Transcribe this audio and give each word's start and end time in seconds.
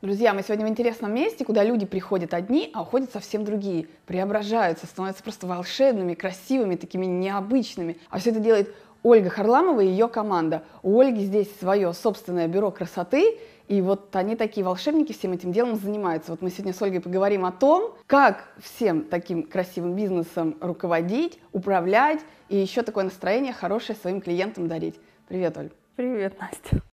Друзья, 0.00 0.32
мы 0.32 0.44
сегодня 0.44 0.64
в 0.64 0.68
интересном 0.68 1.12
месте, 1.12 1.44
куда 1.44 1.64
люди 1.64 1.84
приходят 1.84 2.32
одни, 2.32 2.70
а 2.72 2.82
уходят 2.82 3.10
совсем 3.10 3.44
другие. 3.44 3.88
Преображаются, 4.06 4.86
становятся 4.86 5.24
просто 5.24 5.48
волшебными, 5.48 6.14
красивыми, 6.14 6.76
такими 6.76 7.04
необычными. 7.04 7.98
А 8.08 8.20
все 8.20 8.30
это 8.30 8.38
делает 8.38 8.72
Ольга 9.02 9.28
Харламова 9.28 9.80
и 9.80 9.88
ее 9.88 10.06
команда. 10.06 10.62
У 10.84 11.00
Ольги 11.00 11.24
здесь 11.24 11.48
свое 11.58 11.92
собственное 11.92 12.46
бюро 12.46 12.70
красоты, 12.70 13.38
и 13.66 13.80
вот 13.80 14.14
они 14.14 14.36
такие 14.36 14.64
волшебники 14.64 15.12
всем 15.12 15.32
этим 15.32 15.50
делом 15.50 15.74
занимаются. 15.74 16.30
Вот 16.30 16.42
мы 16.42 16.50
сегодня 16.50 16.74
с 16.74 16.80
Ольгой 16.80 17.00
поговорим 17.00 17.44
о 17.44 17.50
том, 17.50 17.96
как 18.06 18.52
всем 18.62 19.02
таким 19.02 19.42
красивым 19.42 19.96
бизнесом 19.96 20.56
руководить, 20.60 21.40
управлять, 21.52 22.20
и 22.48 22.56
еще 22.56 22.82
такое 22.82 23.02
настроение 23.02 23.52
хорошее 23.52 23.98
своим 24.00 24.20
клиентам 24.20 24.68
дарить. 24.68 24.94
Привет, 25.26 25.58
Оль. 25.58 25.70
Привет, 25.96 26.38
Настя. 26.38 26.87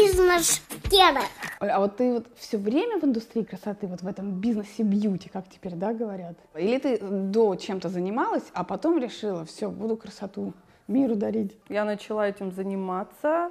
Бизнес-тема. 0.00 1.20
Оль, 1.60 1.70
а 1.70 1.78
вот 1.78 1.96
ты 1.96 2.14
вот 2.14 2.26
все 2.36 2.56
время 2.56 2.98
в 2.98 3.04
индустрии 3.04 3.42
красоты, 3.42 3.86
вот 3.86 4.00
в 4.00 4.06
этом 4.06 4.40
бизнесе 4.40 4.82
бьюти, 4.82 5.28
как 5.28 5.48
теперь, 5.48 5.74
да, 5.74 5.92
говорят? 5.92 6.36
Или 6.54 6.78
ты 6.78 6.98
до 6.98 7.54
чем-то 7.56 7.88
занималась, 7.88 8.44
а 8.54 8.64
потом 8.64 8.98
решила, 8.98 9.44
все, 9.44 9.68
буду 9.68 9.96
красоту 9.96 10.54
миру 10.88 11.16
дарить? 11.16 11.56
Я 11.68 11.84
начала 11.84 12.26
этим 12.26 12.50
заниматься, 12.52 13.50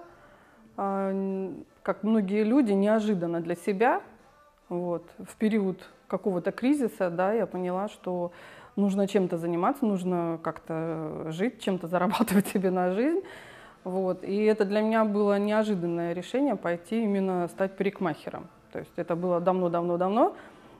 а, 0.75 1.53
как 1.83 2.03
многие 2.03 2.43
люди, 2.43 2.71
неожиданно 2.71 3.41
для 3.41 3.55
себя. 3.55 4.01
Вот. 4.69 5.03
В 5.19 5.35
период 5.35 5.79
какого-то 6.07 6.51
кризиса, 6.51 7.09
да, 7.09 7.31
я 7.33 7.45
поняла, 7.45 7.89
что 7.89 8.31
нужно 8.75 9.07
чем-то 9.07 9.37
заниматься, 9.37 9.85
нужно 9.85 10.39
как-то 10.41 11.27
жить, 11.29 11.61
чем-то 11.61 11.87
зарабатывать 11.87 12.47
себе 12.53 12.71
на 12.71 12.91
жизнь. 12.93 13.21
Вот. 13.89 14.23
И 14.23 14.43
это 14.43 14.65
для 14.65 14.81
меня 14.81 15.03
было 15.03 15.39
неожиданное 15.39 16.13
решение 16.13 16.55
пойти 16.55 17.03
именно 17.03 17.47
стать 17.47 17.75
парикмахером. 17.75 18.47
То 18.71 18.79
есть 18.79 18.91
это 18.97 19.15
было 19.15 19.39
давно-давно-давно. 19.39 20.35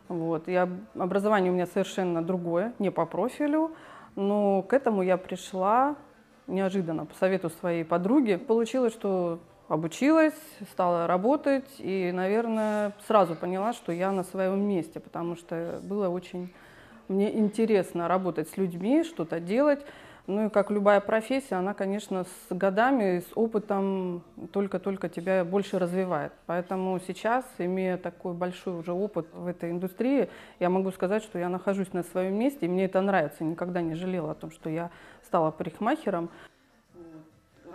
Вот. 0.07 0.47
Я, 0.47 0.69
образование 0.95 1.52
у 1.52 1.55
меня 1.55 1.65
совершенно 1.65 2.23
другое, 2.23 2.73
не 2.77 2.91
по 2.91 3.05
профилю. 3.05 3.71
Но 4.15 4.61
к 4.61 4.73
этому 4.73 5.02
я 5.02 5.17
пришла 5.17 5.95
неожиданно 6.45 7.05
по 7.05 7.15
совету 7.15 7.49
своей 7.49 7.83
подруги. 7.83 8.35
Получилось, 8.35 8.93
что 8.93 9.39
обучилась, 9.67 10.39
стала 10.71 11.07
работать 11.07 11.69
и, 11.80 12.11
наверное, 12.11 12.93
сразу 13.07 13.35
поняла, 13.35 13.73
что 13.73 13.91
я 13.91 14.11
на 14.11 14.23
своем 14.23 14.61
месте, 14.61 14.99
потому 14.99 15.35
что 15.35 15.80
было 15.83 16.09
очень 16.09 16.53
мне 17.07 17.35
интересно 17.35 18.07
работать 18.07 18.49
с 18.49 18.57
людьми, 18.57 19.03
что-то 19.03 19.39
делать. 19.39 19.83
Ну 20.30 20.45
и 20.45 20.49
как 20.49 20.69
любая 20.69 20.99
профессия, 20.99 21.55
она, 21.55 21.73
конечно, 21.73 22.23
с 22.23 22.55
годами, 22.55 23.22
с 23.22 23.31
опытом 23.33 24.22
только-только 24.52 25.09
тебя 25.09 25.44
больше 25.44 25.80
развивает. 25.80 26.33
Поэтому 26.45 26.99
сейчас, 26.99 27.44
имея 27.58 27.97
такой 27.97 28.36
большой 28.36 28.77
уже 28.77 28.94
опыт 28.94 29.25
в 29.33 29.47
этой 29.47 29.71
индустрии, 29.71 30.30
я 30.59 30.69
могу 30.69 30.91
сказать, 30.91 31.23
что 31.23 31.39
я 31.39 31.49
нахожусь 31.49 31.94
на 31.94 32.03
своем 32.03 32.38
месте, 32.38 32.67
и 32.67 32.69
мне 32.69 32.86
это 32.86 33.02
нравится. 33.02 33.44
Никогда 33.44 33.81
не 33.81 33.95
жалела 33.95 34.33
о 34.33 34.36
том, 34.36 34.52
что 34.52 34.69
я 34.69 34.91
стала 35.25 35.49
парикмахером. 35.49 36.30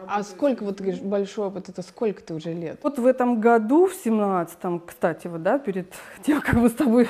А 0.07 0.23
сколько, 0.23 0.63
вот 0.63 0.77
ты 0.77 0.85
говоришь, 0.85 1.03
большой 1.03 1.49
опыт, 1.49 1.69
это 1.69 1.83
сколько 1.83 2.23
ты 2.23 2.35
уже 2.35 2.53
лет? 2.53 2.79
Вот 2.85 3.01
в 3.01 3.07
этом 3.07 3.41
году, 3.41 3.89
в 3.89 3.95
семнадцатом, 3.95 4.79
кстати, 4.79 5.27
вот, 5.27 5.43
да, 5.43 5.59
перед 5.59 5.93
тем, 6.23 6.41
как 6.41 6.55
мы 6.55 6.69
с 6.69 6.75
тобой 6.75 7.09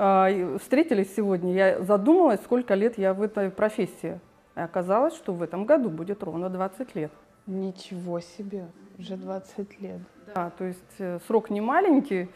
и 0.00 0.56
встретились 0.60 1.14
сегодня, 1.14 1.54
я 1.54 1.80
задумалась, 1.80 2.40
сколько 2.42 2.74
лет 2.74 2.98
я 2.98 3.14
в 3.14 3.22
этой 3.22 3.50
профессии. 3.50 4.18
И 4.56 4.60
оказалось, 4.60 5.14
что 5.14 5.32
в 5.32 5.42
этом 5.42 5.64
году 5.64 5.90
будет 5.90 6.22
ровно 6.22 6.50
20 6.50 6.94
лет. 6.94 7.12
Ничего 7.46 8.20
себе, 8.20 8.66
уже 8.98 9.16
20 9.16 9.80
лет. 9.80 10.00
Да, 10.34 10.50
то 10.50 10.64
есть 10.64 10.94
э, 10.98 11.18
срок 11.26 11.50
не 11.50 11.60
маленький, 11.60 12.28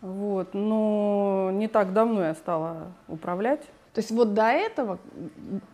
вот, 0.00 0.54
но 0.54 1.50
не 1.52 1.68
так 1.68 1.92
давно 1.92 2.24
я 2.24 2.34
стала 2.34 2.92
управлять. 3.08 3.66
То 3.98 4.00
есть 4.00 4.12
вот 4.12 4.32
до 4.32 4.44
этого 4.44 5.00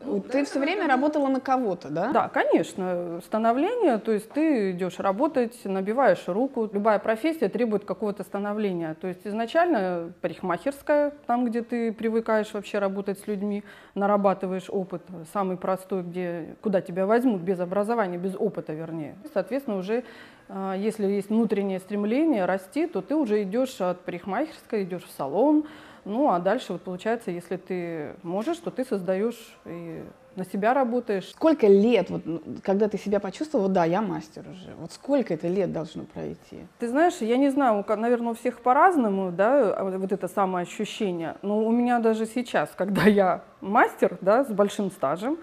м, 0.01 0.23
ты 0.23 0.47
все 0.47 0.59
время 0.59 0.89
работала 0.89 1.29
на 1.29 1.41
кого-то, 1.41 1.91
да? 1.91 2.11
Да, 2.11 2.31
конечно, 2.31 3.21
становление, 3.23 3.99
то 3.99 4.13
есть 4.13 4.31
ты 4.31 4.71
идешь 4.71 4.99
работать, 4.99 5.63
набиваешь 5.67 6.25
руку. 6.27 6.67
Любая 6.73 6.99
профессия 6.99 7.51
требует 7.51 7.85
какого-то 7.85 8.23
становления. 8.23 8.95
То 8.99 9.09
есть 9.09 9.27
изначально 9.27 10.15
парикмахерская, 10.23 11.13
там, 11.27 11.45
где 11.45 11.61
ты 11.61 11.93
привыкаешь 11.93 12.51
вообще 12.55 12.79
работать 12.79 13.19
с 13.19 13.27
людьми, 13.27 13.63
нарабатываешь 13.95 14.71
опыт, 14.71 15.03
самый 15.35 15.59
простой, 15.59 16.03
где, 16.03 16.57
куда 16.63 16.81
тебя 16.81 17.05
возьмут 17.05 17.43
без 17.43 17.61
образования, 17.61 18.17
без 18.17 18.37
опыта, 18.37 18.73
вернее. 18.73 19.17
Соответственно, 19.35 19.77
уже 19.77 20.03
а, 20.49 20.75
если 20.75 21.07
есть 21.07 21.29
внутреннее 21.29 21.79
стремление 21.79 22.47
расти, 22.47 22.87
то 22.87 23.03
ты 23.03 23.17
уже 23.17 23.43
идешь 23.43 23.79
от 23.83 24.01
парикмахерской, 24.01 24.85
идешь 24.85 25.05
в 25.05 25.11
салон, 25.11 25.67
ну 26.05 26.31
а 26.31 26.39
дальше 26.39 26.73
вот 26.73 26.83
получается, 26.83 27.31
если 27.31 27.57
ты 27.57 28.15
можешь, 28.23 28.59
то 28.59 28.71
ты 28.71 28.85
создаешь 28.85 29.57
и 29.65 30.03
на 30.37 30.45
себя 30.45 30.75
работаешь. 30.75 31.31
Сколько 31.31 31.67
лет, 31.67 32.11
вот, 32.11 32.23
когда 32.63 32.89
ты 32.89 32.99
себя 32.99 33.21
почувствовала, 33.21 33.69
да, 33.69 33.85
я 33.85 34.03
мастер 34.03 34.45
уже, 34.51 34.75
вот 34.79 34.93
сколько 34.93 35.35
это 35.35 35.49
лет 35.49 35.73
должно 35.73 36.05
пройти? 36.05 36.67
Ты 36.79 36.89
знаешь, 36.89 37.15
я 37.21 37.37
не 37.37 37.51
знаю, 37.51 37.85
наверное, 37.89 38.33
у 38.33 38.35
всех 38.35 38.61
по-разному, 38.61 39.31
да, 39.31 39.73
а 39.73 39.85
вот 39.85 39.95
вот 39.95 40.13
это 40.13 40.29
самоощущение. 40.29 41.37
Но 41.43 41.65
у 41.65 41.71
меня 41.71 41.99
даже 42.01 42.27
сейчас, 42.27 42.71
когда 42.77 43.03
я 43.07 43.43
мастер, 43.61 44.19
да, 44.21 44.45
с 44.45 44.49
большим 44.49 44.91
стажем, 44.91 45.39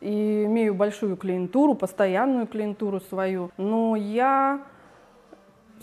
и 0.00 0.44
имею 0.44 0.74
большую 0.74 1.16
клиентуру, 1.16 1.74
постоянную 1.74 2.46
клиентуру 2.46 3.00
свою, 3.00 3.50
но 3.56 3.96
я 3.96 4.60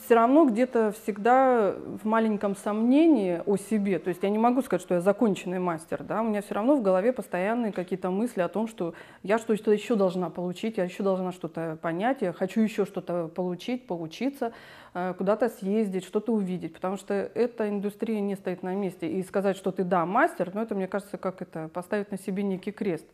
все 0.04 0.16
равно 0.16 0.46
где-то 0.46 0.92
всегда 0.92 1.74
в 2.02 2.06
маленьком 2.06 2.56
сомнении 2.56 3.42
о 3.46 3.58
себе. 3.58 4.00
То 4.00 4.10
есть 4.10 4.24
я 4.24 4.30
не 4.30 4.38
могу 4.38 4.62
сказать, 4.62 4.82
что 4.82 4.96
я 4.96 5.02
законченный 5.02 5.60
мастер. 5.60 6.04
Да? 6.04 6.22
У 6.22 6.26
меня 6.26 6.42
все 6.42 6.56
равно 6.56 6.76
в 6.76 6.82
голове 6.82 7.14
постоянные 7.14 7.72
какие-то 7.72 8.10
мысли 8.10 8.42
о 8.42 8.48
том, 8.48 8.68
что 8.68 8.94
я 9.24 9.38
что-то 9.38 9.72
еще 9.72 9.96
должна 9.96 10.30
получить, 10.30 10.78
я 10.78 10.86
еще 10.86 11.04
должна 11.04 11.32
что-то 11.32 11.78
понять, 11.82 12.22
я 12.22 12.34
хочу 12.34 12.62
еще 12.62 12.86
что-то 12.86 13.28
получить, 13.28 13.86
поучиться, 13.86 14.54
э, 14.94 15.14
куда-то 15.18 15.50
съездить, 15.50 16.04
что-то 16.04 16.34
увидеть. 16.34 16.74
Потому 16.74 16.98
что 16.98 17.14
эта 17.14 17.70
индустрия 17.70 18.20
не 18.22 18.36
стоит 18.36 18.64
на 18.64 18.74
месте. 18.74 19.08
И 19.10 19.22
сказать, 19.24 19.56
что 19.56 19.72
ты, 19.72 19.84
да, 19.84 20.06
мастер, 20.06 20.52
но 20.54 20.64
это, 20.64 20.74
мне 20.74 20.88
кажется, 20.88 21.18
как 21.18 21.42
это, 21.42 21.70
поставить 21.74 22.12
на 22.12 22.18
себе 22.18 22.44
некий 22.44 22.72
крест. 22.72 23.06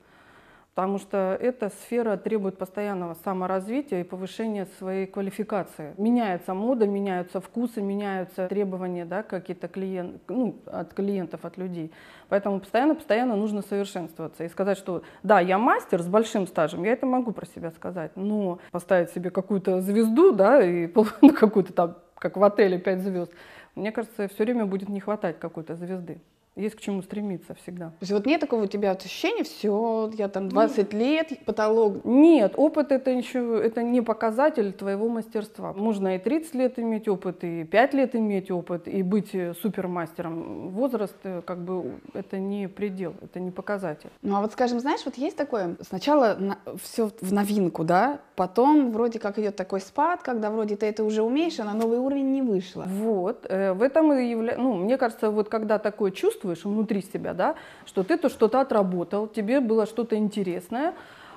Потому 0.78 1.00
что 1.00 1.36
эта 1.42 1.70
сфера 1.70 2.18
требует 2.18 2.60
постоянного 2.60 3.16
саморазвития 3.24 4.02
и 4.02 4.04
повышения 4.04 4.68
своей 4.78 5.08
квалификации. 5.08 5.96
Меняется 5.98 6.54
мода, 6.54 6.86
меняются 6.86 7.42
вкусы, 7.42 7.82
меняются 7.82 8.48
требования 8.48 9.04
да, 9.04 9.24
какие-то 9.24 9.70
клиент, 9.70 10.22
ну, 10.28 10.62
от 10.68 10.94
клиентов, 10.94 11.46
от 11.46 11.58
людей. 11.58 11.92
Поэтому 12.30 12.60
постоянно-постоянно 12.60 13.36
нужно 13.36 13.64
совершенствоваться. 13.64 14.44
И 14.44 14.50
сказать, 14.50 14.78
что 14.78 15.02
да, 15.24 15.40
я 15.40 15.58
мастер 15.58 16.04
с 16.04 16.08
большим 16.08 16.46
стажем, 16.46 16.84
я 16.84 16.92
это 16.92 17.08
могу 17.08 17.32
про 17.32 17.48
себя 17.48 17.72
сказать. 17.72 18.12
Но 18.14 18.60
поставить 18.70 19.10
себе 19.10 19.32
какую-то 19.32 19.82
звезду, 19.82 20.32
да, 20.32 20.64
и 20.64 20.88
ну, 21.24 21.34
какую-то 21.34 21.74
там, 21.74 21.98
как 22.20 22.38
в 22.38 22.44
отеле 22.44 22.78
5 22.78 23.02
звезд, 23.02 23.32
мне 23.74 23.92
кажется, 23.92 24.28
все 24.28 24.44
время 24.44 24.68
будет 24.68 24.90
не 24.90 25.00
хватать 25.00 25.40
какой-то 25.40 25.74
звезды. 25.74 26.22
Есть 26.58 26.76
к 26.76 26.82
чему 26.82 27.02
стремиться 27.04 27.54
всегда. 27.54 27.88
То 27.90 28.02
есть 28.02 28.12
вот 28.12 28.26
нет 28.26 28.42
такого 28.42 28.64
у 28.64 28.68
тебя 28.68 28.92
ощущения, 28.92 29.44
все, 29.44 30.12
я 30.18 30.28
там 30.28 30.50
20 30.50 30.94
лет, 30.94 31.46
потолок. 31.46 32.04
Нет, 32.04 32.54
опыт 32.56 32.92
это 32.92 33.12
еще 33.12 33.62
это 33.64 33.84
не 33.84 34.02
показатель 34.02 34.74
твоего 34.74 35.08
мастерства. 35.08 35.74
Можно 35.74 36.16
и 36.16 36.20
30 36.20 36.56
лет 36.56 36.80
иметь 36.80 37.08
опыт, 37.08 37.44
и 37.44 37.64
5 37.64 37.94
лет 37.94 38.16
иметь 38.16 38.50
опыт, 38.50 38.88
и 38.88 39.04
быть 39.04 39.34
э, 39.34 39.54
супермастером. 39.62 40.70
Возраст 40.70 41.16
э, 41.24 41.42
как 41.46 41.60
бы 41.60 42.00
это 42.14 42.40
не 42.40 42.68
предел, 42.68 43.14
это 43.22 43.40
не 43.40 43.52
показатель. 43.52 44.10
Ну 44.24 44.36
а 44.36 44.42
вот 44.42 44.52
скажем, 44.54 44.80
знаешь, 44.80 45.02
вот 45.06 45.16
есть 45.16 45.38
такое, 45.38 45.76
сначала 45.82 46.38
все 46.82 47.12
в 47.22 47.32
новинку, 47.32 47.84
да, 47.84 48.20
потом 48.36 48.92
вроде 48.92 49.20
как 49.20 49.38
идет 49.38 49.56
такой 49.56 49.80
спад, 49.82 50.22
когда 50.24 50.50
вроде 50.50 50.76
ты 50.76 50.88
это 50.88 51.04
уже 51.04 51.22
умеешь, 51.22 51.60
а 51.60 51.66
на 51.66 51.74
новый 51.74 52.00
уровень 52.00 52.32
не 52.32 52.42
вышло. 52.42 52.86
Вот, 52.88 53.46
э, 53.48 53.74
в 53.74 53.84
этом 53.84 54.12
и 54.14 54.30
является, 54.30 54.62
ну, 54.62 54.74
мне 54.74 54.98
кажется, 54.98 55.30
вот 55.30 55.50
когда 55.50 55.78
такое 55.78 56.12
чувствуешь 56.56 56.66
внутри 56.66 57.02
себя, 57.02 57.34
да, 57.34 57.56
что 57.86 58.04
ты 58.04 58.18
то 58.18 58.30
что-то 58.30 58.62
отработал, 58.62 59.28
тебе 59.28 59.60
было 59.60 59.86
что-то 59.86 60.16
интересное, 60.16 60.94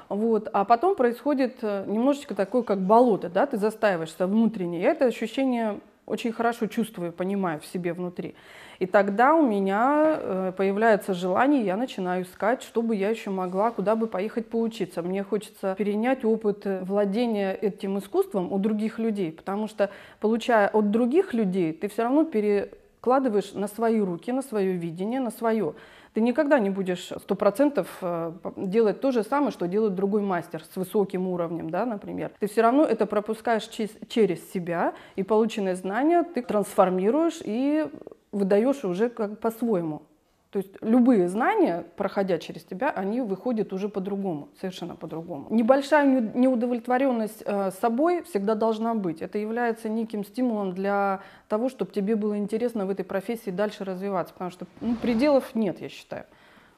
вот, 0.08 0.48
а 0.52 0.64
потом 0.64 0.96
происходит 0.96 1.58
э, 1.62 1.84
немножечко 1.86 2.34
такое, 2.34 2.62
как 2.62 2.80
болото, 2.80 3.28
да, 3.28 3.46
ты 3.46 3.58
застаиваешься 3.58 4.26
внутренне. 4.26 4.80
Я 4.80 4.90
это 4.90 5.04
ощущение 5.04 5.80
очень 6.04 6.32
хорошо 6.32 6.66
чувствую, 6.66 7.12
понимаю 7.12 7.60
в 7.60 7.66
себе 7.66 7.92
внутри. 7.92 8.34
И 8.80 8.86
тогда 8.86 9.34
у 9.34 9.46
меня 9.46 10.16
э, 10.18 10.52
появляется 10.56 11.14
желание, 11.14 11.64
я 11.64 11.76
начинаю 11.76 12.24
искать, 12.24 12.62
чтобы 12.62 12.96
я 12.96 13.10
еще 13.10 13.30
могла, 13.30 13.70
куда 13.70 13.94
бы 13.94 14.08
поехать 14.08 14.48
поучиться. 14.48 15.02
Мне 15.02 15.22
хочется 15.22 15.76
перенять 15.78 16.24
опыт 16.24 16.66
э, 16.66 16.82
владения 16.82 17.54
этим 17.54 17.98
искусством 17.98 18.52
у 18.52 18.58
других 18.58 18.98
людей, 18.98 19.30
потому 19.30 19.68
что, 19.68 19.90
получая 20.18 20.66
от 20.68 20.90
других 20.90 21.34
людей, 21.34 21.72
ты 21.72 21.88
все 21.88 22.02
равно 22.02 22.24
пере 22.24 22.70
вкладываешь 23.00 23.55
на 23.55 23.67
свои 23.67 23.99
руки, 23.99 24.31
на 24.31 24.43
свое 24.43 24.73
видение, 24.73 25.20
на 25.20 25.31
свое. 25.31 25.75
Ты 26.12 26.20
никогда 26.20 26.58
не 26.58 26.69
будешь 26.69 27.12
сто 27.23 27.35
процентов 27.35 27.88
э, 28.02 28.32
делать 28.56 29.00
то 29.00 29.11
же 29.11 29.23
самое, 29.23 29.52
что 29.52 29.67
делает 29.67 29.94
другой 29.94 30.20
мастер 30.20 30.62
с 30.64 30.76
высоким 30.76 31.26
уровнем, 31.26 31.70
да, 31.70 31.87
например. 31.87 32.32
Ты 32.38 32.47
все 32.47 32.61
равно 32.61 32.85
это 32.85 33.06
пропускаешь 33.06 33.67
через 33.69 34.52
себя, 34.52 34.93
и 35.17 35.23
полученные 35.23 35.76
знания 35.76 36.25
ты 36.25 36.43
трансформируешь 36.43 37.41
и 37.43 37.87
выдаешь 38.32 38.85
уже 38.85 39.08
как 39.08 39.38
по-своему. 39.38 40.03
То 40.50 40.58
есть 40.58 40.70
любые 40.81 41.29
знания, 41.29 41.85
проходя 41.97 42.38
через 42.38 42.64
тебя, 42.64 42.91
они 42.91 43.20
выходят 43.20 43.73
уже 43.73 43.88
по-другому, 43.88 44.49
совершенно 44.61 44.97
по-другому. 44.97 45.47
Небольшая 45.50 46.32
неудовлетворенность 46.35 47.44
э, 47.47 47.70
собой 47.81 48.25
всегда 48.25 48.56
должна 48.56 48.97
быть. 48.97 49.23
Это 49.23 49.38
является 49.38 49.88
неким 49.88 50.25
стимулом 50.25 50.75
для 50.75 51.20
того, 51.49 51.69
чтобы 51.69 51.93
тебе 51.93 52.17
было 52.17 52.37
интересно 52.37 52.85
в 52.85 52.91
этой 52.91 53.05
профессии 53.05 53.50
дальше 53.50 53.85
развиваться, 53.85 54.32
потому 54.32 54.50
что 54.50 54.67
ну, 54.81 54.97
пределов 54.97 55.55
нет, 55.55 55.81
я 55.81 55.88
считаю. 55.88 56.25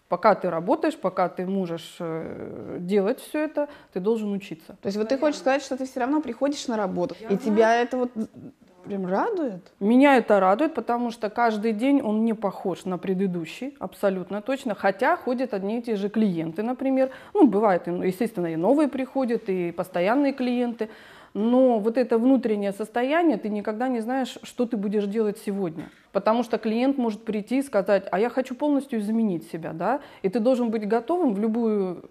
Пока 0.09 0.35
ты 0.35 0.51
работаешь, 0.51 0.99
пока 0.99 1.31
ты 1.31 1.47
можешь 1.47 1.97
э, 1.99 2.77
делать 2.79 3.21
все 3.21 3.45
это, 3.45 3.71
ты 3.95 4.01
должен 4.01 4.33
учиться. 4.33 4.77
То 4.83 4.89
есть 4.89 4.99
вот 4.99 5.09
ты 5.09 5.17
хочешь 5.17 5.41
сказать, 5.41 5.63
что 5.63 5.79
ты 5.79 5.87
все 5.87 6.01
равно 6.01 6.21
приходишь 6.21 6.69
на 6.69 6.77
работу, 6.77 7.17
я 7.19 7.29
и 7.29 7.39
тебя 7.39 7.75
это 7.77 7.97
вот 7.97 8.11
Прям 8.85 9.07
радует? 9.07 9.73
Меня 9.79 10.17
это 10.17 10.41
радует, 10.41 10.75
потому 10.75 11.13
что 11.13 11.31
каждый 11.31 11.73
день 11.73 12.03
он 12.03 12.25
не 12.25 12.35
похож 12.35 12.85
на 12.85 12.99
предыдущий, 12.99 13.77
абсолютно 13.79 14.43
точно. 14.43 14.75
Хотя 14.75 15.17
ходят 15.17 15.55
одни 15.55 15.79
и 15.79 15.83
те 15.83 15.95
же 15.95 16.09
клиенты, 16.09 16.63
например. 16.63 17.11
Ну, 17.33 17.47
бывает, 17.47 17.87
естественно, 17.87 18.53
и 18.53 18.57
новые 18.57 18.89
приходят, 18.89 19.49
и 19.49 19.71
постоянные 19.71 20.33
клиенты. 20.33 20.91
Но 21.33 21.79
вот 21.79 21.97
это 21.97 22.19
внутреннее 22.19 22.73
состояние, 22.73 23.39
ты 23.39 23.49
никогда 23.49 23.89
не 23.89 24.01
знаешь, 24.01 24.37
что 24.43 24.67
ты 24.67 24.77
будешь 24.77 25.07
делать 25.07 25.39
сегодня. 25.39 25.89
Потому 26.11 26.43
что 26.43 26.59
клиент 26.59 26.99
может 26.99 27.25
прийти 27.25 27.59
и 27.59 27.63
сказать, 27.63 28.07
а 28.11 28.19
я 28.19 28.29
хочу 28.29 28.55
полностью 28.55 28.99
изменить 28.99 29.49
себя, 29.51 29.73
да? 29.73 30.01
И 30.23 30.29
ты 30.29 30.41
должен 30.41 30.71
быть 30.71 30.87
готовым 30.87 31.35
в 31.35 31.39
любую 31.39 32.11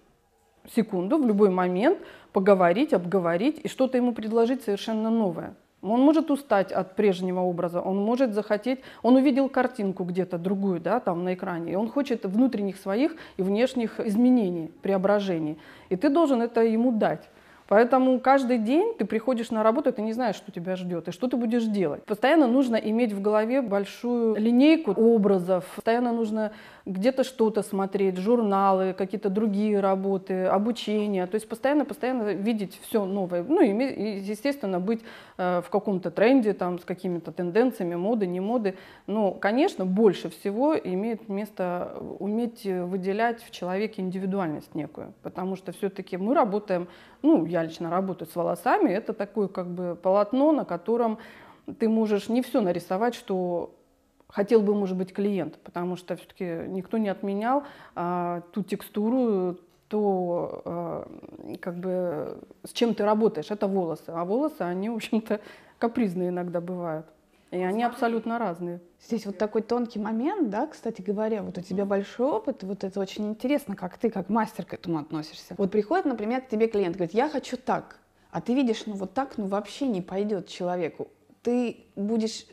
секунду, 0.74 1.18
в 1.18 1.26
любой 1.26 1.50
момент 1.50 1.98
поговорить, 2.32 2.92
обговорить 2.92 3.60
и 3.62 3.68
что-то 3.68 3.98
ему 3.98 4.12
предложить 4.12 4.62
совершенно 4.62 5.10
новое. 5.10 5.54
Он 5.82 6.00
может 6.00 6.30
устать 6.30 6.70
от 6.70 6.94
прежнего 6.94 7.40
образа, 7.40 7.80
он 7.80 7.96
может 7.96 8.34
захотеть, 8.34 8.80
он 9.02 9.16
увидел 9.16 9.48
картинку 9.48 10.04
где-то 10.04 10.38
другую, 10.38 10.80
да, 10.80 11.00
там 11.00 11.24
на 11.24 11.34
экране, 11.34 11.72
и 11.72 11.74
он 11.74 11.88
хочет 11.88 12.24
внутренних 12.24 12.76
своих 12.76 13.16
и 13.36 13.42
внешних 13.42 13.98
изменений, 13.98 14.70
преображений. 14.80 15.58
И 15.88 15.96
ты 15.96 16.08
должен 16.08 16.40
это 16.40 16.62
ему 16.62 16.92
дать. 16.92 17.28
Поэтому 17.68 18.18
каждый 18.20 18.58
день 18.58 18.94
ты 18.98 19.04
приходишь 19.04 19.50
на 19.50 19.62
работу, 19.62 19.92
ты 19.92 20.02
не 20.02 20.12
знаешь, 20.12 20.36
что 20.36 20.52
тебя 20.52 20.76
ждет 20.76 21.08
и 21.08 21.12
что 21.12 21.28
ты 21.28 21.36
будешь 21.36 21.64
делать. 21.64 22.04
Постоянно 22.04 22.46
нужно 22.46 22.76
иметь 22.76 23.12
в 23.12 23.20
голове 23.20 23.62
большую 23.62 24.36
линейку 24.36 24.92
образов, 24.92 25.64
постоянно 25.76 26.12
нужно 26.12 26.52
где-то 26.84 27.24
что-то 27.24 27.62
смотреть, 27.62 28.16
журналы, 28.16 28.92
какие-то 28.92 29.28
другие 29.28 29.80
работы, 29.80 30.44
обучение. 30.44 31.26
То 31.26 31.36
есть 31.36 31.48
постоянно-постоянно 31.48 32.32
видеть 32.32 32.78
все 32.82 33.04
новое. 33.04 33.44
Ну 33.44 33.60
и, 33.60 34.20
естественно, 34.20 34.80
быть 34.80 35.00
э, 35.38 35.62
в 35.64 35.70
каком-то 35.70 36.10
тренде, 36.10 36.52
там, 36.52 36.78
с 36.78 36.84
какими-то 36.84 37.30
тенденциями, 37.32 37.94
моды, 37.94 38.26
не 38.26 38.40
моды. 38.40 38.74
Но, 39.06 39.32
конечно, 39.32 39.86
больше 39.86 40.28
всего 40.30 40.76
имеет 40.76 41.28
место 41.28 41.96
уметь 42.18 42.64
выделять 42.64 43.42
в 43.42 43.50
человеке 43.50 44.02
индивидуальность 44.02 44.74
некую. 44.74 45.14
Потому 45.22 45.56
что 45.56 45.72
все-таки 45.72 46.16
мы 46.16 46.34
работаем, 46.34 46.88
ну, 47.22 47.46
я 47.52 47.62
лично 47.62 47.90
работаю 47.90 48.28
с 48.28 48.34
волосами, 48.34 48.90
это 48.90 49.12
такое 49.12 49.48
как 49.48 49.68
бы 49.68 49.94
полотно, 49.94 50.52
на 50.52 50.64
котором 50.64 51.18
ты 51.78 51.88
можешь 51.88 52.28
не 52.28 52.42
все 52.42 52.60
нарисовать, 52.60 53.14
что 53.14 53.74
хотел 54.28 54.62
бы, 54.62 54.74
может 54.74 54.96
быть, 54.96 55.12
клиент, 55.12 55.58
потому 55.62 55.96
что 55.96 56.16
все-таки 56.16 56.64
никто 56.68 56.98
не 56.98 57.08
отменял 57.08 57.64
а, 57.94 58.40
ту 58.52 58.62
текстуру, 58.62 59.58
то 59.88 60.62
а, 60.64 61.08
как 61.60 61.76
бы 61.76 62.38
с 62.64 62.72
чем 62.72 62.94
ты 62.94 63.04
работаешь, 63.04 63.50
это 63.50 63.66
волосы. 63.66 64.08
А 64.08 64.24
волосы, 64.24 64.62
они, 64.62 64.88
в 64.88 64.94
общем-то, 64.94 65.40
капризные 65.78 66.30
иногда 66.30 66.60
бывают. 66.60 67.06
И 67.52 67.62
они 67.62 67.84
абсолютно 67.84 68.38
разные. 68.38 68.80
Здесь 69.06 69.26
вот 69.26 69.36
такой 69.36 69.60
тонкий 69.60 69.98
момент, 69.98 70.48
да, 70.48 70.66
кстати 70.66 71.02
говоря, 71.02 71.42
вот 71.42 71.58
у 71.58 71.60
тебя 71.60 71.84
большой 71.84 72.26
опыт, 72.26 72.62
вот 72.62 72.82
это 72.82 72.98
очень 72.98 73.28
интересно, 73.28 73.76
как 73.76 73.98
ты, 73.98 74.08
как 74.08 74.30
мастер 74.30 74.64
к 74.64 74.72
этому 74.72 74.98
относишься. 74.98 75.54
Вот 75.58 75.70
приходит, 75.70 76.06
например, 76.06 76.40
к 76.40 76.48
тебе 76.48 76.66
клиент, 76.66 76.96
говорит, 76.96 77.14
я 77.14 77.28
хочу 77.28 77.58
так, 77.58 77.98
а 78.30 78.40
ты 78.40 78.54
видишь, 78.54 78.86
ну 78.86 78.94
вот 78.94 79.12
так, 79.12 79.36
ну 79.36 79.48
вообще 79.48 79.86
не 79.86 80.00
пойдет 80.00 80.48
человеку 80.48 81.08
ты 81.42 81.78
будешь 81.96 82.46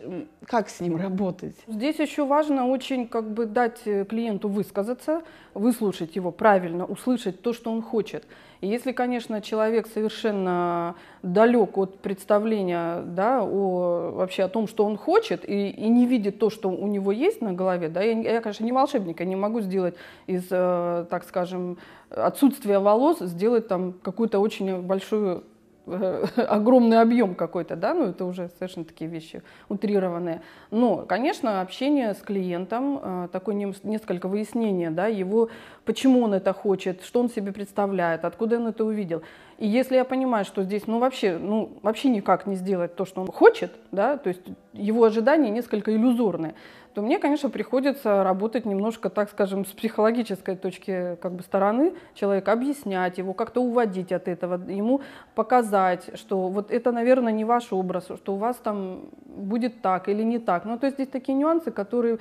как 0.45 0.67
с 0.67 0.79
ним 0.79 0.97
работать? 0.97 1.55
Здесь 1.67 1.99
еще 1.99 2.25
важно 2.25 2.67
очень 2.67 3.07
как 3.07 3.31
бы 3.31 3.45
дать 3.45 3.81
э, 3.85 4.03
клиенту 4.03 4.49
высказаться, 4.49 5.21
выслушать 5.53 6.15
его 6.15 6.31
правильно, 6.31 6.85
услышать 6.85 7.41
то, 7.41 7.53
что 7.53 7.71
он 7.71 7.83
хочет. 7.83 8.25
И 8.61 8.67
если, 8.67 8.91
конечно, 8.91 9.41
человек 9.41 9.87
совершенно 9.87 10.95
далек 11.23 11.77
от 11.77 11.99
представления 11.99 13.01
да, 13.03 13.41
о, 13.41 14.11
вообще 14.11 14.43
о 14.43 14.49
том, 14.49 14.67
что 14.67 14.85
он 14.85 14.97
хочет, 14.97 15.47
и, 15.47 15.69
и 15.69 15.87
не 15.87 16.05
видит 16.05 16.39
то, 16.39 16.49
что 16.49 16.69
у 16.69 16.87
него 16.87 17.13
есть 17.13 17.41
на 17.41 17.53
голове, 17.53 17.87
да, 17.87 18.01
я, 18.01 18.19
я 18.19 18.41
конечно, 18.41 18.65
не 18.65 18.73
волшебник, 18.73 19.21
я 19.21 19.25
не 19.25 19.37
могу 19.37 19.61
сделать 19.61 19.95
из, 20.27 20.47
э, 20.51 21.05
так 21.09 21.23
скажем, 21.23 21.77
отсутствия 22.09 22.79
волос, 22.79 23.19
сделать 23.19 23.67
там 23.69 23.93
какую-то 23.93 24.39
очень 24.39 24.81
большую 24.81 25.43
огромный 26.35 27.01
объем 27.01 27.35
какой-то, 27.35 27.75
да, 27.75 27.93
ну 27.93 28.05
это 28.05 28.25
уже 28.25 28.49
совершенно 28.57 28.85
такие 28.85 29.09
вещи 29.09 29.41
утрированные. 29.69 30.41
Но, 30.71 31.05
конечно, 31.07 31.61
общение 31.61 32.13
с 32.13 32.17
клиентом, 32.17 32.99
э, 33.01 33.27
такое 33.31 33.55
несколько 33.55 34.27
выяснения, 34.27 34.91
да, 34.91 35.07
его, 35.07 35.49
почему 35.85 36.21
он 36.21 36.33
это 36.33 36.53
хочет, 36.53 37.03
что 37.03 37.19
он 37.19 37.29
себе 37.29 37.51
представляет, 37.51 38.25
откуда 38.25 38.57
он 38.57 38.67
это 38.67 38.85
увидел. 38.85 39.23
И 39.57 39.67
если 39.67 39.95
я 39.95 40.05
понимаю, 40.05 40.45
что 40.45 40.63
здесь, 40.63 40.87
ну 40.87 40.99
вообще, 40.99 41.37
ну 41.37 41.79
вообще 41.81 42.09
никак 42.09 42.47
не 42.47 42.55
сделать 42.55 42.95
то, 42.95 43.05
что 43.05 43.21
он 43.21 43.27
хочет, 43.27 43.71
да, 43.91 44.17
то 44.17 44.29
есть 44.29 44.41
его 44.73 45.03
ожидания 45.03 45.49
несколько 45.49 45.93
иллюзорные, 45.93 46.55
то 46.93 47.01
мне, 47.01 47.19
конечно, 47.19 47.49
приходится 47.49 48.23
работать 48.23 48.65
немножко, 48.65 49.09
так 49.09 49.29
скажем, 49.29 49.65
с 49.65 49.69
психологической 49.69 50.55
точки 50.55 51.17
как 51.21 51.33
бы, 51.33 51.43
стороны 51.43 51.93
человека, 52.13 52.51
объяснять 52.51 53.17
его, 53.17 53.33
как-то 53.33 53.61
уводить 53.61 54.11
от 54.11 54.27
этого, 54.27 54.59
ему 54.69 55.01
показать, 55.35 56.17
что 56.17 56.49
вот 56.49 56.71
это, 56.71 56.91
наверное, 56.91 57.33
не 57.33 57.45
ваш 57.45 57.71
образ, 57.71 58.05
что 58.15 58.33
у 58.33 58.37
вас 58.37 58.57
там 58.57 59.09
будет 59.25 59.81
так 59.81 60.09
или 60.09 60.23
не 60.23 60.39
так. 60.39 60.65
Ну, 60.65 60.77
то 60.77 60.87
есть 60.87 60.97
здесь 60.97 61.09
такие 61.09 61.37
нюансы, 61.37 61.71
которые 61.71 62.19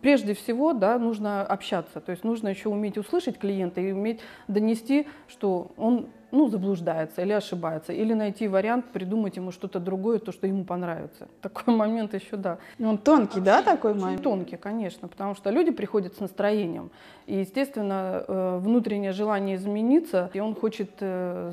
прежде 0.00 0.34
всего 0.34 0.72
да, 0.72 0.98
нужно 0.98 1.42
общаться, 1.42 2.00
то 2.00 2.10
есть 2.12 2.24
нужно 2.24 2.48
еще 2.48 2.68
уметь 2.68 2.98
услышать 2.98 3.38
клиента 3.38 3.80
и 3.80 3.92
уметь 3.92 4.20
донести, 4.48 5.06
что 5.28 5.72
он 5.76 6.08
ну, 6.36 6.48
заблуждается 6.48 7.22
или 7.22 7.32
ошибается, 7.32 7.92
или 7.92 8.12
найти 8.12 8.46
вариант, 8.46 8.86
придумать 8.92 9.36
ему 9.36 9.52
что-то 9.52 9.80
другое, 9.80 10.18
то, 10.18 10.32
что 10.32 10.46
ему 10.46 10.64
понравится. 10.64 11.28
Такой 11.40 11.74
момент 11.74 12.14
еще, 12.14 12.36
да. 12.36 12.58
Он 12.78 12.98
тонкий, 12.98 13.40
да, 13.40 13.62
такой 13.62 13.94
момент? 13.94 14.22
Тонкий, 14.22 14.56
конечно, 14.56 15.08
потому 15.08 15.34
что 15.34 15.50
люди 15.50 15.70
приходят 15.70 16.14
с 16.14 16.20
настроением. 16.20 16.90
И, 17.26 17.38
естественно, 17.38 18.24
э, 18.28 18.58
внутреннее 18.62 19.12
желание 19.12 19.56
измениться, 19.56 20.30
и 20.32 20.40
он 20.40 20.54
хочет 20.54 20.90
э, 21.00 21.52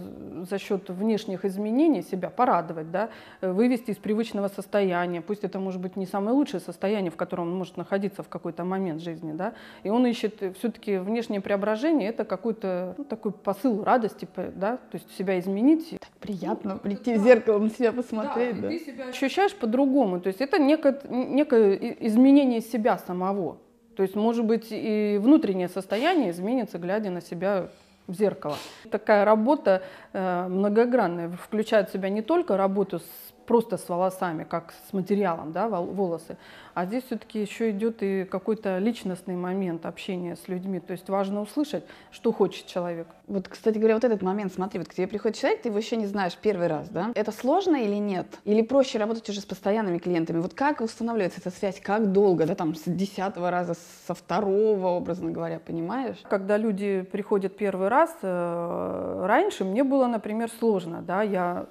за 0.49 0.59
счет 0.59 0.89
внешних 0.89 1.45
изменений 1.45 2.03
себя 2.03 2.29
порадовать, 2.29 2.91
да, 2.91 3.09
э, 3.41 3.51
вывести 3.51 3.91
из 3.91 3.97
привычного 3.97 4.49
состояния. 4.49 5.21
Пусть 5.21 5.43
это 5.43 5.59
может 5.59 5.81
быть 5.81 5.95
не 5.95 6.05
самое 6.05 6.35
лучшее 6.35 6.59
состояние, 6.59 7.09
в 7.09 7.15
котором 7.15 7.47
он 7.47 7.57
может 7.57 7.77
находиться 7.77 8.21
в 8.21 8.29
какой-то 8.29 8.63
момент 8.63 9.01
жизни, 9.01 9.31
да, 9.31 9.53
и 9.83 9.89
он 9.89 10.05
ищет 10.05 10.43
все-таки 10.59 10.97
внешнее 10.97 11.41
преображение, 11.41 12.09
это 12.09 12.23
какой-то 12.23 12.93
ну, 12.97 13.03
такой 13.03 13.31
посыл 13.31 13.83
радости, 13.83 14.27
да, 14.55 14.72
то 14.77 14.97
есть 14.97 15.15
себя 15.17 15.39
изменить. 15.39 15.89
Так 15.99 16.09
приятно 16.19 16.77
прийти 16.77 17.15
в 17.15 17.23
зеркало 17.23 17.59
на 17.59 17.69
себя 17.69 17.91
посмотреть, 17.91 18.55
да. 18.55 18.61
да. 18.63 18.69
Ты 18.69 18.79
себя 18.79 19.07
ощущаешь 19.07 19.55
по-другому, 19.55 20.19
то 20.19 20.27
есть 20.27 20.41
это 20.41 20.59
некое, 20.59 20.99
некое 21.09 21.75
изменение 21.99 22.61
себя 22.61 22.97
самого. 22.97 23.57
То 23.95 24.03
есть, 24.03 24.15
может 24.15 24.45
быть, 24.45 24.67
и 24.71 25.19
внутреннее 25.21 25.69
состояние 25.69 26.31
изменится, 26.31 26.79
глядя 26.79 27.11
на 27.11 27.21
себя 27.21 27.69
в 28.07 28.13
зеркало. 28.13 28.57
Такая 28.89 29.23
работа 29.23 29.83
э, 30.11 30.47
многогранная, 30.47 31.29
включает 31.29 31.89
в 31.89 31.93
себя 31.93 32.09
не 32.09 32.21
только 32.21 32.57
работу 32.57 32.99
с 32.99 33.32
просто 33.45 33.77
с 33.77 33.87
волосами, 33.89 34.43
как 34.43 34.73
с 34.89 34.93
материалом, 34.93 35.51
да, 35.51 35.67
волосы. 35.67 36.37
А 36.73 36.85
здесь 36.85 37.03
все-таки 37.03 37.39
еще 37.39 37.69
идет 37.69 38.01
и 38.01 38.23
какой-то 38.25 38.79
личностный 38.79 39.35
момент 39.35 39.85
общения 39.85 40.35
с 40.35 40.47
людьми. 40.47 40.79
То 40.79 40.93
есть 40.93 41.07
важно 41.09 41.41
услышать, 41.41 41.83
что 42.11 42.31
хочет 42.31 42.65
человек. 42.65 43.07
Вот, 43.27 43.47
кстати 43.47 43.77
говоря, 43.77 43.95
вот 43.95 44.03
этот 44.03 44.21
момент, 44.21 44.53
смотри, 44.53 44.79
вот 44.79 44.87
к 44.87 44.93
тебе 44.93 45.07
приходит 45.07 45.37
человек, 45.37 45.61
ты 45.61 45.69
его 45.69 45.77
еще 45.77 45.95
не 45.95 46.07
знаешь 46.07 46.35
первый 46.35 46.67
раз, 46.67 46.89
да? 46.89 47.11
Это 47.15 47.31
сложно 47.31 47.75
или 47.75 47.95
нет? 47.95 48.27
Или 48.43 48.61
проще 48.61 48.97
работать 48.97 49.29
уже 49.29 49.41
с 49.41 49.45
постоянными 49.45 49.99
клиентами? 49.99 50.39
Вот 50.39 50.53
как 50.53 50.81
устанавливается 50.81 51.39
эта 51.39 51.51
связь? 51.51 51.79
Как 51.79 52.11
долго, 52.11 52.45
да, 52.45 52.55
там, 52.55 52.75
с 52.75 52.83
десятого 52.85 53.51
раза, 53.51 53.75
со 54.07 54.13
второго, 54.13 54.87
образно 54.87 55.31
говоря, 55.31 55.59
понимаешь? 55.59 56.17
Когда 56.29 56.57
люди 56.57 57.01
приходят 57.11 57.55
первый 57.55 57.87
раз, 57.87 58.15
э, 58.21 59.25
раньше 59.25 59.63
мне 59.63 59.83
было, 59.83 60.07
например, 60.07 60.49
сложно, 60.59 61.01
да, 61.01 61.21
я 61.21 61.67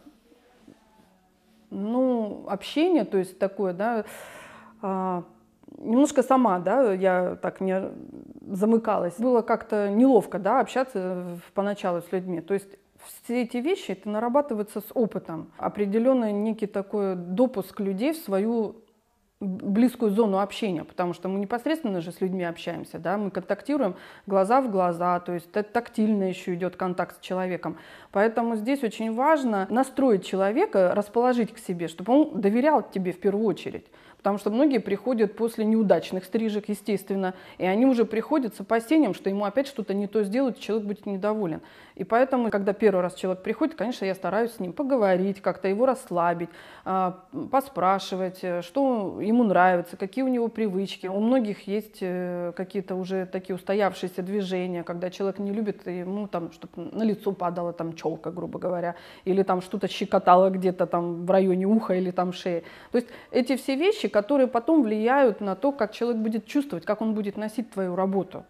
ну, 1.72 2.44
общение, 2.48 3.04
то 3.04 3.18
есть 3.18 3.38
такое, 3.38 3.72
да, 3.72 4.04
а, 4.82 5.24
немножко 5.78 6.22
сама, 6.22 6.58
да, 6.58 6.92
я 6.92 7.36
так 7.40 7.60
не 7.60 7.90
замыкалась. 8.48 9.14
Было 9.18 9.42
как-то 9.42 9.90
неловко, 9.90 10.38
да, 10.38 10.60
общаться 10.60 11.24
поначалу 11.54 12.02
с 12.02 12.12
людьми. 12.12 12.40
То 12.40 12.54
есть 12.54 12.68
все 13.04 13.42
эти 13.42 13.56
вещи, 13.56 13.92
это 13.92 14.08
нарабатывается 14.08 14.80
с 14.80 14.86
опытом. 14.94 15.50
Определенный 15.56 16.32
некий 16.32 16.66
такой 16.66 17.16
допуск 17.16 17.80
людей 17.80 18.12
в 18.12 18.18
свою 18.18 18.76
близкую 19.42 20.12
зону 20.12 20.38
общения, 20.38 20.84
потому 20.84 21.14
что 21.14 21.28
мы 21.28 21.40
непосредственно 21.40 22.00
же 22.00 22.12
с 22.12 22.20
людьми 22.20 22.44
общаемся, 22.44 22.98
да, 22.98 23.16
мы 23.16 23.30
контактируем 23.30 23.96
глаза 24.26 24.60
в 24.60 24.70
глаза, 24.70 25.18
то 25.20 25.32
есть 25.32 25.48
это 25.52 25.64
тактильно 25.64 26.24
еще 26.24 26.54
идет 26.54 26.76
контакт 26.76 27.16
с 27.16 27.20
человеком. 27.20 27.76
Поэтому 28.12 28.56
здесь 28.56 28.84
очень 28.84 29.12
важно 29.14 29.66
настроить 29.68 30.24
человека, 30.24 30.92
расположить 30.94 31.52
к 31.52 31.58
себе, 31.58 31.88
чтобы 31.88 32.12
он 32.12 32.40
доверял 32.40 32.82
тебе 32.88 33.12
в 33.12 33.18
первую 33.18 33.46
очередь. 33.46 33.86
Потому 34.22 34.38
что 34.38 34.50
многие 34.50 34.78
приходят 34.78 35.34
после 35.34 35.64
неудачных 35.64 36.24
стрижек, 36.24 36.68
естественно, 36.68 37.34
и 37.58 37.66
они 37.66 37.86
уже 37.86 38.04
приходят 38.04 38.54
с 38.54 38.60
опасением, 38.60 39.14
что 39.14 39.28
ему 39.28 39.44
опять 39.44 39.66
что-то 39.66 39.94
не 39.94 40.06
то 40.06 40.22
сделают, 40.22 40.58
и 40.58 40.60
человек 40.60 40.86
будет 40.86 41.06
недоволен. 41.06 41.60
И 41.96 42.04
поэтому, 42.04 42.50
когда 42.50 42.72
первый 42.72 43.00
раз 43.00 43.14
человек 43.14 43.42
приходит, 43.42 43.74
конечно, 43.74 44.04
я 44.04 44.14
стараюсь 44.14 44.52
с 44.52 44.60
ним 44.60 44.72
поговорить, 44.72 45.42
как-то 45.42 45.66
его 45.66 45.86
расслабить, 45.86 46.48
а, 46.84 47.24
поспрашивать, 47.50 48.38
э, 48.42 48.62
что 48.62 49.20
ему 49.20 49.44
нравится, 49.44 49.96
какие 49.96 50.24
у 50.24 50.28
него 50.28 50.48
привычки. 50.48 51.06
У 51.06 51.20
многих 51.20 51.66
есть 51.66 51.98
э, 52.00 52.52
какие-то 52.56 52.94
уже 52.94 53.26
такие 53.26 53.56
устоявшиеся 53.56 54.22
движения, 54.22 54.84
когда 54.84 55.10
человек 55.10 55.38
не 55.38 55.50
любит, 55.50 55.86
ему 55.86 56.28
там, 56.28 56.52
чтобы 56.52 56.90
на 56.92 57.02
лицо 57.02 57.32
падала 57.32 57.72
там 57.72 57.94
челка, 57.94 58.30
грубо 58.30 58.58
говоря, 58.58 58.94
или 59.24 59.42
там 59.42 59.60
что-то 59.62 59.88
щекотало 59.88 60.50
где-то 60.50 60.86
там 60.86 61.26
в 61.26 61.30
районе 61.30 61.66
уха 61.66 61.94
или 61.94 62.10
там 62.10 62.32
шеи. 62.32 62.62
То 62.92 62.98
есть 62.98 63.08
эти 63.30 63.56
все 63.56 63.76
вещи, 63.76 64.08
которые 64.12 64.46
потом 64.46 64.82
влияют 64.82 65.40
на 65.40 65.56
то, 65.56 65.72
как 65.72 65.92
человек 65.92 66.20
будет 66.20 66.46
чувствовать, 66.46 66.84
как 66.84 67.00
он 67.00 67.14
будет 67.14 67.36
носить 67.36 67.70
твою 67.70 67.96
работу. 67.96 68.44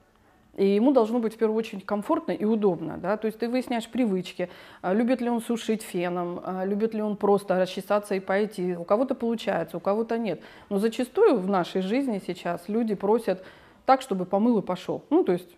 И 0.57 0.66
ему 0.66 0.92
должно 0.92 1.19
быть 1.19 1.35
в 1.35 1.38
первую 1.38 1.57
очередь 1.57 1.87
комфортно 1.87 2.33
и 2.33 2.45
удобно. 2.45 2.99
Да? 2.99 3.16
То 3.16 3.26
есть 3.26 3.38
ты 3.38 3.49
выясняешь 3.49 3.88
привычки, 3.88 4.50
а, 4.83 4.92
любит 4.92 5.23
ли 5.23 5.31
он 5.31 5.40
сушить 5.40 5.83
феном, 5.83 6.40
а, 6.45 6.64
любит 6.66 6.92
ли 6.92 7.00
он 7.00 7.16
просто 7.16 7.59
расчесаться 7.59 8.14
и 8.14 8.21
пойти. 8.21 8.76
У 8.76 8.85
кого-то 8.85 9.14
получается, 9.14 9.78
у 9.78 9.81
кого-то 9.81 10.19
нет. 10.19 10.42
Но 10.69 10.78
зачастую 10.78 11.38
в 11.38 11.49
нашей 11.49 11.81
жизни 11.81 12.21
сейчас 12.25 12.69
люди 12.69 12.95
просят 12.95 13.42
так, 13.87 14.02
чтобы 14.02 14.26
помыл 14.26 14.59
и 14.59 14.62
пошел. 14.62 15.02
Ну, 15.09 15.25
то 15.25 15.33
есть 15.33 15.49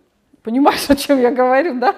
Понимаешь, 0.45 0.89
о 0.91 0.95
чем 0.95 1.21
я 1.21 1.31
говорю, 1.31 1.81
да? 1.81 1.97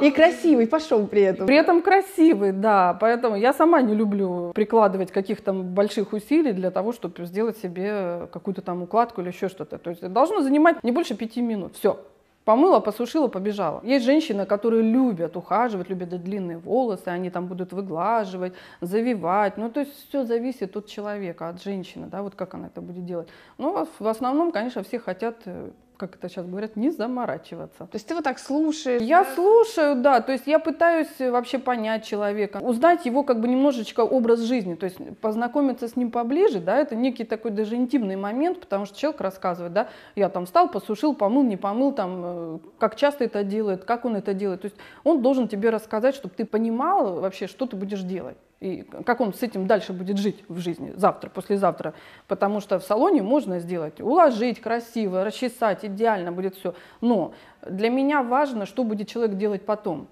И 0.00 0.12
красивый 0.12 0.68
пошел 0.68 1.04
при 1.08 1.22
этом. 1.22 1.48
При 1.48 1.56
этом 1.56 1.82
красивый, 1.82 2.52
да. 2.52 2.96
Поэтому 3.00 3.34
я 3.34 3.52
сама 3.52 3.82
не 3.82 3.92
люблю 3.94 4.52
прикладывать 4.54 5.10
каких-то 5.10 5.52
больших 5.52 6.12
усилий 6.12 6.52
для 6.52 6.70
того, 6.70 6.92
чтобы 6.92 7.24
сделать 7.24 7.58
себе 7.58 8.28
какую-то 8.32 8.62
там 8.62 8.82
укладку 8.82 9.20
или 9.20 9.28
еще 9.28 9.48
что-то. 9.48 9.78
То 9.78 9.90
есть 9.90 10.02
это 10.02 10.12
должно 10.12 10.42
занимать 10.42 10.84
не 10.84 10.92
больше 10.92 11.16
пяти 11.16 11.42
минут. 11.42 11.74
Все. 11.74 11.98
Помыла, 12.44 12.78
посушила, 12.78 13.26
побежала. 13.26 13.80
Есть 13.82 14.06
женщины, 14.06 14.46
которые 14.46 14.82
любят 14.82 15.36
ухаживать, 15.36 15.90
любят 15.90 16.10
длинные 16.22 16.56
волосы, 16.56 17.08
они 17.08 17.28
там 17.28 17.46
будут 17.46 17.72
выглаживать, 17.72 18.54
завивать. 18.80 19.58
Ну, 19.58 19.70
то 19.70 19.80
есть 19.80 20.08
все 20.08 20.24
зависит 20.24 20.74
от 20.76 20.86
человека, 20.86 21.48
от 21.48 21.62
женщины, 21.62 22.06
да, 22.06 22.22
вот 22.22 22.36
как 22.36 22.54
она 22.54 22.68
это 22.68 22.80
будет 22.80 23.04
делать. 23.04 23.28
Но 23.58 23.86
в 23.98 24.06
основном, 24.06 24.50
конечно, 24.50 24.82
все 24.82 24.98
хотят 24.98 25.42
э, 25.44 25.70
как 25.98 26.14
это 26.14 26.28
сейчас 26.28 26.46
говорят, 26.46 26.76
не 26.76 26.90
заморачиваться. 26.90 27.86
То 27.86 27.94
есть 27.94 28.06
ты 28.06 28.14
вот 28.14 28.24
так 28.24 28.38
слушаешь? 28.38 29.02
Я 29.02 29.24
да? 29.24 29.34
слушаю, 29.34 29.96
да, 29.96 30.20
то 30.20 30.32
есть 30.32 30.46
я 30.46 30.58
пытаюсь 30.60 31.08
вообще 31.18 31.58
понять 31.58 32.04
человека, 32.04 32.58
узнать 32.58 33.04
его 33.04 33.24
как 33.24 33.40
бы 33.40 33.48
немножечко 33.48 34.02
образ 34.02 34.40
жизни, 34.40 34.76
то 34.76 34.84
есть 34.84 34.98
познакомиться 35.20 35.88
с 35.88 35.96
ним 35.96 36.10
поближе, 36.10 36.60
да, 36.60 36.76
это 36.76 36.94
некий 36.94 37.24
такой 37.24 37.50
даже 37.50 37.74
интимный 37.74 38.16
момент, 38.16 38.60
потому 38.60 38.86
что 38.86 38.96
человек 38.96 39.20
рассказывает, 39.20 39.72
да, 39.72 39.88
я 40.14 40.28
там 40.28 40.46
встал, 40.46 40.70
посушил, 40.70 41.14
помыл, 41.14 41.42
не 41.42 41.56
помыл, 41.56 41.92
там, 41.92 42.20
э, 42.24 42.58
как 42.78 42.94
часто 42.96 43.24
это 43.24 43.42
делает, 43.42 43.84
как 43.84 44.04
он 44.04 44.16
это 44.16 44.34
делает, 44.34 44.62
то 44.62 44.66
есть 44.66 44.76
он 45.02 45.20
должен 45.20 45.48
тебе 45.48 45.70
рассказать, 45.70 46.14
чтобы 46.14 46.34
ты 46.34 46.44
понимал 46.44 47.20
вообще, 47.20 47.48
что 47.48 47.66
ты 47.66 47.76
будешь 47.76 48.02
делать 48.02 48.38
и 48.60 48.82
как 48.82 49.20
он 49.20 49.32
с 49.32 49.42
этим 49.42 49.66
дальше 49.66 49.92
будет 49.92 50.18
жить 50.18 50.44
в 50.48 50.58
жизни 50.58 50.92
завтра, 50.96 51.30
послезавтра. 51.30 51.94
Потому 52.26 52.60
что 52.60 52.80
в 52.80 52.84
салоне 52.84 53.22
можно 53.22 53.60
сделать, 53.60 54.00
уложить 54.00 54.60
красиво, 54.60 55.24
расчесать, 55.24 55.84
идеально 55.84 56.32
будет 56.32 56.56
все. 56.56 56.74
Но 57.00 57.34
для 57.62 57.88
меня 57.88 58.22
важно, 58.22 58.66
что 58.66 58.82
будет 58.82 59.08
человек 59.08 59.36
делать 59.36 59.64
потом 59.64 60.08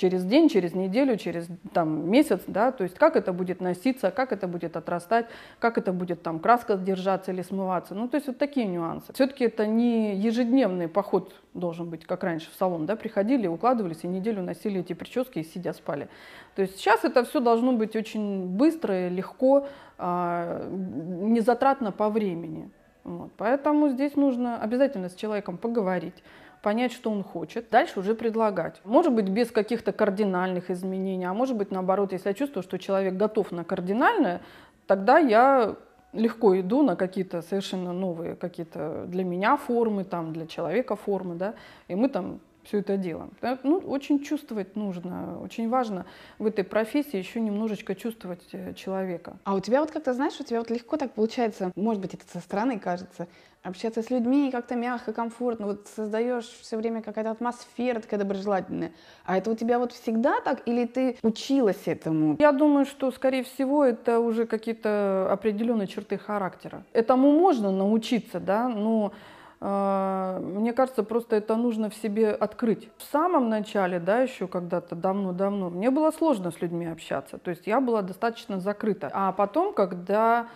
через 0.00 0.24
день, 0.24 0.48
через 0.48 0.74
неделю, 0.74 1.18
через 1.18 1.46
там, 1.74 2.10
месяц, 2.10 2.40
да, 2.46 2.72
то 2.72 2.84
есть 2.84 2.96
как 2.96 3.16
это 3.16 3.34
будет 3.34 3.60
носиться, 3.60 4.10
как 4.10 4.32
это 4.32 4.48
будет 4.48 4.76
отрастать, 4.76 5.26
как 5.58 5.76
это 5.76 5.92
будет 5.92 6.22
там 6.22 6.40
краска 6.40 6.76
держаться 6.76 7.32
или 7.32 7.42
смываться, 7.42 7.94
ну 7.94 8.08
то 8.08 8.16
есть 8.16 8.26
вот 8.26 8.38
такие 8.38 8.66
нюансы. 8.66 9.12
Все-таки 9.12 9.44
это 9.44 9.66
не 9.66 10.16
ежедневный 10.16 10.88
поход 10.88 11.34
должен 11.52 11.90
быть, 11.90 12.06
как 12.06 12.24
раньше 12.24 12.50
в 12.50 12.54
салон, 12.54 12.86
да, 12.86 12.96
приходили, 12.96 13.46
укладывались 13.46 14.04
и 14.04 14.08
неделю 14.08 14.42
носили 14.42 14.80
эти 14.80 14.94
прически 14.94 15.40
и 15.40 15.44
сидя 15.44 15.74
спали. 15.74 16.08
То 16.56 16.62
есть 16.62 16.76
сейчас 16.78 17.04
это 17.04 17.24
все 17.24 17.40
должно 17.40 17.72
быть 17.72 17.94
очень 17.94 18.46
быстро 18.46 19.06
и 19.06 19.10
легко, 19.10 19.66
а, 19.98 20.66
незатратно 20.70 21.92
по 21.92 22.08
времени. 22.08 22.70
Вот. 23.04 23.30
Поэтому 23.36 23.88
здесь 23.90 24.16
нужно 24.16 24.58
обязательно 24.58 25.08
с 25.08 25.14
человеком 25.14 25.58
поговорить, 25.58 26.22
понять, 26.62 26.92
что 26.92 27.10
он 27.10 27.22
хочет, 27.22 27.70
дальше 27.70 28.00
уже 28.00 28.14
предлагать. 28.14 28.80
Может 28.84 29.12
быть, 29.12 29.28
без 29.28 29.50
каких-то 29.50 29.92
кардинальных 29.92 30.70
изменений, 30.70 31.24
а 31.24 31.34
может 31.34 31.56
быть, 31.56 31.70
наоборот, 31.70 32.12
если 32.12 32.28
я 32.28 32.34
чувствую, 32.34 32.62
что 32.62 32.78
человек 32.78 33.14
готов 33.14 33.52
на 33.52 33.64
кардинальное, 33.64 34.40
тогда 34.86 35.18
я 35.18 35.76
легко 36.12 36.58
иду 36.58 36.82
на 36.82 36.96
какие-то 36.96 37.42
совершенно 37.42 37.92
новые 37.92 38.34
какие-то 38.34 39.04
для 39.06 39.24
меня 39.24 39.56
формы, 39.56 40.04
там, 40.04 40.32
для 40.32 40.46
человека 40.46 40.96
формы, 40.96 41.36
да, 41.36 41.54
и 41.88 41.94
мы 41.94 42.08
там 42.08 42.40
все 42.64 42.78
это 42.78 42.96
делаем. 42.96 43.32
Ну, 43.62 43.78
очень 43.78 44.22
чувствовать 44.22 44.76
нужно, 44.76 45.40
очень 45.42 45.68
важно 45.68 46.04
в 46.38 46.46
этой 46.46 46.64
профессии 46.64 47.16
еще 47.16 47.40
немножечко 47.40 47.94
чувствовать 47.94 48.46
э, 48.52 48.74
человека. 48.74 49.38
А 49.44 49.54
у 49.54 49.60
тебя 49.60 49.80
вот 49.80 49.90
как-то, 49.90 50.12
знаешь, 50.12 50.38
у 50.40 50.44
тебя 50.44 50.58
вот 50.58 50.70
легко 50.70 50.96
так 50.96 51.12
получается, 51.12 51.72
может 51.74 52.02
быть, 52.02 52.14
это 52.14 52.24
со 52.30 52.40
стороны 52.40 52.78
кажется, 52.78 53.28
общаться 53.62 54.02
с 54.02 54.10
людьми 54.10 54.50
как-то 54.50 54.74
мягко, 54.74 55.12
комфортно, 55.12 55.66
вот 55.66 55.86
создаешь 55.94 56.46
все 56.46 56.76
время 56.76 57.02
какая-то 57.02 57.30
атмосфера 57.30 58.00
такая 58.00 58.20
доброжелательная. 58.20 58.92
А 59.24 59.36
это 59.36 59.50
у 59.50 59.54
тебя 59.54 59.78
вот 59.78 59.92
всегда 59.92 60.40
так 60.40 60.66
или 60.66 60.86
ты 60.86 61.18
училась 61.22 61.82
этому? 61.86 62.36
Я 62.38 62.52
думаю, 62.52 62.86
что, 62.86 63.10
скорее 63.10 63.42
всего, 63.42 63.84
это 63.84 64.20
уже 64.20 64.46
какие-то 64.46 65.28
определенные 65.30 65.86
черты 65.86 66.16
характера. 66.16 66.84
Этому 66.92 67.32
можно 67.32 67.70
научиться, 67.70 68.40
да, 68.40 68.68
но 68.68 69.12
э, 69.60 70.40
мне 70.42 70.72
кажется, 70.72 71.02
просто 71.02 71.36
это 71.36 71.56
нужно 71.56 71.90
в 71.90 71.94
себе 71.94 72.30
открыть. 72.30 72.88
В 72.96 73.02
самом 73.12 73.50
начале, 73.50 74.00
да, 74.00 74.20
еще 74.22 74.48
когда-то 74.48 74.94
давно-давно, 74.94 75.68
мне 75.68 75.90
было 75.90 76.10
сложно 76.12 76.50
с 76.50 76.62
людьми 76.62 76.86
общаться. 76.86 77.36
То 77.36 77.50
есть 77.50 77.66
я 77.66 77.80
была 77.80 78.00
достаточно 78.00 78.58
закрыта. 78.58 79.10
А 79.12 79.32
потом, 79.32 79.74
когда 79.74 80.48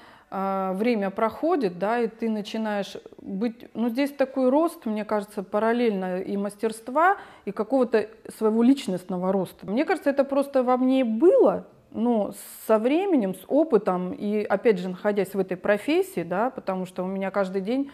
время 0.75 1.11
проходит, 1.11 1.79
да, 1.79 2.01
и 2.01 2.09
ты 2.09 2.29
начинаешь 2.29 2.97
быть, 3.21 3.69
ну 3.75 3.89
здесь 3.89 4.13
такой 4.13 4.51
рост, 4.51 4.87
мне 4.87 5.05
кажется, 5.05 5.43
параллельно 5.43 6.21
и 6.21 6.37
мастерства, 6.37 7.17
и 7.45 7.53
какого-то 7.53 8.09
своего 8.37 8.63
личностного 8.63 9.33
роста. 9.33 9.67
Мне 9.71 9.85
кажется, 9.85 10.11
это 10.11 10.25
просто 10.25 10.63
во 10.63 10.77
мне 10.77 11.05
было, 11.05 11.67
но 11.91 12.33
со 12.67 12.79
временем, 12.79 13.35
с 13.35 13.45
опытом, 13.47 14.13
и 14.13 14.43
опять 14.43 14.79
же, 14.79 14.89
находясь 14.89 15.35
в 15.35 15.39
этой 15.39 15.57
профессии, 15.57 16.25
да, 16.25 16.51
потому 16.51 16.87
что 16.87 17.05
у 17.05 17.07
меня 17.07 17.31
каждый 17.31 17.63
день 17.63 17.91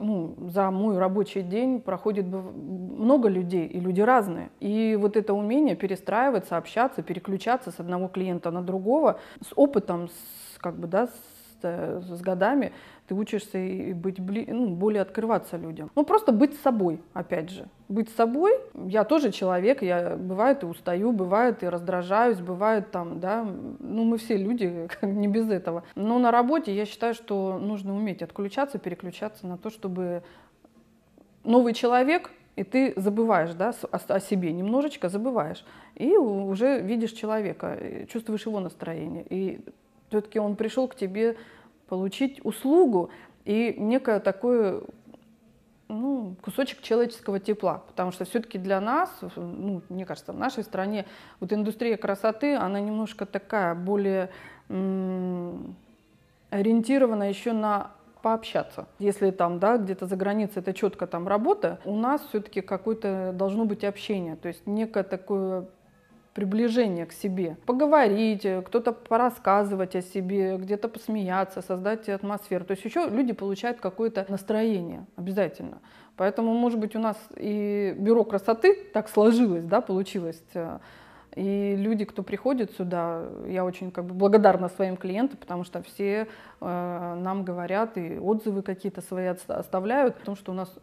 ну, 0.00 0.34
за 0.48 0.70
мой 0.70 0.98
рабочий 0.98 1.42
день 1.42 1.80
проходит 1.80 2.26
много 2.26 3.28
людей, 3.28 3.66
и 3.66 3.80
люди 3.80 4.00
разные. 4.00 4.50
И 4.60 4.96
вот 4.98 5.16
это 5.16 5.34
умение 5.34 5.76
перестраиваться, 5.76 6.56
общаться, 6.56 7.02
переключаться 7.02 7.70
с 7.70 7.80
одного 7.80 8.08
клиента 8.08 8.50
на 8.50 8.62
другого, 8.62 9.18
с 9.40 9.52
опытом, 9.56 10.08
с, 10.08 10.47
как 10.58 10.76
бы, 10.76 10.86
да, 10.86 11.06
с, 11.06 11.12
э, 11.62 12.00
с 12.02 12.20
годами 12.20 12.72
ты 13.08 13.14
учишься 13.14 13.58
и 13.58 13.94
быть 13.94 14.20
бли, 14.20 14.44
ну, 14.46 14.68
более 14.68 15.00
открываться 15.00 15.56
людям. 15.56 15.90
Ну, 15.94 16.04
просто 16.04 16.30
быть 16.30 16.54
собой, 16.60 17.00
опять 17.14 17.48
же. 17.48 17.66
Быть 17.88 18.10
собой. 18.10 18.52
Я 18.74 19.04
тоже 19.04 19.32
человек, 19.32 19.82
я 19.82 20.14
бывает 20.16 20.62
и 20.62 20.66
устаю, 20.66 21.12
бывает 21.12 21.62
и 21.62 21.68
раздражаюсь, 21.68 22.38
бывает 22.38 22.90
там, 22.90 23.18
да, 23.18 23.44
ну, 23.80 24.04
мы 24.04 24.18
все 24.18 24.36
люди, 24.36 24.88
не 25.02 25.26
без 25.26 25.50
этого. 25.50 25.84
Но 25.94 26.18
на 26.18 26.30
работе 26.30 26.74
я 26.76 26.84
считаю, 26.84 27.14
что 27.14 27.58
нужно 27.58 27.96
уметь 27.96 28.22
отключаться, 28.22 28.78
переключаться 28.78 29.46
на 29.46 29.56
то, 29.56 29.70
чтобы 29.70 30.22
новый 31.44 31.72
человек, 31.72 32.30
и 32.56 32.64
ты 32.64 32.92
забываешь 32.96 33.54
да, 33.54 33.72
о 33.90 34.20
себе, 34.20 34.52
немножечко 34.52 35.08
забываешь. 35.08 35.64
И 35.94 36.16
уже 36.16 36.80
видишь 36.80 37.12
человека, 37.12 37.78
чувствуешь 38.08 38.44
его 38.44 38.60
настроение. 38.60 39.24
И 39.30 39.60
все-таки 40.08 40.38
он 40.38 40.56
пришел 40.56 40.88
к 40.88 40.94
тебе 40.94 41.36
получить 41.88 42.44
услугу 42.44 43.10
и 43.44 43.74
некое 43.78 44.20
такое 44.20 44.82
ну, 45.88 46.36
кусочек 46.42 46.82
человеческого 46.82 47.40
тепла, 47.40 47.82
потому 47.88 48.12
что 48.12 48.24
все-таки 48.24 48.58
для 48.58 48.80
нас, 48.80 49.10
ну, 49.36 49.82
мне 49.88 50.04
кажется, 50.04 50.32
в 50.32 50.38
нашей 50.38 50.62
стране 50.62 51.06
вот 51.40 51.52
индустрия 51.52 51.96
красоты, 51.96 52.54
она 52.54 52.78
немножко 52.78 53.24
такая 53.24 53.74
более 53.74 54.30
м- 54.68 55.76
ориентирована 56.50 57.28
еще 57.28 57.52
на 57.52 57.92
пообщаться. 58.20 58.88
Если 58.98 59.30
там, 59.30 59.58
да, 59.58 59.78
где-то 59.78 60.06
за 60.06 60.16
границей 60.16 60.60
это 60.60 60.74
четко 60.74 61.06
там 61.06 61.26
работа, 61.26 61.78
у 61.84 61.96
нас 61.96 62.20
все-таки 62.28 62.60
какое-то 62.60 63.32
должно 63.32 63.64
быть 63.64 63.84
общение, 63.84 64.36
то 64.36 64.48
есть 64.48 64.66
некое 64.66 65.04
такое 65.04 65.68
приближение 66.34 67.06
к 67.06 67.12
себе. 67.12 67.56
Поговорить, 67.66 68.46
кто-то 68.66 68.92
порассказывать 68.92 69.96
о 69.96 70.02
себе, 70.02 70.56
где-то 70.56 70.88
посмеяться, 70.88 71.62
создать 71.62 72.08
атмосферу. 72.08 72.64
То 72.64 72.72
есть 72.72 72.84
еще 72.84 73.08
люди 73.08 73.32
получают 73.32 73.80
какое-то 73.80 74.24
настроение 74.28 75.06
обязательно. 75.16 75.78
Поэтому, 76.18 76.52
может 76.52 76.80
быть, 76.80 76.96
у 76.96 76.98
нас 76.98 77.16
и 77.36 77.94
бюро 77.96 78.24
красоты 78.24 78.74
так 78.92 79.08
сложилось, 79.08 79.64
да, 79.64 79.80
получилось. 79.80 80.42
Э, 80.54 80.80
и 81.36 81.76
люди, 81.76 82.04
кто 82.04 82.24
приходит 82.24 82.72
сюда, 82.72 83.22
я 83.46 83.64
очень 83.64 83.92
как 83.92 84.04
бы 84.04 84.14
благодарна 84.14 84.68
своим 84.68 84.96
клиентам, 84.96 85.38
потому 85.38 85.62
что 85.62 85.80
все 85.82 86.26
э, 86.60 87.14
нам 87.20 87.44
говорят 87.44 87.96
и 87.96 88.18
отзывы 88.18 88.62
какие-то 88.62 89.00
свои 89.00 89.26
оставляют, 89.26 90.16
потому 90.16 90.36
что 90.36 90.50
у 90.50 90.54
нас 90.56 90.74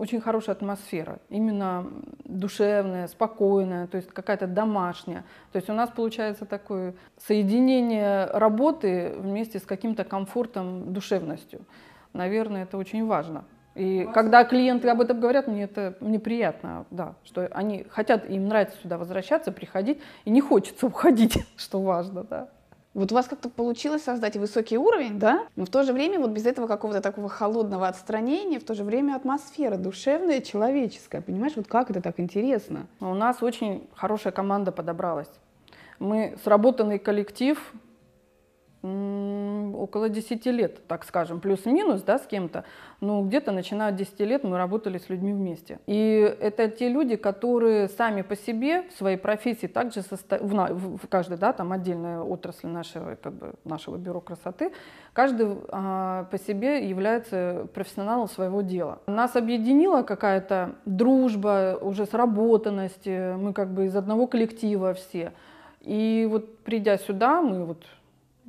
очень 0.00 0.18
хорошая 0.22 0.56
атмосфера, 0.56 1.18
именно 1.28 1.86
душевная, 2.24 3.06
спокойная, 3.06 3.86
то 3.86 3.98
есть 3.98 4.08
какая-то 4.08 4.46
домашняя. 4.46 5.24
То 5.52 5.56
есть 5.56 5.68
у 5.68 5.74
нас 5.74 5.90
получается 5.90 6.46
такое 6.46 6.94
соединение 7.18 8.24
работы 8.24 9.12
вместе 9.18 9.58
с 9.58 9.62
каким-то 9.62 10.04
комфортом, 10.04 10.94
душевностью. 10.94 11.60
Наверное, 12.14 12.62
это 12.62 12.78
очень 12.78 13.06
важно. 13.06 13.44
И 13.74 14.08
когда 14.14 14.44
клиенты 14.44 14.88
об 14.88 15.02
этом 15.02 15.20
говорят, 15.20 15.46
мне 15.46 15.64
это 15.64 15.94
мне 16.00 16.18
приятно, 16.18 16.86
да, 16.90 17.14
что 17.22 17.46
они 17.52 17.84
хотят, 17.90 18.28
им 18.28 18.48
нравится 18.48 18.78
сюда 18.82 18.96
возвращаться, 18.96 19.52
приходить, 19.52 19.98
и 20.24 20.30
не 20.30 20.40
хочется 20.40 20.86
уходить, 20.86 21.44
что 21.58 21.82
важно, 21.82 22.24
да. 22.24 22.48
Вот 23.00 23.12
у 23.12 23.14
вас 23.14 23.28
как-то 23.28 23.48
получилось 23.48 24.02
создать 24.02 24.36
высокий 24.36 24.76
уровень, 24.76 25.18
да? 25.18 25.46
Но 25.56 25.64
в 25.64 25.70
то 25.70 25.84
же 25.84 25.94
время 25.94 26.20
вот 26.20 26.32
без 26.32 26.44
этого 26.44 26.66
какого-то 26.66 27.00
такого 27.00 27.30
холодного 27.30 27.88
отстранения, 27.88 28.60
в 28.60 28.64
то 28.64 28.74
же 28.74 28.84
время 28.84 29.16
атмосфера 29.16 29.78
душевная, 29.78 30.42
человеческая. 30.42 31.22
Понимаешь, 31.22 31.54
вот 31.56 31.66
как 31.66 31.88
это 31.90 32.02
так 32.02 32.20
интересно? 32.20 32.88
У 33.00 33.14
нас 33.14 33.42
очень 33.42 33.88
хорошая 33.94 34.34
команда 34.34 34.70
подобралась. 34.70 35.30
Мы 35.98 36.36
сработанный 36.44 36.98
коллектив, 36.98 37.72
около 38.82 40.08
10 40.08 40.46
лет, 40.46 40.86
так 40.86 41.04
скажем, 41.04 41.40
плюс-минус, 41.40 42.02
да, 42.02 42.18
с 42.18 42.26
кем-то. 42.26 42.64
Но 43.00 43.22
где-то 43.22 43.52
начиная 43.52 43.90
от 43.90 43.96
10 43.96 44.20
лет 44.20 44.44
мы 44.44 44.56
работали 44.56 44.98
с 44.98 45.10
людьми 45.10 45.32
вместе. 45.32 45.80
И 45.86 46.34
это 46.40 46.68
те 46.68 46.88
люди, 46.88 47.16
которые 47.16 47.88
сами 47.88 48.22
по 48.22 48.36
себе 48.36 48.82
в 48.84 48.92
своей 48.92 49.18
профессии 49.18 49.66
также 49.66 50.02
состо... 50.02 50.38
в, 50.40 50.96
в 50.96 51.08
каждой, 51.08 51.36
да, 51.36 51.52
там 51.52 51.72
отдельной 51.72 52.20
отрасли 52.20 52.68
нашего, 52.68 53.16
как 53.16 53.34
бы, 53.34 53.52
нашего 53.64 53.96
бюро 53.96 54.20
красоты, 54.20 54.72
каждый 55.12 55.56
а, 55.68 56.24
по 56.30 56.38
себе 56.38 56.88
является 56.88 57.66
профессионалом 57.74 58.28
своего 58.28 58.62
дела. 58.62 59.00
Нас 59.06 59.36
объединила 59.36 60.02
какая-то 60.02 60.76
дружба, 60.86 61.78
уже 61.80 62.06
сработанность, 62.06 63.06
мы 63.06 63.52
как 63.52 63.74
бы 63.74 63.86
из 63.86 63.96
одного 63.96 64.26
коллектива 64.26 64.94
все. 64.94 65.32
И 65.80 66.26
вот 66.30 66.58
придя 66.58 66.98
сюда, 66.98 67.40
мы 67.40 67.64
вот 67.64 67.84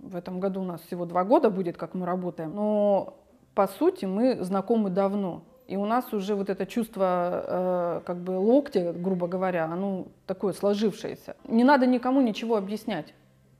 в 0.01 0.15
этом 0.15 0.39
году 0.39 0.61
у 0.61 0.65
нас 0.65 0.81
всего 0.81 1.05
два 1.05 1.23
года 1.23 1.49
будет, 1.49 1.77
как 1.77 1.93
мы 1.93 2.05
работаем. 2.05 2.53
Но 2.53 3.17
по 3.53 3.67
сути 3.67 4.05
мы 4.05 4.43
знакомы 4.43 4.89
давно. 4.89 5.43
И 5.67 5.77
у 5.77 5.85
нас 5.85 6.11
уже 6.13 6.35
вот 6.35 6.49
это 6.49 6.65
чувство 6.65 7.45
э, 7.47 8.01
как 8.05 8.17
бы 8.17 8.31
локтя, 8.31 8.91
грубо 8.93 9.27
говоря, 9.27 9.65
оно 9.65 10.07
такое 10.25 10.53
сложившееся. 10.53 11.35
Не 11.47 11.63
надо 11.63 11.87
никому 11.87 12.19
ничего 12.19 12.57
объяснять. 12.57 13.13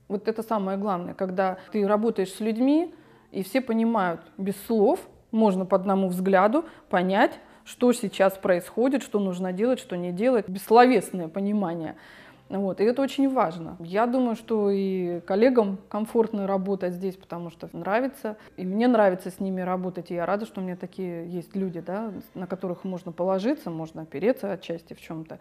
Вот 0.08 0.28
это 0.28 0.42
самое 0.42 0.76
главное, 0.76 1.14
когда 1.14 1.56
ты 1.70 1.86
работаешь 1.86 2.32
с 2.32 2.40
людьми, 2.40 2.94
и 3.30 3.42
все 3.42 3.62
понимают 3.62 4.20
без 4.36 4.56
слов, 4.66 5.00
можно 5.30 5.64
по 5.64 5.76
одному 5.76 6.08
взгляду 6.08 6.66
понять, 6.90 7.38
что 7.64 7.92
сейчас 7.92 8.34
происходит, 8.34 9.02
что 9.02 9.18
нужно 9.18 9.52
делать, 9.52 9.78
что 9.78 9.96
не 9.96 10.12
делать, 10.12 10.48
бессловесное 10.48 11.28
понимание. 11.28 11.96
Вот, 12.58 12.80
и 12.80 12.84
это 12.84 13.00
очень 13.02 13.32
важно. 13.32 13.76
Я 13.80 14.06
думаю, 14.06 14.36
что 14.36 14.70
и 14.70 15.20
коллегам 15.20 15.78
комфортно 15.88 16.46
работать 16.46 16.92
здесь, 16.94 17.16
потому 17.16 17.50
что 17.50 17.68
нравится. 17.72 18.36
И 18.56 18.66
мне 18.66 18.88
нравится 18.88 19.30
с 19.30 19.40
ними 19.40 19.62
работать. 19.62 20.10
И 20.10 20.14
я 20.14 20.26
рада, 20.26 20.44
что 20.44 20.60
у 20.60 20.64
меня 20.64 20.76
такие 20.76 21.28
есть 21.28 21.56
люди, 21.56 21.80
да, 21.80 22.12
на 22.34 22.46
которых 22.46 22.84
можно 22.84 23.10
положиться, 23.10 23.70
можно 23.70 24.02
опереться 24.02 24.52
отчасти 24.52 24.92
в 24.92 25.00
чем-то. 25.00 25.38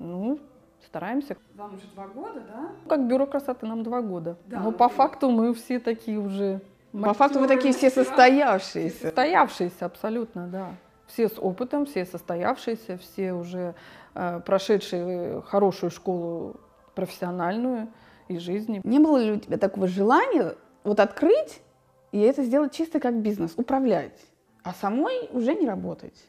Ну, 0.00 0.40
стараемся. 0.84 1.36
Вам 1.54 1.74
уже 1.74 1.86
два 1.94 2.08
года, 2.08 2.40
да? 2.40 2.68
Как 2.88 3.06
бюро 3.06 3.26
красоты 3.26 3.66
нам 3.66 3.82
два 3.82 4.02
года. 4.02 4.36
Да, 4.46 4.60
Но 4.60 4.72
по 4.72 4.88
факту 4.88 5.30
мы 5.30 5.54
все 5.54 5.78
такие 5.78 6.18
уже... 6.18 6.60
По 6.92 7.14
факту 7.14 7.38
вы 7.38 7.46
такие 7.46 7.72
все 7.72 7.90
состоявшиеся. 7.90 9.02
Состоявшиеся, 9.02 9.86
абсолютно, 9.86 10.48
да. 10.48 10.70
Все 11.08 11.28
с 11.28 11.38
опытом, 11.38 11.86
все 11.86 12.04
состоявшиеся, 12.04 12.98
все 12.98 13.32
уже 13.32 13.74
Э, 14.20 14.40
прошедшие 14.44 15.42
хорошую 15.42 15.90
школу 15.90 16.56
профессиональную 16.96 17.86
и 18.26 18.38
жизни. 18.38 18.80
Не 18.82 18.98
было 18.98 19.18
ли 19.18 19.30
у 19.30 19.36
тебя 19.36 19.58
такого 19.58 19.86
желания 19.86 20.56
вот 20.82 20.98
открыть 20.98 21.60
и 22.10 22.18
это 22.18 22.42
сделать 22.42 22.72
чисто 22.72 22.98
как 22.98 23.22
бизнес, 23.22 23.52
управлять, 23.56 24.18
а 24.64 24.74
самой 24.74 25.28
уже 25.30 25.54
не 25.54 25.68
работать? 25.68 26.20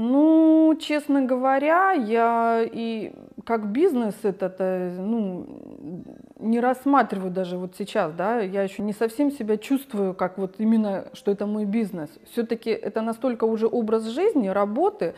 Ну, 0.00 0.78
честно 0.80 1.22
говоря, 1.22 1.90
я 1.90 2.62
и 2.62 3.10
как 3.44 3.72
бизнес 3.72 4.14
это 4.22 4.94
ну, 4.96 5.44
не 6.38 6.60
рассматриваю 6.60 7.32
даже 7.32 7.58
вот 7.58 7.74
сейчас, 7.76 8.12
да, 8.12 8.38
я 8.38 8.62
еще 8.62 8.82
не 8.82 8.92
совсем 8.92 9.32
себя 9.32 9.56
чувствую, 9.56 10.14
как 10.14 10.38
вот 10.38 10.54
именно, 10.58 11.06
что 11.14 11.32
это 11.32 11.46
мой 11.46 11.64
бизнес. 11.64 12.10
Все-таки 12.30 12.70
это 12.70 13.02
настолько 13.02 13.42
уже 13.42 13.66
образ 13.66 14.04
жизни, 14.04 14.46
работы, 14.46 15.16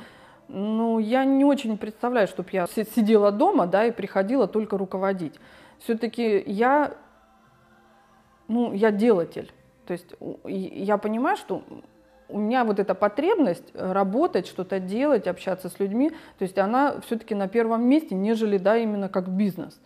ну, 0.48 0.98
я 0.98 1.26
не 1.26 1.44
очень 1.44 1.76
представляю, 1.76 2.26
чтобы 2.26 2.48
я 2.52 2.66
сидела 2.66 3.30
дома, 3.32 3.66
да, 3.66 3.84
и 3.84 3.90
приходила 3.90 4.48
только 4.48 4.78
руководить. 4.78 5.34
Все-таки 5.80 6.42
я, 6.46 6.94
ну, 8.48 8.72
я 8.72 8.92
делатель. 8.92 9.52
То 9.84 9.92
есть 9.92 10.14
я 10.46 10.96
понимаю, 10.96 11.36
что 11.36 11.64
у 12.32 12.38
меня 12.38 12.64
вот 12.64 12.78
эта 12.78 12.94
потребность 12.94 13.72
работать, 13.74 14.46
что-то 14.46 14.80
делать, 14.80 15.26
общаться 15.26 15.68
с 15.68 15.78
людьми, 15.78 16.10
то 16.38 16.42
есть 16.42 16.58
она 16.58 17.00
все-таки 17.06 17.34
на 17.34 17.48
первом 17.48 17.84
месте, 17.84 18.14
нежели, 18.14 18.58
да, 18.58 18.76
именно 18.76 19.08
как 19.08 19.28
бизнес. 19.28 19.80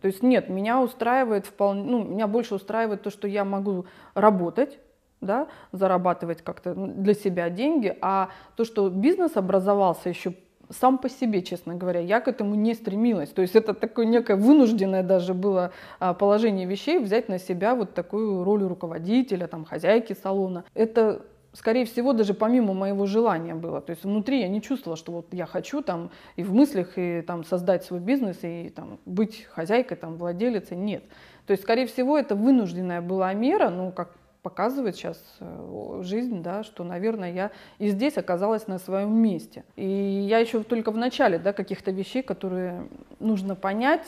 То 0.00 0.06
есть 0.06 0.22
нет, 0.22 0.48
меня 0.48 0.80
устраивает 0.80 1.46
вполне, 1.46 1.82
ну, 1.84 2.04
меня 2.04 2.26
больше 2.26 2.54
устраивает 2.54 3.02
то, 3.02 3.10
что 3.10 3.28
я 3.28 3.44
могу 3.44 3.86
работать, 4.14 4.78
да, 5.20 5.48
зарабатывать 5.72 6.42
как-то 6.42 6.74
для 6.74 7.14
себя 7.14 7.50
деньги, 7.50 7.96
а 8.00 8.30
то, 8.56 8.64
что 8.64 8.88
бизнес 8.88 9.36
образовался 9.36 10.08
еще 10.08 10.34
сам 10.70 10.98
по 10.98 11.08
себе, 11.08 11.42
честно 11.42 11.74
говоря, 11.74 12.00
я 12.00 12.20
к 12.20 12.28
этому 12.28 12.54
не 12.54 12.74
стремилась. 12.74 13.30
То 13.30 13.42
есть 13.42 13.56
это 13.56 13.74
такое 13.74 14.06
некое 14.06 14.36
вынужденное 14.36 15.02
даже 15.02 15.34
было 15.34 15.72
а, 15.98 16.14
положение 16.14 16.66
вещей 16.66 16.98
взять 16.98 17.28
на 17.28 17.38
себя 17.38 17.74
вот 17.74 17.92
такую 17.92 18.44
роль 18.44 18.62
руководителя, 18.62 19.46
там, 19.48 19.64
хозяйки 19.64 20.16
салона. 20.20 20.64
Это 20.74 21.22
скорее 21.52 21.84
всего, 21.84 22.12
даже 22.12 22.34
помимо 22.34 22.74
моего 22.74 23.06
желания 23.06 23.54
было. 23.54 23.80
То 23.80 23.90
есть 23.90 24.04
внутри 24.04 24.40
я 24.40 24.48
не 24.48 24.62
чувствовала, 24.62 24.96
что 24.96 25.12
вот 25.12 25.32
я 25.32 25.46
хочу 25.46 25.82
там 25.82 26.10
и 26.36 26.42
в 26.42 26.52
мыслях 26.52 26.92
и 26.96 27.22
там 27.22 27.44
создать 27.44 27.84
свой 27.84 28.00
бизнес 28.00 28.38
и 28.42 28.72
там 28.74 28.98
быть 29.06 29.44
хозяйкой, 29.50 29.96
там 29.96 30.16
владелицей. 30.16 30.76
Нет. 30.76 31.04
То 31.46 31.52
есть, 31.52 31.62
скорее 31.62 31.86
всего, 31.86 32.16
это 32.16 32.34
вынужденная 32.34 33.00
была 33.00 33.32
мера, 33.34 33.70
ну, 33.70 33.90
как 33.90 34.10
показывает 34.42 34.96
сейчас 34.96 35.22
э, 35.40 36.00
жизнь, 36.02 36.42
да, 36.42 36.62
что, 36.62 36.84
наверное, 36.84 37.32
я 37.32 37.50
и 37.78 37.88
здесь 37.88 38.16
оказалась 38.16 38.66
на 38.66 38.78
своем 38.78 39.12
месте. 39.14 39.64
И 39.76 39.84
я 39.86 40.38
еще 40.38 40.62
только 40.62 40.92
в 40.92 40.96
начале 40.96 41.38
да, 41.38 41.52
каких-то 41.52 41.90
вещей, 41.90 42.22
которые 42.22 42.88
нужно 43.18 43.54
понять, 43.54 44.06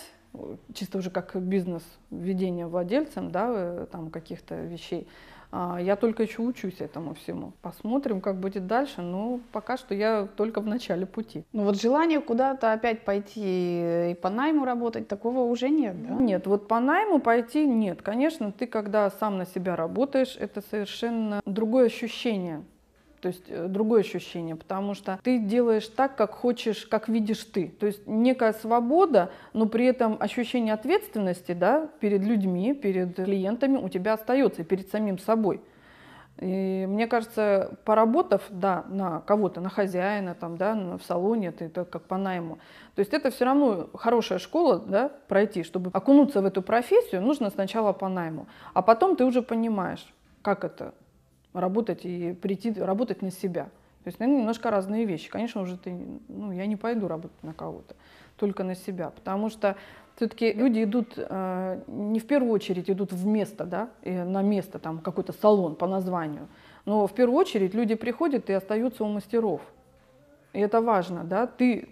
чисто 0.72 0.98
уже 0.98 1.11
как 1.11 1.37
бизнес 1.37 1.83
ведения 2.11 2.66
владельцем, 2.66 3.31
да, 3.31 3.48
э, 3.50 3.87
там 3.90 4.11
каких-то 4.11 4.55
вещей, 4.55 5.07
я 5.52 5.96
только 5.96 6.22
еще 6.22 6.42
учусь 6.42 6.80
этому 6.80 7.14
всему. 7.14 7.52
Посмотрим, 7.60 8.20
как 8.20 8.40
будет 8.40 8.66
дальше, 8.66 9.02
но 9.02 9.40
пока 9.52 9.76
что 9.76 9.94
я 9.94 10.26
только 10.36 10.60
в 10.60 10.66
начале 10.66 11.06
пути. 11.06 11.44
Ну 11.52 11.64
вот 11.64 11.80
желание 11.80 12.20
куда-то 12.20 12.72
опять 12.72 13.04
пойти 13.04 14.12
и 14.12 14.16
по 14.20 14.30
найму 14.30 14.64
работать, 14.64 15.08
такого 15.08 15.40
уже 15.40 15.68
нет, 15.68 16.02
да? 16.06 16.14
Нет, 16.14 16.46
вот 16.46 16.68
по 16.68 16.80
найму 16.80 17.20
пойти 17.20 17.66
нет. 17.66 18.02
Конечно, 18.02 18.52
ты 18.52 18.66
когда 18.66 19.10
сам 19.10 19.38
на 19.38 19.46
себя 19.46 19.76
работаешь, 19.76 20.36
это 20.40 20.62
совершенно 20.62 21.42
другое 21.44 21.86
ощущение. 21.86 22.64
То 23.22 23.28
есть 23.28 23.44
э, 23.48 23.68
другое 23.68 24.00
ощущение, 24.00 24.56
потому 24.56 24.94
что 24.94 25.20
ты 25.22 25.38
делаешь 25.38 25.87
так, 25.87 26.16
как 26.16 26.32
хочешь, 26.32 26.85
как 26.87 27.08
видишь 27.08 27.44
ты. 27.44 27.68
То 27.68 27.87
есть 27.87 28.04
некая 28.04 28.52
свобода, 28.52 29.30
но 29.52 29.66
при 29.66 29.87
этом 29.87 30.16
ощущение 30.18 30.74
ответственности 30.74 31.52
да, 31.52 31.88
перед 32.00 32.22
людьми, 32.22 32.74
перед 32.74 33.14
клиентами 33.14 33.76
у 33.76 33.88
тебя 33.88 34.14
остается, 34.14 34.64
перед 34.64 34.90
самим 34.90 35.20
собой. 35.20 35.61
И 36.38 36.85
мне 36.88 37.06
кажется, 37.06 37.78
поработав, 37.85 38.42
да, 38.50 38.85
на 38.88 39.20
кого-то, 39.20 39.61
на 39.61 39.68
хозяина, 39.68 40.35
там, 40.35 40.56
да, 40.56 40.74
в 40.74 41.02
салоне, 41.06 41.52
ты 41.52 41.66
это 41.66 41.85
как 41.85 42.02
по 42.02 42.16
найму, 42.16 42.58
то 42.96 43.00
есть 43.00 43.12
это 43.12 43.30
все 43.30 43.44
равно 43.44 43.90
хорошая 43.94 44.38
школа, 44.38 44.82
да, 44.85 45.12
пройти, 45.28 45.62
чтобы 45.62 45.90
окунуться 45.92 46.40
в 46.40 46.46
эту 46.46 46.62
профессию, 46.62 47.20
нужно 47.20 47.50
сначала 47.50 47.92
по 47.92 48.08
найму, 48.08 48.48
а 48.72 48.82
потом 48.82 49.14
ты 49.14 49.24
уже 49.24 49.42
понимаешь, 49.42 50.04
как 50.40 50.64
это, 50.64 50.94
работать 51.52 52.04
и 52.04 52.32
прийти 52.32 52.72
работать 52.72 53.22
на 53.22 53.30
себя. 53.30 53.64
То 54.04 54.08
есть, 54.08 54.18
наверное, 54.18 54.40
немножко 54.40 54.70
разные 54.70 55.04
вещи. 55.04 55.30
Конечно, 55.30 55.60
уже 55.60 55.76
ты, 55.76 55.96
ну, 56.28 56.50
я 56.52 56.66
не 56.66 56.76
пойду 56.76 57.06
работать 57.06 57.42
на 57.42 57.54
кого-то, 57.54 57.94
только 58.36 58.64
на 58.64 58.74
себя, 58.74 59.10
потому 59.10 59.48
что 59.48 59.76
все-таки 60.16 60.52
люди 60.52 60.82
идут 60.82 61.14
э, 61.16 61.80
не 61.86 62.18
в 62.18 62.26
первую 62.26 62.52
очередь 62.52 62.90
идут 62.90 63.12
в 63.12 63.26
место, 63.26 63.64
да, 63.64 63.90
и 64.02 64.10
на 64.10 64.42
место, 64.42 64.78
там 64.78 64.98
какой-то 64.98 65.32
салон 65.32 65.76
по 65.76 65.86
названию, 65.86 66.48
но 66.84 67.06
в 67.06 67.12
первую 67.12 67.38
очередь 67.38 67.74
люди 67.74 67.94
приходят 67.94 68.50
и 68.50 68.52
остаются 68.52 69.04
у 69.04 69.08
мастеров. 69.08 69.60
И 70.52 70.58
это 70.58 70.80
важно, 70.80 71.24
да, 71.24 71.46
ты 71.46 71.88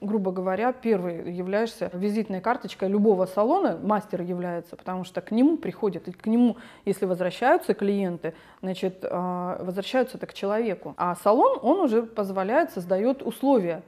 грубо 0.00 0.32
говоря, 0.32 0.72
первый 0.72 1.32
являешься 1.32 1.90
визитной 1.92 2.40
карточкой 2.40 2.88
любого 2.88 3.26
салона, 3.26 3.78
мастер 3.82 4.22
является, 4.22 4.76
потому 4.76 5.04
что 5.04 5.20
к 5.20 5.30
нему 5.30 5.56
приходят, 5.56 6.08
и 6.08 6.12
к 6.12 6.26
нему, 6.26 6.56
если 6.84 7.04
возвращаются 7.04 7.74
клиенты, 7.74 8.34
значит, 8.62 9.04
а, 9.04 9.62
возвращаются 9.62 10.16
это 10.16 10.26
к 10.26 10.34
человеку. 10.34 10.94
А 10.96 11.14
салон, 11.16 11.58
он 11.62 11.80
уже 11.80 12.02
позволяет, 12.02 12.70
создает 12.70 13.22
условия, 13.22 13.82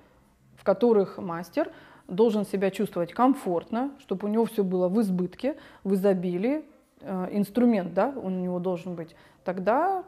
в 0.56 0.64
которых 0.64 1.18
мастер 1.18 1.70
должен 2.08 2.44
себя 2.44 2.70
чувствовать 2.70 3.12
комфортно, 3.12 3.92
чтобы 4.00 4.26
у 4.26 4.30
него 4.30 4.44
все 4.44 4.64
было 4.64 4.88
в 4.88 5.00
избытке, 5.00 5.56
в 5.84 5.94
изобилии, 5.94 6.64
э, 7.00 7.28
инструмент, 7.30 7.94
да, 7.94 8.12
он 8.16 8.36
у 8.36 8.40
него 8.40 8.58
должен 8.58 8.94
быть, 8.96 9.14
тогда 9.44 10.04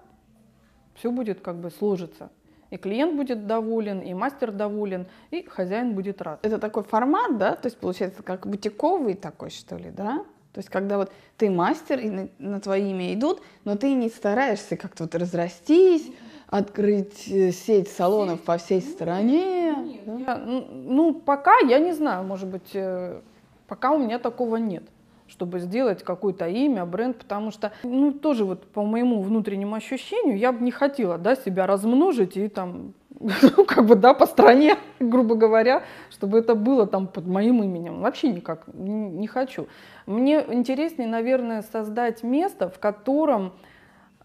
все 0.94 1.10
будет 1.12 1.40
как 1.40 1.56
бы 1.56 1.70
сложиться. 1.70 2.30
И 2.72 2.78
клиент 2.78 3.14
будет 3.16 3.46
доволен, 3.46 4.00
и 4.00 4.14
мастер 4.14 4.50
доволен, 4.50 5.06
и 5.30 5.44
хозяин 5.46 5.92
будет 5.92 6.22
рад. 6.22 6.38
Это 6.42 6.58
такой 6.58 6.84
формат, 6.84 7.36
да? 7.36 7.54
То 7.54 7.66
есть 7.66 7.76
получается 7.76 8.22
как 8.22 8.46
бутиковый 8.46 9.12
такой, 9.12 9.50
что 9.50 9.76
ли, 9.76 9.90
да? 9.90 10.24
То 10.54 10.58
есть 10.58 10.70
когда 10.70 10.96
вот 10.96 11.12
ты 11.36 11.50
мастер, 11.50 12.00
и 12.00 12.08
на, 12.08 12.28
на 12.38 12.60
твое 12.60 12.90
имя 12.90 13.12
идут, 13.12 13.42
но 13.64 13.76
ты 13.76 13.92
не 13.92 14.08
стараешься 14.08 14.78
как-то 14.78 15.04
вот 15.04 15.14
разрастись, 15.14 16.10
открыть 16.46 17.28
э, 17.28 17.52
сеть 17.52 17.88
салонов 17.90 18.40
по 18.40 18.56
всей 18.56 18.80
стране. 18.80 20.00
Да? 20.06 20.14
Я, 20.16 20.36
ну, 20.38 21.12
пока 21.12 21.58
я 21.68 21.78
не 21.78 21.92
знаю, 21.92 22.24
может 22.24 22.48
быть, 22.48 22.70
э, 22.72 23.20
пока 23.66 23.90
у 23.90 23.98
меня 23.98 24.18
такого 24.18 24.56
нет 24.56 24.84
чтобы 25.32 25.60
сделать 25.60 26.02
какое-то 26.02 26.46
имя, 26.46 26.84
бренд, 26.84 27.16
потому 27.16 27.50
что, 27.50 27.72
ну, 27.82 28.12
тоже 28.12 28.44
вот 28.44 28.66
по 28.66 28.82
моему 28.82 29.22
внутреннему 29.22 29.74
ощущению, 29.74 30.36
я 30.36 30.52
бы 30.52 30.62
не 30.62 30.70
хотела, 30.70 31.16
да, 31.16 31.34
себя 31.34 31.66
размножить 31.66 32.36
и 32.36 32.48
там, 32.48 32.92
ну, 33.18 33.64
как 33.64 33.86
бы, 33.86 33.94
да, 33.94 34.12
по 34.12 34.26
стране, 34.26 34.76
грубо 35.00 35.34
говоря, 35.34 35.84
чтобы 36.10 36.38
это 36.38 36.54
было 36.54 36.86
там 36.86 37.06
под 37.06 37.26
моим 37.26 37.62
именем. 37.62 38.02
Вообще 38.02 38.28
никак 38.28 38.64
не, 38.74 39.26
хочу. 39.26 39.68
Мне 40.06 40.44
интереснее, 40.48 41.08
наверное, 41.08 41.62
создать 41.62 42.22
место, 42.22 42.68
в 42.68 42.78
котором 42.78 43.54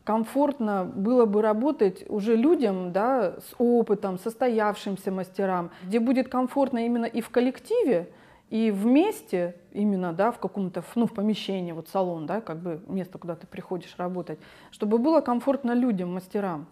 комфортно 0.04 0.84
было 0.84 1.26
бы 1.26 1.42
работать 1.42 2.04
уже 2.10 2.36
людям 2.36 2.92
да, 2.92 3.36
с 3.40 3.56
опытом, 3.58 4.20
состоявшимся 4.20 5.12
мастерам, 5.12 5.72
где 5.84 6.00
будет 6.00 6.28
комфортно 6.28 6.86
именно 6.86 7.06
и 7.06 7.22
в 7.22 7.30
коллективе, 7.30 8.10
и 8.50 8.72
вместе, 8.72 9.56
именно, 9.72 10.14
да, 10.14 10.32
в 10.32 10.40
каком-то, 10.40 10.84
ну, 10.96 11.06
в 11.06 11.14
помещении, 11.14 11.74
вот 11.74 11.90
салон, 11.90 12.26
да, 12.26 12.40
как 12.42 12.60
бы 12.60 12.82
место, 12.88 13.18
куда 13.18 13.36
ты 13.36 13.46
приходишь 13.46 13.96
работать, 13.98 14.40
чтобы 14.72 14.98
было 14.98 15.22
комфортно 15.22 15.74
людям, 15.74 16.14
мастерам, 16.14 16.68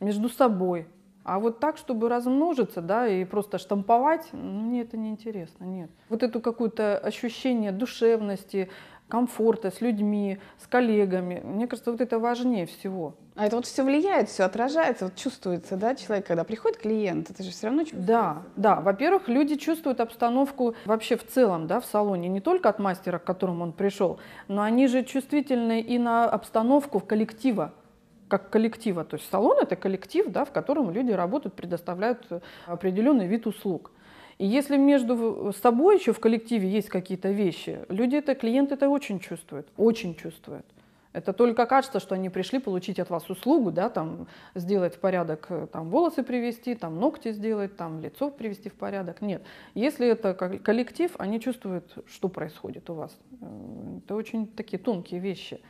между 0.00 0.28
собой. 0.28 0.86
А 1.24 1.40
вот 1.40 1.60
так, 1.60 1.76
чтобы 1.76 2.08
размножиться, 2.08 2.80
да, 2.80 3.06
и 3.06 3.24
просто 3.24 3.58
штамповать, 3.58 4.28
ну, 4.32 4.60
мне 4.62 4.82
это 4.82 4.96
не 4.96 5.10
интересно, 5.10 5.64
нет. 5.64 5.90
Вот 6.08 6.22
это 6.22 6.40
какое-то 6.40 6.96
ощущение 6.96 7.72
душевности, 7.72 8.70
комфорта 9.08 9.70
с 9.70 9.80
людьми, 9.80 10.38
с 10.58 10.66
коллегами. 10.66 11.40
Мне 11.44 11.66
кажется, 11.66 11.90
вот 11.90 12.00
это 12.00 12.18
важнее 12.18 12.66
всего. 12.66 13.14
А 13.34 13.46
это 13.46 13.56
вот 13.56 13.66
все 13.66 13.84
влияет, 13.84 14.28
все 14.28 14.44
отражается, 14.44 15.04
вот 15.06 15.14
чувствуется, 15.14 15.76
да, 15.76 15.94
человек, 15.94 16.26
когда 16.26 16.42
приходит 16.42 16.78
клиент, 16.78 17.30
это 17.30 17.42
же 17.42 17.52
все 17.52 17.68
равно 17.68 17.82
чувствуется. 17.82 18.06
Да, 18.06 18.42
да. 18.56 18.80
Во-первых, 18.80 19.28
люди 19.28 19.54
чувствуют 19.54 20.00
обстановку 20.00 20.74
вообще 20.84 21.16
в 21.16 21.24
целом, 21.24 21.68
да, 21.68 21.80
в 21.80 21.86
салоне, 21.86 22.28
не 22.28 22.40
только 22.40 22.68
от 22.68 22.80
мастера, 22.80 23.18
к 23.18 23.24
которому 23.24 23.62
он 23.62 23.72
пришел, 23.72 24.18
но 24.48 24.62
они 24.62 24.88
же 24.88 25.04
чувствительны 25.04 25.80
и 25.80 25.98
на 25.98 26.28
обстановку 26.28 27.00
коллектива 27.00 27.72
как 28.28 28.50
коллектива. 28.50 29.04
То 29.04 29.16
есть 29.16 29.30
салон 29.30 29.58
это 29.58 29.74
коллектив, 29.74 30.26
да, 30.28 30.44
в 30.44 30.52
котором 30.52 30.90
люди 30.90 31.12
работают, 31.12 31.54
предоставляют 31.54 32.26
определенный 32.66 33.26
вид 33.26 33.46
услуг. 33.46 33.90
И 34.38 34.46
если 34.46 34.76
между 34.76 35.52
собой 35.60 35.98
еще 35.98 36.12
в 36.12 36.20
коллективе 36.20 36.68
есть 36.68 36.88
какие-то 36.88 37.30
вещи, 37.30 37.80
люди 37.88 38.16
это, 38.16 38.34
клиенты 38.34 38.74
это 38.74 38.88
очень 38.88 39.18
чувствуют, 39.18 39.68
очень 39.76 40.14
чувствуют. 40.14 40.64
Это 41.12 41.32
только 41.32 41.66
кажется, 41.66 42.00
что 42.00 42.14
они 42.14 42.28
пришли 42.28 42.60
получить 42.60 43.00
от 43.00 43.10
вас 43.10 43.28
услугу, 43.28 43.72
да, 43.72 43.88
там, 43.88 44.28
сделать 44.54 44.94
в 44.94 45.00
порядок, 45.00 45.46
э, 45.48 45.66
там, 45.72 45.88
волосы 45.88 46.22
привести, 46.22 46.74
там, 46.74 47.00
ногти 47.00 47.32
сделать, 47.32 47.76
там, 47.76 48.00
лицо 48.00 48.30
привести 48.30 48.68
в 48.68 48.74
порядок. 48.74 49.22
Нет. 49.22 49.42
Если 49.74 50.06
это 50.06 50.34
коллектив, 50.34 51.10
они 51.18 51.40
чувствуют, 51.40 52.04
что 52.06 52.28
происходит 52.28 52.88
у 52.90 52.94
вас. 52.94 53.18
Э, 53.40 53.98
это 54.04 54.14
очень 54.14 54.46
такие 54.46 54.78
тонкие 54.78 55.18
вещи. 55.18 55.60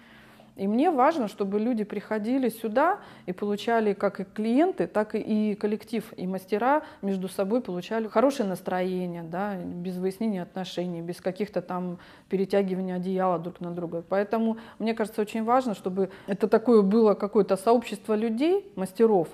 И 0.58 0.66
мне 0.66 0.90
важно, 0.90 1.28
чтобы 1.28 1.60
люди 1.60 1.84
приходили 1.84 2.48
сюда 2.48 2.98
и 3.26 3.32
получали 3.32 3.92
как 3.92 4.18
и 4.18 4.24
клиенты, 4.24 4.88
так 4.88 5.14
и 5.14 5.54
коллектив, 5.54 6.04
и 6.16 6.26
мастера 6.26 6.82
между 7.00 7.28
собой 7.28 7.60
получали 7.60 8.08
хорошее 8.08 8.48
настроение, 8.48 9.22
да, 9.22 9.54
без 9.54 9.96
выяснения 9.96 10.42
отношений, 10.42 11.00
без 11.00 11.20
каких-то 11.20 11.62
там 11.62 11.98
перетягивания 12.28 12.96
одеяла 12.96 13.38
друг 13.38 13.60
на 13.60 13.70
друга. 13.70 14.02
Поэтому 14.08 14.58
мне 14.80 14.94
кажется 14.94 15.22
очень 15.22 15.44
важно, 15.44 15.74
чтобы 15.74 16.10
это 16.26 16.48
такое 16.48 16.82
было 16.82 17.14
какое-то 17.14 17.56
сообщество 17.56 18.14
людей, 18.14 18.68
мастеров, 18.74 19.28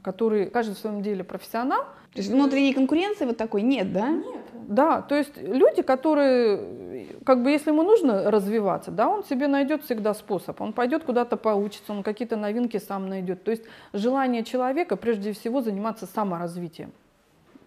которые 0.00 0.46
каждый 0.46 0.76
в 0.76 0.78
своем 0.78 1.02
деле 1.02 1.24
профессионал. 1.24 1.84
То 2.14 2.20
есть 2.20 2.30
внутренней 2.30 2.72
конкуренции 2.72 3.24
вот 3.24 3.36
такой 3.36 3.62
нет, 3.62 3.92
да? 3.92 4.08
Нет. 4.10 4.44
Да, 4.68 5.02
то 5.02 5.14
есть 5.14 5.36
люди, 5.36 5.82
которые, 5.82 7.08
как 7.26 7.42
бы 7.42 7.50
если 7.50 7.70
ему 7.70 7.82
нужно 7.82 8.30
развиваться, 8.30 8.90
да, 8.90 9.08
он 9.08 9.24
себе 9.24 9.46
найдет 9.46 9.82
всегда 9.82 10.14
способ. 10.14 10.60
Он 10.60 10.72
пойдет 10.72 11.04
куда-то 11.04 11.36
поучится, 11.36 11.92
он 11.92 12.02
какие-то 12.02 12.36
новинки 12.36 12.78
сам 12.78 13.08
найдет. 13.08 13.44
То 13.44 13.50
есть 13.50 13.64
желание 13.92 14.42
человека 14.44 14.96
прежде 14.96 15.32
всего 15.32 15.60
заниматься 15.60 16.06
саморазвитием. 16.06 16.92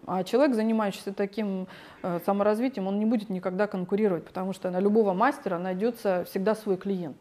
А 0.06 0.24
человек, 0.24 0.56
занимающийся 0.56 1.12
таким 1.12 1.68
э, 2.02 2.18
саморазвитием, 2.24 2.86
он 2.86 2.98
не 2.98 3.04
будет 3.04 3.28
никогда 3.28 3.66
конкурировать, 3.66 4.24
потому 4.24 4.54
что 4.54 4.70
на 4.70 4.80
любого 4.80 5.12
мастера 5.12 5.58
найдется 5.58 6.24
всегда 6.26 6.54
свой 6.54 6.78
клиент. 6.78 7.18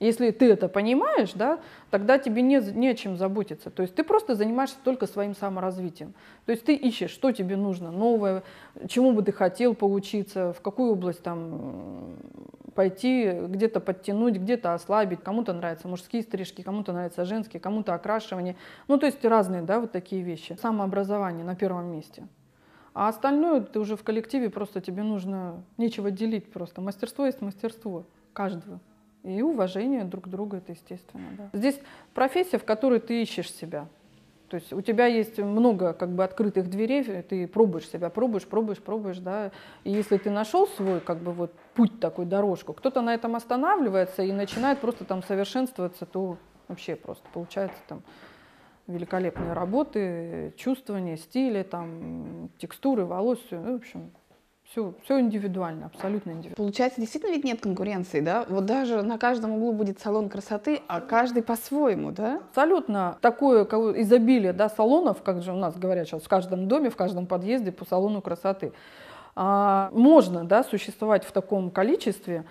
Если 0.00 0.32
ты 0.32 0.50
это 0.50 0.68
понимаешь, 0.68 1.32
да, 1.34 1.60
тогда 1.90 2.18
тебе 2.18 2.42
не, 2.42 2.58
не 2.72 2.94
чем 2.96 3.16
заботиться. 3.16 3.70
То 3.70 3.82
есть 3.82 3.94
ты 3.94 4.02
просто 4.02 4.34
занимаешься 4.34 4.76
только 4.82 5.06
своим 5.06 5.34
саморазвитием. 5.34 6.14
То 6.46 6.52
есть 6.52 6.64
ты 6.64 6.74
ищешь, 6.74 7.10
что 7.10 7.30
тебе 7.30 7.56
нужно, 7.56 7.90
новое, 7.90 8.42
чему 8.88 9.12
бы 9.12 9.22
ты 9.22 9.32
хотел 9.32 9.74
поучиться, 9.74 10.52
в 10.52 10.60
какую 10.60 10.92
область 10.92 11.22
там 11.22 12.16
пойти, 12.74 13.30
где-то 13.30 13.78
подтянуть, 13.78 14.36
где-то 14.36 14.74
ослабить. 14.74 15.22
Кому-то 15.22 15.52
нравятся 15.52 15.86
мужские 15.86 16.22
стрижки, 16.22 16.62
кому-то 16.62 16.92
нравятся 16.92 17.24
женские, 17.24 17.60
кому-то 17.60 17.94
окрашивание. 17.94 18.56
Ну, 18.88 18.98
то 18.98 19.06
есть 19.06 19.24
разные, 19.24 19.62
да, 19.62 19.78
вот 19.78 19.92
такие 19.92 20.22
вещи. 20.22 20.58
Самообразование 20.60 21.44
на 21.44 21.54
первом 21.54 21.86
месте. 21.92 22.26
А 22.94 23.08
остальное 23.08 23.60
ты 23.60 23.78
уже 23.78 23.96
в 23.96 24.02
коллективе, 24.02 24.50
просто 24.50 24.80
тебе 24.80 25.02
нужно 25.02 25.62
нечего 25.78 26.10
делить 26.10 26.52
просто. 26.52 26.80
Мастерство 26.80 27.26
есть 27.26 27.40
мастерство 27.40 28.04
каждого. 28.32 28.80
И 29.24 29.40
уважение 29.42 30.04
друг 30.04 30.24
к 30.24 30.28
другу, 30.28 30.56
это 30.56 30.72
естественно. 30.72 31.24
Да. 31.36 31.58
Здесь 31.58 31.80
профессия, 32.12 32.58
в 32.58 32.64
которой 32.64 33.00
ты 33.00 33.22
ищешь 33.22 33.50
себя. 33.50 33.88
То 34.48 34.56
есть 34.56 34.72
у 34.72 34.82
тебя 34.82 35.06
есть 35.06 35.38
много 35.38 35.94
как 35.94 36.10
бы 36.10 36.22
открытых 36.22 36.68
дверей, 36.68 37.02
ты 37.22 37.48
пробуешь 37.48 37.88
себя, 37.88 38.10
пробуешь, 38.10 38.46
пробуешь, 38.46 38.78
пробуешь, 38.78 39.18
да. 39.18 39.50
И 39.82 39.90
если 39.90 40.18
ты 40.18 40.30
нашел 40.30 40.66
свой 40.68 41.00
как 41.00 41.18
бы 41.18 41.32
вот 41.32 41.52
путь 41.74 41.98
такой, 41.98 42.26
дорожку, 42.26 42.74
кто-то 42.74 43.00
на 43.00 43.14
этом 43.14 43.34
останавливается 43.34 44.22
и 44.22 44.30
начинает 44.30 44.78
просто 44.78 45.04
там 45.04 45.22
совершенствоваться, 45.22 46.04
то 46.04 46.36
вообще 46.68 46.94
просто 46.94 47.24
получается 47.32 47.78
там 47.88 48.02
великолепные 48.86 49.54
работы, 49.54 50.52
чувствование, 50.56 51.16
стили, 51.16 51.62
там, 51.62 52.50
текстуры 52.58 53.06
волос, 53.06 53.38
все, 53.46 53.58
ну, 53.58 53.72
в 53.72 53.76
общем, 53.76 54.10
все, 54.74 54.92
все 55.04 55.20
индивидуально, 55.20 55.86
абсолютно 55.86 56.30
индивидуально. 56.30 56.56
Получается, 56.56 57.00
действительно 57.00 57.30
ведь 57.30 57.44
нет 57.44 57.60
конкуренции, 57.60 58.20
да? 58.20 58.44
Вот 58.48 58.66
даже 58.66 59.02
на 59.02 59.18
каждом 59.18 59.52
углу 59.52 59.72
будет 59.72 60.00
салон 60.00 60.28
красоты, 60.28 60.80
а 60.88 61.00
каждый 61.00 61.44
по-своему, 61.44 62.10
да? 62.10 62.40
Абсолютно. 62.48 63.16
Такое 63.20 63.62
изобилие 64.02 64.52
да, 64.52 64.68
салонов, 64.68 65.22
как 65.22 65.42
же 65.42 65.52
у 65.52 65.56
нас 65.56 65.76
говорят 65.76 66.08
сейчас, 66.08 66.22
в 66.22 66.28
каждом 66.28 66.66
доме, 66.66 66.90
в 66.90 66.96
каждом 66.96 67.26
подъезде 67.26 67.70
по 67.70 67.84
салону 67.84 68.20
красоты. 68.20 68.72
А, 69.36 69.90
можно 69.92 70.44
да, 70.44 70.64
существовать 70.64 71.24
в 71.24 71.30
таком 71.30 71.70
количестве, 71.70 72.44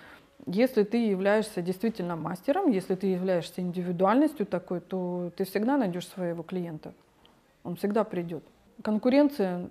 если 0.45 0.83
ты 0.83 1.05
являешься 1.05 1.61
действительно 1.61 2.15
мастером, 2.15 2.69
если 2.69 2.95
ты 2.95 3.07
являешься 3.07 3.59
индивидуальностью 3.59 4.45
такой, 4.45 4.79
то 4.79 5.31
ты 5.35 5.43
всегда 5.43 5.75
найдешь 5.75 6.07
своего 6.07 6.41
клиента. 6.41 6.93
Он 7.65 7.75
всегда 7.75 8.05
придет. 8.05 8.45
Конкуренция 8.81 9.69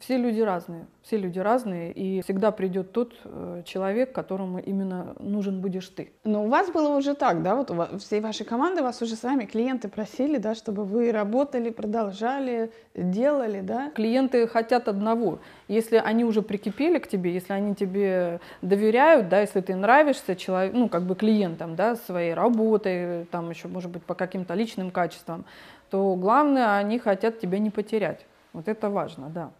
Все 0.00 0.16
люди 0.16 0.40
разные, 0.40 0.86
все 1.02 1.18
люди 1.18 1.38
разные, 1.38 1.92
и 1.92 2.22
всегда 2.22 2.52
придет 2.52 2.90
тот 2.92 3.12
э, 3.22 3.62
человек, 3.66 4.14
которому 4.14 4.58
именно 4.58 5.14
нужен 5.18 5.60
будешь 5.60 5.88
ты. 5.88 6.10
Но 6.24 6.46
у 6.46 6.48
вас 6.48 6.70
было 6.70 6.96
уже 6.96 7.14
так, 7.14 7.42
да, 7.42 7.54
вот 7.54 7.70
у 7.70 7.74
вас, 7.74 8.02
всей 8.02 8.22
вашей 8.22 8.46
команды 8.46 8.82
вас 8.82 9.02
уже 9.02 9.14
сами 9.14 9.44
клиенты 9.44 9.88
просили, 9.88 10.38
да, 10.38 10.54
чтобы 10.54 10.86
вы 10.86 11.12
работали, 11.12 11.68
продолжали, 11.68 12.72
делали, 12.94 13.60
да? 13.60 13.90
Клиенты 13.90 14.46
хотят 14.46 14.88
одного. 14.88 15.40
Если 15.68 15.96
они 15.96 16.24
уже 16.24 16.40
прикипели 16.40 16.98
к 16.98 17.06
тебе, 17.06 17.34
если 17.34 17.52
они 17.52 17.74
тебе 17.74 18.40
доверяют, 18.62 19.28
да, 19.28 19.42
если 19.42 19.60
ты 19.60 19.76
нравишься 19.76 20.34
человек, 20.34 20.72
ну, 20.72 20.88
как 20.88 21.02
бы 21.02 21.14
клиентам, 21.14 21.76
да, 21.76 21.96
своей 21.96 22.32
работой, 22.32 23.26
там 23.26 23.50
еще, 23.50 23.68
может 23.68 23.90
быть, 23.90 24.02
по 24.02 24.14
каким-то 24.14 24.54
личным 24.54 24.92
качествам, 24.92 25.44
то 25.90 26.16
главное, 26.16 26.78
они 26.78 26.98
хотят 26.98 27.38
тебя 27.38 27.58
не 27.58 27.68
потерять. 27.68 28.24
Вот 28.54 28.66
это 28.66 28.88
важно, 28.88 29.28
да. 29.28 29.50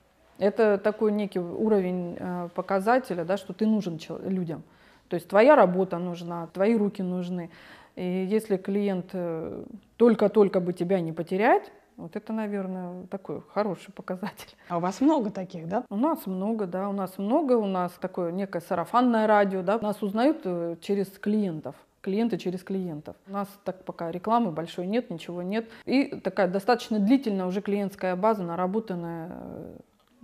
Это 0.40 0.78
такой 0.78 1.12
некий 1.12 1.38
уровень 1.38 2.16
э, 2.18 2.48
показателя, 2.54 3.24
да, 3.24 3.36
что 3.36 3.52
ты 3.52 3.66
нужен 3.66 3.98
людям. 4.24 4.62
То 5.08 5.14
есть 5.14 5.28
твоя 5.28 5.54
работа 5.54 5.98
нужна, 5.98 6.46
твои 6.46 6.76
руки 6.76 7.02
нужны. 7.02 7.50
И 7.94 8.26
если 8.30 8.56
клиент 8.56 9.10
э, 9.12 9.64
только-только 9.96 10.60
бы 10.60 10.72
тебя 10.72 11.00
не 11.00 11.12
потерять, 11.12 11.70
вот 11.98 12.16
это, 12.16 12.32
наверное, 12.32 13.06
такой 13.08 13.42
хороший 13.52 13.92
показатель. 13.92 14.56
А 14.68 14.78
у 14.78 14.80
вас 14.80 15.02
много 15.02 15.30
таких, 15.30 15.68
да? 15.68 15.84
У 15.90 15.96
нас 15.96 16.24
много, 16.24 16.66
да, 16.66 16.88
у 16.88 16.92
нас 16.92 17.18
много, 17.18 17.52
у 17.54 17.66
нас 17.66 17.92
такое 18.00 18.32
некое 18.32 18.60
сарафанное 18.60 19.26
радио, 19.26 19.62
да, 19.62 19.78
нас 19.78 20.02
узнают 20.02 20.40
э, 20.44 20.76
через 20.80 21.06
клиентов 21.06 21.76
клиенты 22.00 22.38
через 22.38 22.62
клиентов. 22.62 23.14
У 23.28 23.32
нас 23.32 23.46
так 23.62 23.84
пока 23.84 24.10
рекламы 24.10 24.52
большой 24.52 24.86
нет, 24.86 25.10
ничего 25.10 25.42
нет. 25.42 25.68
И 25.84 26.06
такая 26.20 26.48
достаточно 26.48 26.98
длительная 26.98 27.44
уже 27.44 27.60
клиентская 27.60 28.16
база, 28.16 28.42
наработанная 28.42 29.36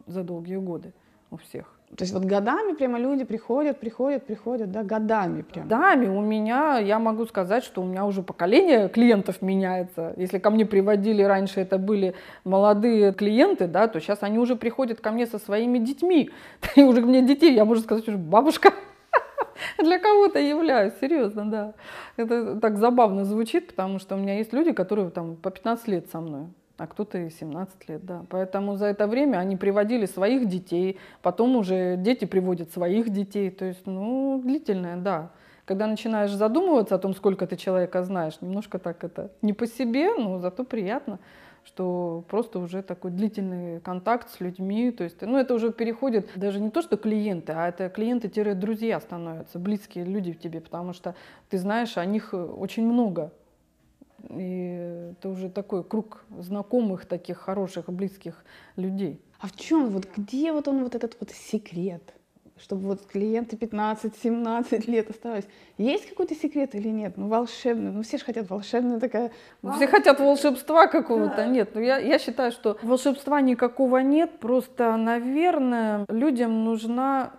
за 0.06 0.22
долгие 0.22 0.56
годы 0.56 0.92
у 1.30 1.36
всех. 1.36 1.76
То 1.96 2.02
есть 2.02 2.12
вот 2.12 2.24
годами 2.24 2.74
прямо 2.74 2.98
люди 2.98 3.24
приходят, 3.24 3.78
приходят, 3.78 4.26
приходят, 4.26 4.72
да, 4.72 4.82
годами 4.82 5.42
прямо. 5.42 5.68
Годами 5.68 6.08
у 6.08 6.20
меня, 6.20 6.78
я 6.78 6.98
могу 6.98 7.26
сказать, 7.26 7.62
что 7.62 7.80
у 7.80 7.84
меня 7.84 8.04
уже 8.04 8.22
поколение 8.22 8.88
клиентов 8.88 9.40
меняется. 9.40 10.12
Если 10.16 10.38
ко 10.38 10.50
мне 10.50 10.66
приводили 10.66 11.22
раньше, 11.22 11.60
это 11.60 11.78
были 11.78 12.14
молодые 12.42 13.12
клиенты, 13.12 13.68
да, 13.68 13.86
то 13.86 14.00
сейчас 14.00 14.22
они 14.22 14.38
уже 14.38 14.56
приходят 14.56 15.00
ко 15.00 15.12
мне 15.12 15.26
со 15.26 15.38
своими 15.38 15.78
детьми. 15.78 16.30
И 16.76 16.82
уже 16.82 17.02
мне 17.02 17.22
детей, 17.22 17.54
я 17.54 17.64
могу 17.64 17.80
сказать, 17.80 18.08
уже 18.08 18.18
бабушка 18.18 18.74
для 19.78 20.00
кого-то 20.00 20.40
являюсь, 20.40 20.94
серьезно, 21.00 21.48
да. 21.48 21.74
Это 22.16 22.56
так 22.56 22.78
забавно 22.78 23.24
звучит, 23.24 23.68
потому 23.68 24.00
что 24.00 24.16
у 24.16 24.18
меня 24.18 24.38
есть 24.38 24.52
люди, 24.52 24.72
которые 24.72 25.10
там 25.10 25.36
по 25.36 25.50
15 25.50 25.88
лет 25.88 26.10
со 26.10 26.20
мной 26.20 26.48
а 26.78 26.86
кто-то 26.86 27.18
и 27.18 27.30
17 27.30 27.88
лет, 27.88 28.04
да. 28.04 28.24
Поэтому 28.28 28.76
за 28.76 28.86
это 28.86 29.06
время 29.06 29.38
они 29.38 29.56
приводили 29.56 30.06
своих 30.06 30.48
детей, 30.48 30.98
потом 31.22 31.56
уже 31.56 31.96
дети 31.96 32.24
приводят 32.24 32.70
своих 32.72 33.10
детей. 33.10 33.50
То 33.50 33.64
есть, 33.64 33.86
ну, 33.86 34.40
длительное, 34.44 34.96
да. 34.96 35.30
Когда 35.64 35.86
начинаешь 35.86 36.32
задумываться 36.32 36.94
о 36.94 36.98
том, 36.98 37.14
сколько 37.14 37.46
ты 37.46 37.56
человека 37.56 38.02
знаешь, 38.04 38.40
немножко 38.40 38.78
так 38.78 39.02
это 39.02 39.30
не 39.42 39.52
по 39.52 39.66
себе, 39.66 40.14
но 40.14 40.38
зато 40.38 40.64
приятно, 40.64 41.18
что 41.64 42.24
просто 42.28 42.60
уже 42.60 42.82
такой 42.82 43.10
длительный 43.10 43.80
контакт 43.80 44.30
с 44.30 44.38
людьми. 44.38 44.92
То 44.92 45.02
есть, 45.02 45.22
ну, 45.22 45.38
это 45.38 45.54
уже 45.54 45.72
переходит 45.72 46.28
даже 46.36 46.60
не 46.60 46.70
то, 46.70 46.82
что 46.82 46.96
клиенты, 46.96 47.52
а 47.52 47.68
это 47.68 47.88
клиенты-друзья 47.88 49.00
становятся, 49.00 49.58
близкие 49.58 50.04
люди 50.04 50.32
в 50.32 50.38
тебе, 50.38 50.60
потому 50.60 50.92
что 50.92 51.14
ты 51.48 51.58
знаешь 51.58 51.96
о 51.96 52.04
них 52.04 52.32
очень 52.32 52.86
много 52.86 53.32
и 54.30 55.12
это 55.12 55.28
уже 55.28 55.50
такой 55.50 55.84
круг 55.84 56.24
знакомых, 56.38 57.06
таких 57.06 57.38
хороших, 57.38 57.88
близких 57.88 58.44
людей. 58.76 59.20
А 59.40 59.48
в 59.48 59.56
чем, 59.56 59.88
вот 59.90 60.08
где 60.16 60.52
вот 60.52 60.68
он, 60.68 60.82
вот 60.82 60.94
этот 60.94 61.16
вот 61.20 61.30
секрет? 61.30 62.02
Чтобы 62.58 62.88
вот 62.88 63.04
клиенты 63.04 63.54
15-17 63.56 64.90
лет 64.90 65.10
оставались. 65.10 65.44
Есть 65.76 66.08
какой-то 66.08 66.34
секрет 66.34 66.74
или 66.74 66.88
нет? 66.88 67.18
Ну, 67.18 67.28
волшебный. 67.28 67.90
Ну, 67.90 68.02
все 68.02 68.16
же 68.16 68.24
хотят 68.24 68.48
волшебная 68.48 68.98
такая... 68.98 69.30
Все 69.76 69.86
хотят 69.86 70.20
волшебства 70.20 70.86
какого-то. 70.86 71.36
Да. 71.36 71.46
Нет, 71.46 71.72
ну 71.74 71.82
я, 71.82 71.98
я 71.98 72.18
считаю, 72.18 72.52
что 72.52 72.78
волшебства 72.80 73.42
никакого 73.42 73.98
нет. 73.98 74.38
Просто, 74.40 74.96
наверное, 74.96 76.06
людям 76.08 76.64
нужна 76.64 77.32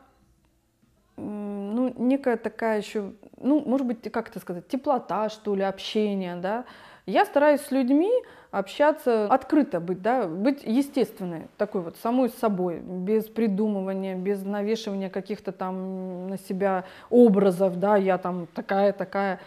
некая 1.97 2.38
такая 2.38 2.80
еще, 2.80 3.13
ну, 3.39 3.62
может 3.65 3.86
быть, 3.88 4.12
как 4.12 4.30
это 4.30 4.39
сказать, 4.39 4.67
теплота, 4.67 5.30
что 5.30 5.56
ли, 5.56 5.63
общение, 5.63 6.36
да. 6.36 6.65
Я 7.06 7.26
стараюсь 7.26 7.62
с 7.62 7.71
людьми 7.71 8.12
общаться 8.52 9.26
открыто 9.26 9.80
быть, 9.80 10.02
да, 10.02 10.28
быть 10.28 10.63
естественной, 10.63 11.47
такой 11.58 11.82
вот 11.82 11.97
самой 11.97 12.30
собой, 12.30 12.80
без 12.80 13.26
придумывания, 13.26 14.15
без 14.15 14.43
навешивания 14.43 15.10
каких-то 15.10 15.52
там 15.52 16.28
на 16.28 16.38
себя 16.38 16.86
образов, 17.10 17.80
да, 17.80 17.97
я 17.97 18.17
там 18.17 18.47
такая, 18.54 18.93
такая. 18.93 19.39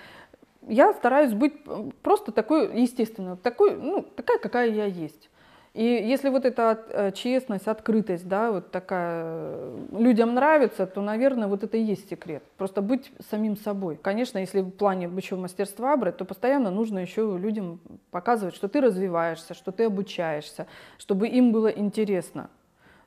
Я 0.66 0.92
стараюсь 0.92 1.32
быть 1.32 1.54
просто 2.02 2.32
такой 2.32 2.80
естественной, 2.80 3.36
такой, 3.36 3.76
ну, 3.76 4.02
такая, 4.02 4.38
какая 4.38 4.68
я 4.68 4.84
есть. 4.84 5.29
И 5.72 5.84
если 5.84 6.30
вот 6.30 6.44
эта 6.44 6.84
э, 6.88 7.12
честность, 7.12 7.68
открытость, 7.68 8.26
да, 8.26 8.50
вот 8.50 8.72
такая 8.72 9.22
э, 9.24 9.86
людям 9.92 10.34
нравится, 10.34 10.84
то, 10.84 11.00
наверное, 11.00 11.46
вот 11.46 11.62
это 11.62 11.76
и 11.76 11.82
есть 11.82 12.08
секрет. 12.08 12.42
Просто 12.56 12.82
быть 12.82 13.12
самим 13.30 13.56
собой. 13.56 13.96
Конечно, 13.96 14.38
если 14.38 14.62
в 14.62 14.70
плане 14.70 15.08
еще 15.16 15.36
мастерства 15.36 15.96
брать, 15.96 16.16
то 16.16 16.24
постоянно 16.24 16.72
нужно 16.72 16.98
еще 16.98 17.38
людям 17.38 17.78
показывать, 18.10 18.56
что 18.56 18.66
ты 18.66 18.80
развиваешься, 18.80 19.54
что 19.54 19.70
ты 19.70 19.84
обучаешься, 19.84 20.66
чтобы 20.98 21.28
им 21.28 21.52
было 21.52 21.68
интересно. 21.68 22.50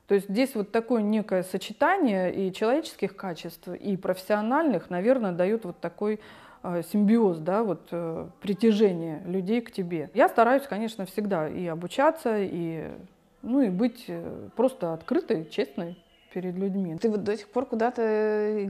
То 0.06 0.14
есть 0.14 0.28
здесь 0.30 0.54
вот 0.54 0.70
такое 0.72 1.02
некое 1.02 1.42
сочетание 1.42 2.34
и 2.34 2.52
человеческих 2.52 3.14
качеств, 3.14 3.68
и 3.68 3.96
профессиональных, 3.96 4.88
наверное, 4.88 5.32
дает 5.32 5.64
вот 5.64 5.80
такой 5.80 6.20
симбиоз, 6.90 7.38
да, 7.38 7.62
вот 7.62 7.88
э, 7.90 8.26
притяжение 8.40 9.22
людей 9.26 9.60
к 9.60 9.70
тебе. 9.70 10.10
Я 10.14 10.28
стараюсь, 10.28 10.62
конечно, 10.62 11.04
всегда 11.06 11.48
и 11.48 11.66
обучаться, 11.66 12.38
и, 12.38 12.90
ну, 13.42 13.60
и 13.60 13.68
быть 13.68 14.04
э, 14.08 14.48
просто 14.56 14.94
открытой, 14.94 15.46
честной 15.46 15.96
перед 16.32 16.54
людьми. 16.56 16.96
Ты 16.96 17.10
вот 17.10 17.22
до 17.22 17.36
сих 17.36 17.48
пор 17.48 17.66
куда-то 17.66 18.02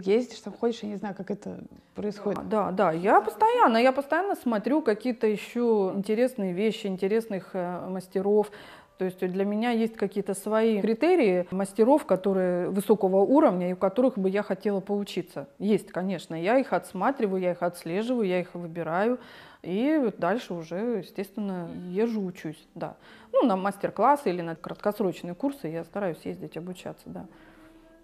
ездишь, 0.04 0.40
там 0.40 0.52
ходишь, 0.52 0.80
я 0.82 0.88
не 0.88 0.96
знаю, 0.96 1.14
как 1.14 1.30
это 1.30 1.60
происходит. 1.94 2.48
Да, 2.48 2.70
да, 2.72 2.92
я 2.92 3.20
постоянно, 3.20 3.78
я 3.78 3.92
постоянно 3.92 4.34
смотрю 4.34 4.82
какие-то 4.82 5.26
еще 5.26 5.92
интересные 5.94 6.52
вещи, 6.52 6.86
интересных 6.86 7.54
мастеров, 7.54 8.50
то 8.98 9.04
есть 9.04 9.18
для 9.18 9.44
меня 9.44 9.70
есть 9.70 9.96
какие-то 9.96 10.34
свои 10.34 10.80
критерии 10.80 11.46
мастеров, 11.50 12.06
которые 12.06 12.68
высокого 12.70 13.22
уровня 13.22 13.70
и 13.70 13.72
у 13.72 13.76
которых 13.76 14.16
бы 14.16 14.30
я 14.30 14.42
хотела 14.42 14.80
поучиться. 14.80 15.48
Есть, 15.58 15.90
конечно. 15.90 16.34
Я 16.34 16.58
их 16.58 16.72
отсматриваю, 16.72 17.40
я 17.40 17.52
их 17.52 17.62
отслеживаю, 17.62 18.26
я 18.26 18.40
их 18.40 18.54
выбираю. 18.54 19.18
И 19.62 20.12
дальше 20.18 20.54
уже, 20.54 20.98
естественно, 20.98 21.68
езжу, 21.88 22.22
учусь, 22.22 22.68
да. 22.74 22.96
Ну, 23.32 23.46
на 23.46 23.56
мастер-классы 23.56 24.28
или 24.28 24.42
на 24.42 24.56
краткосрочные 24.56 25.34
курсы 25.34 25.68
я 25.68 25.84
стараюсь 25.84 26.20
ездить, 26.24 26.56
обучаться, 26.56 27.04
да. 27.06 27.24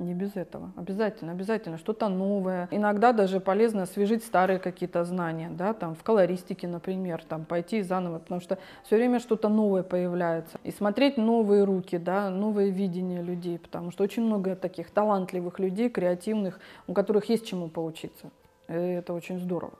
Не 0.00 0.14
без 0.14 0.34
этого. 0.34 0.72
Обязательно, 0.76 1.32
обязательно. 1.32 1.76
Что-то 1.76 2.08
новое. 2.08 2.68
Иногда 2.70 3.12
даже 3.12 3.38
полезно 3.38 3.82
освежить 3.82 4.24
старые 4.24 4.58
какие-то 4.58 5.04
знания, 5.04 5.50
да, 5.50 5.74
там 5.74 5.94
в 5.94 6.02
колористике, 6.02 6.66
например, 6.66 7.22
там 7.22 7.44
пойти 7.44 7.82
заново, 7.82 8.18
потому 8.18 8.40
что 8.40 8.58
все 8.84 8.96
время 8.96 9.20
что-то 9.20 9.50
новое 9.50 9.82
появляется. 9.82 10.58
И 10.64 10.70
смотреть 10.70 11.18
новые 11.18 11.64
руки, 11.64 11.98
да, 11.98 12.30
новые 12.30 12.70
видения 12.70 13.22
людей, 13.22 13.58
потому 13.58 13.90
что 13.90 14.02
очень 14.02 14.24
много 14.24 14.56
таких 14.56 14.90
талантливых 14.90 15.58
людей, 15.58 15.90
креативных, 15.90 16.60
у 16.86 16.94
которых 16.94 17.26
есть 17.26 17.46
чему 17.46 17.68
поучиться. 17.68 18.30
И 18.68 18.72
это 18.72 19.12
очень 19.12 19.38
здорово. 19.38 19.74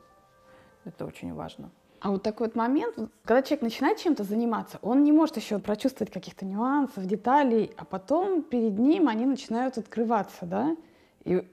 Это 0.85 1.05
очень 1.07 1.33
важно. 1.33 1.71
А 2.01 2.09
вот 2.09 2.23
такой 2.23 2.47
вот 2.47 2.55
момент, 2.55 2.95
когда 3.23 3.43
человек 3.43 3.61
начинает 3.61 3.99
чем-то 3.99 4.23
заниматься, 4.23 4.79
он 4.81 5.03
не 5.03 5.11
может 5.11 5.37
еще 5.37 5.59
прочувствовать 5.59 6.11
каких-то 6.11 6.45
нюансов, 6.45 7.05
деталей, 7.05 7.71
а 7.77 7.85
потом 7.85 8.41
перед 8.41 8.79
ним 8.79 9.07
они 9.07 9.27
начинают 9.27 9.77
открываться, 9.77 10.47
да, 10.47 10.75
и 11.23 11.47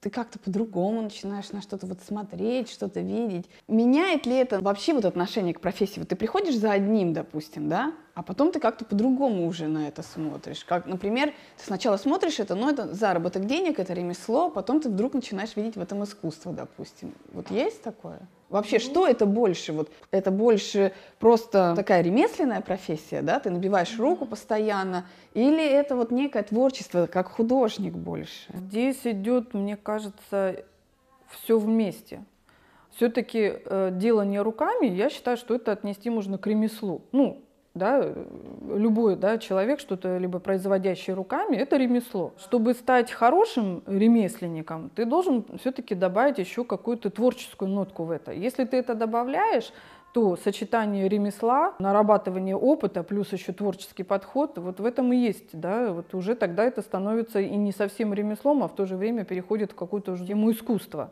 ты 0.00 0.10
как-то 0.10 0.38
по-другому 0.38 1.00
начинаешь 1.00 1.50
на 1.52 1.62
что-то 1.62 1.86
вот 1.86 2.02
смотреть, 2.02 2.68
что-то 2.68 3.00
видеть. 3.00 3.48
Меняет 3.66 4.26
ли 4.26 4.36
это 4.36 4.60
вообще 4.60 4.92
вот 4.92 5.06
отношение 5.06 5.54
к 5.54 5.60
профессии? 5.60 5.98
Вот 5.98 6.08
ты 6.08 6.16
приходишь 6.16 6.58
за 6.58 6.72
одним, 6.72 7.14
допустим, 7.14 7.70
да, 7.70 7.94
а 8.14 8.22
потом 8.22 8.52
ты 8.52 8.60
как-то 8.60 8.84
по-другому 8.84 9.46
уже 9.46 9.66
на 9.66 9.88
это 9.88 10.02
смотришь. 10.02 10.64
Как, 10.64 10.86
например, 10.86 11.32
ты 11.56 11.64
сначала 11.64 11.96
смотришь 11.96 12.38
это, 12.38 12.54
ну, 12.54 12.70
это 12.70 12.94
заработок 12.94 13.46
денег, 13.46 13.78
это 13.78 13.92
ремесло, 13.92 14.50
потом 14.50 14.80
ты 14.80 14.88
вдруг 14.88 15.14
начинаешь 15.14 15.56
видеть 15.56 15.76
в 15.76 15.80
этом 15.80 16.04
искусство, 16.04 16.52
допустим. 16.52 17.12
Вот 17.32 17.50
есть 17.50 17.82
такое? 17.82 18.20
Вообще, 18.50 18.78
что 18.78 19.08
это 19.08 19.26
больше? 19.26 19.72
Вот 19.72 19.90
это 20.12 20.30
больше 20.30 20.92
просто 21.18 21.72
такая 21.74 22.02
ремесленная 22.02 22.60
профессия, 22.60 23.20
да? 23.20 23.40
Ты 23.40 23.50
набиваешь 23.50 23.98
руку 23.98 24.26
постоянно, 24.26 25.06
или 25.32 25.64
это 25.64 25.96
вот 25.96 26.12
некое 26.12 26.44
творчество, 26.44 27.06
как 27.06 27.28
художник 27.28 27.94
больше? 27.94 28.52
Здесь 28.54 29.00
идет, 29.04 29.54
мне 29.54 29.76
кажется, 29.76 30.64
все 31.30 31.58
вместе. 31.58 32.24
Все-таки 32.94 33.54
э, 33.64 33.90
делание 33.92 34.42
руками, 34.42 34.86
я 34.86 35.10
считаю, 35.10 35.36
что 35.36 35.56
это 35.56 35.72
отнести 35.72 36.08
можно 36.10 36.38
к 36.38 36.46
ремеслу. 36.46 37.02
Ну, 37.10 37.43
да, 37.74 38.14
любой 38.68 39.16
да, 39.16 39.36
человек, 39.38 39.80
что-то 39.80 40.16
либо 40.18 40.38
производящий 40.38 41.12
руками, 41.12 41.56
это 41.56 41.76
ремесло. 41.76 42.32
Чтобы 42.38 42.72
стать 42.74 43.10
хорошим 43.10 43.82
ремесленником, 43.86 44.90
ты 44.94 45.04
должен 45.04 45.44
все-таки 45.58 45.96
добавить 45.96 46.38
еще 46.38 46.64
какую-то 46.64 47.10
творческую 47.10 47.70
нотку 47.70 48.04
в 48.04 48.12
это. 48.12 48.32
Если 48.32 48.64
ты 48.64 48.76
это 48.76 48.94
добавляешь, 48.94 49.72
то 50.12 50.36
сочетание 50.36 51.08
ремесла, 51.08 51.74
нарабатывание 51.80 52.56
опыта, 52.56 53.02
плюс 53.02 53.32
еще 53.32 53.52
творческий 53.52 54.04
подход, 54.04 54.56
вот 54.58 54.78
в 54.78 54.84
этом 54.84 55.12
и 55.12 55.16
есть, 55.16 55.58
да, 55.58 55.92
вот 55.92 56.14
уже 56.14 56.36
тогда 56.36 56.64
это 56.64 56.82
становится 56.82 57.40
и 57.40 57.56
не 57.56 57.72
совсем 57.72 58.14
ремеслом, 58.14 58.62
а 58.62 58.68
в 58.68 58.76
то 58.76 58.86
же 58.86 58.96
время 58.96 59.24
переходит 59.24 59.72
в 59.72 59.74
какую-то 59.74 60.12
уже 60.12 60.24
тему 60.24 60.52
искусства. 60.52 61.10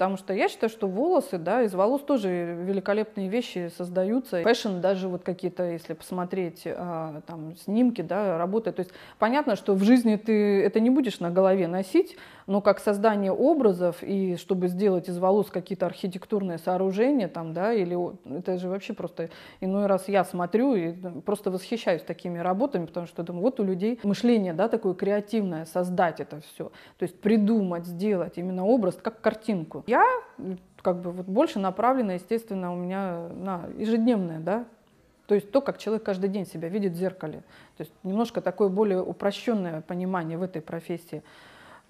Потому 0.00 0.16
что 0.16 0.32
я 0.32 0.48
считаю, 0.48 0.70
что 0.70 0.88
волосы, 0.88 1.36
да, 1.36 1.62
из 1.62 1.74
волос 1.74 2.00
тоже 2.00 2.56
великолепные 2.64 3.28
вещи 3.28 3.70
создаются. 3.76 4.42
Fashion 4.42 4.80
даже 4.80 5.08
вот 5.08 5.24
какие-то, 5.24 5.62
если 5.70 5.92
посмотреть 5.92 6.62
а, 6.64 7.20
там 7.26 7.54
снимки, 7.56 8.00
да, 8.00 8.38
работы. 8.38 8.72
То 8.72 8.80
есть 8.80 8.92
понятно, 9.18 9.56
что 9.56 9.74
в 9.74 9.82
жизни 9.82 10.16
ты 10.16 10.62
это 10.62 10.80
не 10.80 10.88
будешь 10.88 11.20
на 11.20 11.30
голове 11.30 11.68
носить, 11.68 12.16
но 12.46 12.60
как 12.60 12.80
создание 12.80 13.30
образов 13.30 14.02
и 14.02 14.36
чтобы 14.36 14.68
сделать 14.68 15.08
из 15.08 15.18
волос 15.18 15.50
какие-то 15.50 15.86
архитектурные 15.86 16.58
сооружения 16.58 17.28
там, 17.28 17.52
да, 17.52 17.72
или 17.72 17.96
это 18.38 18.58
же 18.58 18.68
вообще 18.68 18.92
просто 18.92 19.28
иной 19.60 19.86
раз 19.86 20.08
я 20.08 20.24
смотрю 20.24 20.74
и 20.74 20.92
просто 21.20 21.50
восхищаюсь 21.50 22.02
такими 22.02 22.38
работами, 22.38 22.86
потому 22.86 23.06
что 23.06 23.22
думаю, 23.22 23.42
вот 23.42 23.60
у 23.60 23.64
людей 23.64 24.00
мышление, 24.02 24.52
да, 24.52 24.68
такое 24.68 24.94
креативное, 24.94 25.64
создать 25.66 26.18
это 26.18 26.40
все, 26.40 26.72
то 26.98 27.02
есть 27.02 27.20
придумать, 27.20 27.86
сделать 27.86 28.36
именно 28.36 28.66
образ 28.66 28.98
как 29.00 29.20
картинку. 29.20 29.84
Я 29.90 30.06
как 30.82 31.00
бы 31.00 31.10
вот 31.10 31.26
больше 31.26 31.58
направлена, 31.58 32.12
естественно, 32.12 32.72
у 32.72 32.76
меня 32.76 33.28
на 33.34 33.66
ежедневное, 33.76 34.38
да, 34.38 34.64
то 35.26 35.34
есть 35.34 35.50
то, 35.50 35.60
как 35.60 35.78
человек 35.78 36.04
каждый 36.04 36.30
день 36.30 36.46
себя 36.46 36.68
видит 36.68 36.92
в 36.92 36.94
зеркале. 36.94 37.40
То 37.76 37.80
есть 37.82 37.92
немножко 38.04 38.40
такое 38.40 38.68
более 38.68 39.02
упрощенное 39.02 39.80
понимание 39.80 40.38
в 40.38 40.42
этой 40.42 40.62
профессии. 40.62 41.24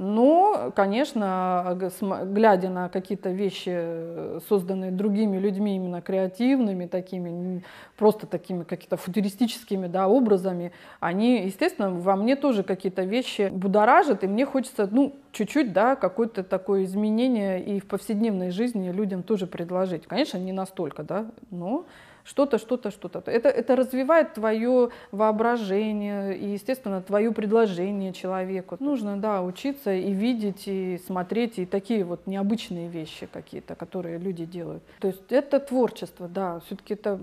Но, 0.02 0.72
конечно, 0.74 1.78
глядя 2.24 2.70
на 2.70 2.88
какие-то 2.88 3.28
вещи, 3.28 4.40
созданные 4.48 4.92
другими 4.92 5.36
людьми, 5.36 5.76
именно 5.76 6.00
креативными, 6.00 6.86
такими, 6.86 7.62
просто 7.98 8.26
такими 8.26 8.64
какими-то 8.64 8.96
футуристическими 8.96 9.88
да, 9.88 10.08
образами, 10.08 10.72
они, 11.00 11.44
естественно, 11.44 11.90
во 11.90 12.16
мне 12.16 12.34
тоже 12.34 12.62
какие-то 12.62 13.02
вещи 13.02 13.50
будоражат, 13.52 14.24
и 14.24 14.26
мне 14.26 14.46
хочется, 14.46 14.88
ну, 14.90 15.16
чуть-чуть, 15.32 15.74
да, 15.74 15.96
какое-то 15.96 16.44
такое 16.44 16.84
изменение 16.84 17.62
и 17.62 17.78
в 17.78 17.86
повседневной 17.86 18.52
жизни 18.52 18.90
людям 18.90 19.22
тоже 19.22 19.46
предложить. 19.46 20.06
Конечно, 20.06 20.38
не 20.38 20.52
настолько, 20.52 21.02
да, 21.02 21.26
но 21.50 21.84
что-то, 22.24 22.58
что-то, 22.58 22.90
что-то. 22.90 23.30
Это, 23.30 23.48
это 23.48 23.76
развивает 23.76 24.34
твое 24.34 24.90
воображение 25.10 26.36
и, 26.36 26.50
естественно, 26.50 27.00
твое 27.02 27.32
предложение 27.32 28.12
человеку. 28.12 28.76
Нужно, 28.80 29.16
да, 29.16 29.42
учиться 29.42 29.92
и 29.92 30.12
видеть, 30.12 30.66
и 30.66 31.00
смотреть, 31.06 31.58
и 31.58 31.66
такие 31.66 32.04
вот 32.04 32.26
необычные 32.26 32.88
вещи 32.88 33.26
какие-то, 33.26 33.74
которые 33.74 34.18
люди 34.18 34.44
делают. 34.44 34.82
То 35.00 35.08
есть 35.08 35.30
это 35.30 35.60
творчество, 35.60 36.28
да, 36.28 36.60
все-таки 36.60 36.94
это 36.94 37.20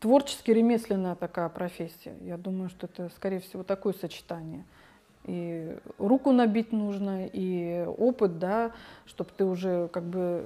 творчески 0.00 0.50
ремесленная 0.50 1.14
такая 1.14 1.48
профессия. 1.48 2.14
Я 2.20 2.36
думаю, 2.36 2.68
что 2.68 2.86
это, 2.86 3.10
скорее 3.16 3.40
всего, 3.40 3.62
такое 3.62 3.94
сочетание. 3.94 4.64
И 5.24 5.78
руку 5.96 6.32
набить 6.32 6.72
нужно, 6.72 7.26
и 7.26 7.86
опыт, 7.96 8.38
да, 8.38 8.72
чтобы 9.06 9.30
ты 9.34 9.46
уже 9.46 9.88
как 9.88 10.02
бы 10.02 10.44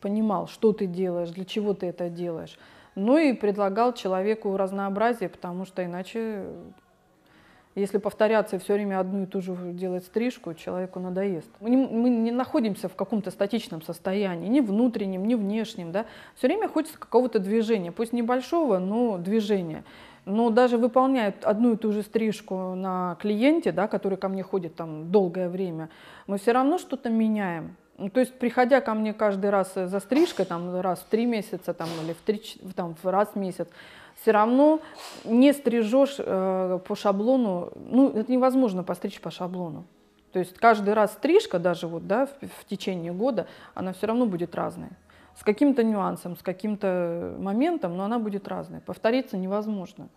понимал, 0.00 0.46
что 0.46 0.72
ты 0.72 0.86
делаешь, 0.86 1.30
для 1.30 1.44
чего 1.44 1.72
ты 1.74 1.86
это 1.86 2.10
делаешь. 2.10 2.58
Ну 2.98 3.16
и 3.16 3.32
предлагал 3.32 3.92
человеку 3.92 4.56
разнообразие, 4.56 5.28
потому 5.28 5.64
что 5.64 5.84
иначе, 5.84 6.42
если 7.76 7.98
повторяться 7.98 8.58
все 8.58 8.74
время 8.74 8.98
одну 8.98 9.22
и 9.22 9.26
ту 9.26 9.40
же 9.40 9.54
делать 9.54 10.04
стрижку, 10.04 10.52
человеку 10.52 10.98
надоест. 10.98 11.48
Мы 11.60 11.70
не, 11.70 11.76
мы 11.76 12.10
не 12.10 12.32
находимся 12.32 12.88
в 12.88 12.96
каком-то 12.96 13.30
статичном 13.30 13.82
состоянии, 13.82 14.48
ни 14.48 14.58
внутреннем, 14.58 15.28
ни 15.28 15.36
внешнем. 15.36 15.92
Да? 15.92 16.06
Все 16.34 16.48
время 16.48 16.68
хочется 16.68 16.98
какого-то 16.98 17.38
движения, 17.38 17.92
пусть 17.92 18.12
небольшого, 18.12 18.78
но 18.78 19.16
движения. 19.16 19.84
Но 20.24 20.50
даже 20.50 20.76
выполняя 20.76 21.32
одну 21.44 21.74
и 21.74 21.76
ту 21.76 21.92
же 21.92 22.02
стрижку 22.02 22.74
на 22.74 23.16
клиенте, 23.20 23.70
да, 23.70 23.86
который 23.86 24.18
ко 24.18 24.28
мне 24.28 24.42
ходит 24.42 24.74
там 24.74 25.12
долгое 25.12 25.48
время, 25.48 25.88
мы 26.26 26.36
все 26.38 26.50
равно 26.50 26.78
что-то 26.78 27.10
меняем. 27.10 27.76
Ну, 27.98 28.10
то 28.10 28.20
есть, 28.20 28.38
приходя 28.38 28.80
ко 28.80 28.94
мне 28.94 29.12
каждый 29.12 29.50
раз 29.50 29.74
за 29.74 29.98
стрижкой, 29.98 30.46
там, 30.46 30.80
раз 30.80 31.00
в 31.00 31.04
три 31.06 31.26
месяца 31.26 31.74
там, 31.74 31.88
или 32.04 32.12
в, 32.12 32.18
три, 32.18 32.40
там, 32.76 32.94
в 33.02 33.08
раз 33.08 33.30
в 33.34 33.36
месяц, 33.36 33.66
все 34.22 34.30
равно 34.30 34.80
не 35.24 35.52
стрижешь 35.52 36.14
э, 36.18 36.78
по 36.86 36.94
шаблону, 36.94 37.72
ну, 37.74 38.10
это 38.10 38.30
невозможно 38.30 38.84
постричь 38.84 39.20
по 39.20 39.32
шаблону. 39.32 39.84
То 40.32 40.38
есть 40.38 40.56
каждый 40.58 40.94
раз 40.94 41.12
стрижка, 41.12 41.58
даже 41.58 41.88
вот, 41.88 42.06
да, 42.06 42.26
в, 42.26 42.30
в 42.60 42.64
течение 42.68 43.12
года, 43.12 43.48
она 43.74 43.92
все 43.92 44.06
равно 44.06 44.26
будет 44.26 44.54
разной. 44.54 44.90
С 45.36 45.42
каким-то 45.42 45.82
нюансом, 45.82 46.36
с 46.36 46.42
каким-то 46.42 47.34
моментом, 47.38 47.96
но 47.96 48.04
она 48.04 48.20
будет 48.20 48.46
разной. 48.46 48.80
Повториться 48.80 49.36
невозможно. 49.36 50.08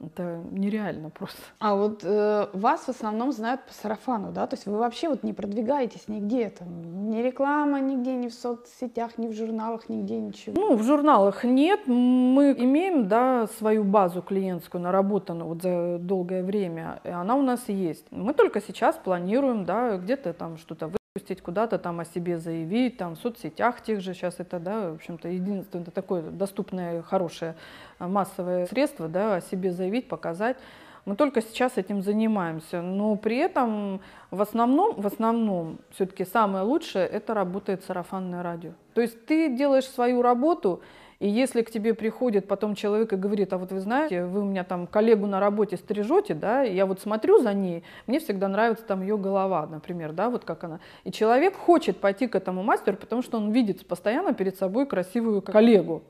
Это 0.00 0.40
нереально 0.52 1.10
просто. 1.10 1.40
А 1.58 1.74
вот 1.74 2.04
э, 2.04 2.48
вас 2.52 2.82
в 2.82 2.88
основном 2.88 3.32
знают 3.32 3.62
по 3.66 3.72
сарафану, 3.72 4.30
да? 4.30 4.46
То 4.46 4.54
есть 4.54 4.66
вы 4.66 4.78
вообще 4.78 5.08
вот 5.08 5.24
не 5.24 5.32
продвигаетесь 5.32 6.06
нигде, 6.06 6.50
там, 6.50 7.10
ни 7.10 7.20
реклама 7.20 7.80
нигде, 7.80 8.14
ни 8.14 8.28
в 8.28 8.34
соцсетях, 8.34 9.18
ни 9.18 9.26
в 9.26 9.32
журналах, 9.32 9.88
нигде 9.88 10.18
ничего? 10.18 10.54
Ну, 10.56 10.76
в 10.76 10.84
журналах 10.84 11.42
нет. 11.42 11.80
Мы 11.86 12.54
имеем, 12.56 13.08
да, 13.08 13.48
свою 13.58 13.82
базу 13.82 14.22
клиентскую 14.22 14.80
наработанную 14.82 15.48
вот 15.48 15.62
за 15.62 15.98
долгое 15.98 16.44
время. 16.44 17.00
И 17.02 17.08
она 17.08 17.34
у 17.34 17.42
нас 17.42 17.68
есть. 17.68 18.06
Мы 18.12 18.34
только 18.34 18.60
сейчас 18.60 18.96
планируем, 18.96 19.64
да, 19.64 19.96
где-то 19.96 20.32
там 20.32 20.58
что-то 20.58 20.92
выпустить, 21.18 21.42
куда-то 21.42 21.78
там 21.78 22.00
о 22.00 22.04
себе 22.04 22.38
заявить, 22.38 22.96
там 22.96 23.14
в 23.14 23.18
соцсетях 23.18 23.80
тех 23.82 24.00
же 24.00 24.14
сейчас 24.14 24.36
это, 24.38 24.58
да, 24.58 24.90
в 24.90 24.94
общем-то, 24.94 25.28
единственное 25.28 25.84
такое 25.86 26.22
доступное, 26.22 27.02
хорошее 27.02 27.54
а, 27.98 28.08
массовое 28.08 28.66
средство, 28.66 29.08
да, 29.08 29.36
о 29.36 29.40
себе 29.40 29.72
заявить, 29.72 30.08
показать. 30.08 30.56
Мы 31.04 31.16
только 31.16 31.40
сейчас 31.40 31.78
этим 31.78 32.02
занимаемся, 32.02 32.82
но 32.82 33.16
при 33.16 33.38
этом 33.38 34.00
в 34.30 34.42
основном, 34.42 35.00
в 35.00 35.06
основном 35.06 35.78
все-таки 35.90 36.24
самое 36.24 36.64
лучшее 36.64 37.06
это 37.06 37.34
работает 37.34 37.84
сарафанное 37.84 38.42
радио. 38.42 38.72
То 38.94 39.00
есть 39.00 39.26
ты 39.26 39.56
делаешь 39.56 39.86
свою 39.86 40.22
работу, 40.22 40.80
и 41.20 41.28
если 41.28 41.62
к 41.62 41.70
тебе 41.70 41.94
приходит 41.94 42.46
потом 42.46 42.76
человек 42.76 43.12
и 43.12 43.16
говорит, 43.16 43.52
а 43.52 43.58
вот 43.58 43.72
вы 43.72 43.80
знаете, 43.80 44.24
вы 44.24 44.42
у 44.42 44.44
меня 44.44 44.62
там 44.62 44.86
коллегу 44.86 45.26
на 45.26 45.40
работе 45.40 45.76
стрижете, 45.76 46.34
да, 46.34 46.62
я 46.62 46.86
вот 46.86 47.00
смотрю 47.00 47.40
за 47.40 47.52
ней, 47.54 47.82
мне 48.06 48.20
всегда 48.20 48.46
нравится 48.46 48.84
там 48.84 49.02
ее 49.02 49.18
голова, 49.18 49.66
например, 49.66 50.12
да, 50.12 50.30
вот 50.30 50.44
как 50.44 50.62
она. 50.62 50.78
И 51.02 51.10
человек 51.10 51.56
хочет 51.56 51.96
пойти 51.96 52.28
к 52.28 52.36
этому 52.36 52.62
мастеру, 52.62 52.96
потому 52.96 53.22
что 53.22 53.38
он 53.38 53.50
видит 53.50 53.84
постоянно 53.86 54.32
перед 54.32 54.56
собой 54.56 54.86
красивую 54.86 55.42
коллегу. 55.42 56.02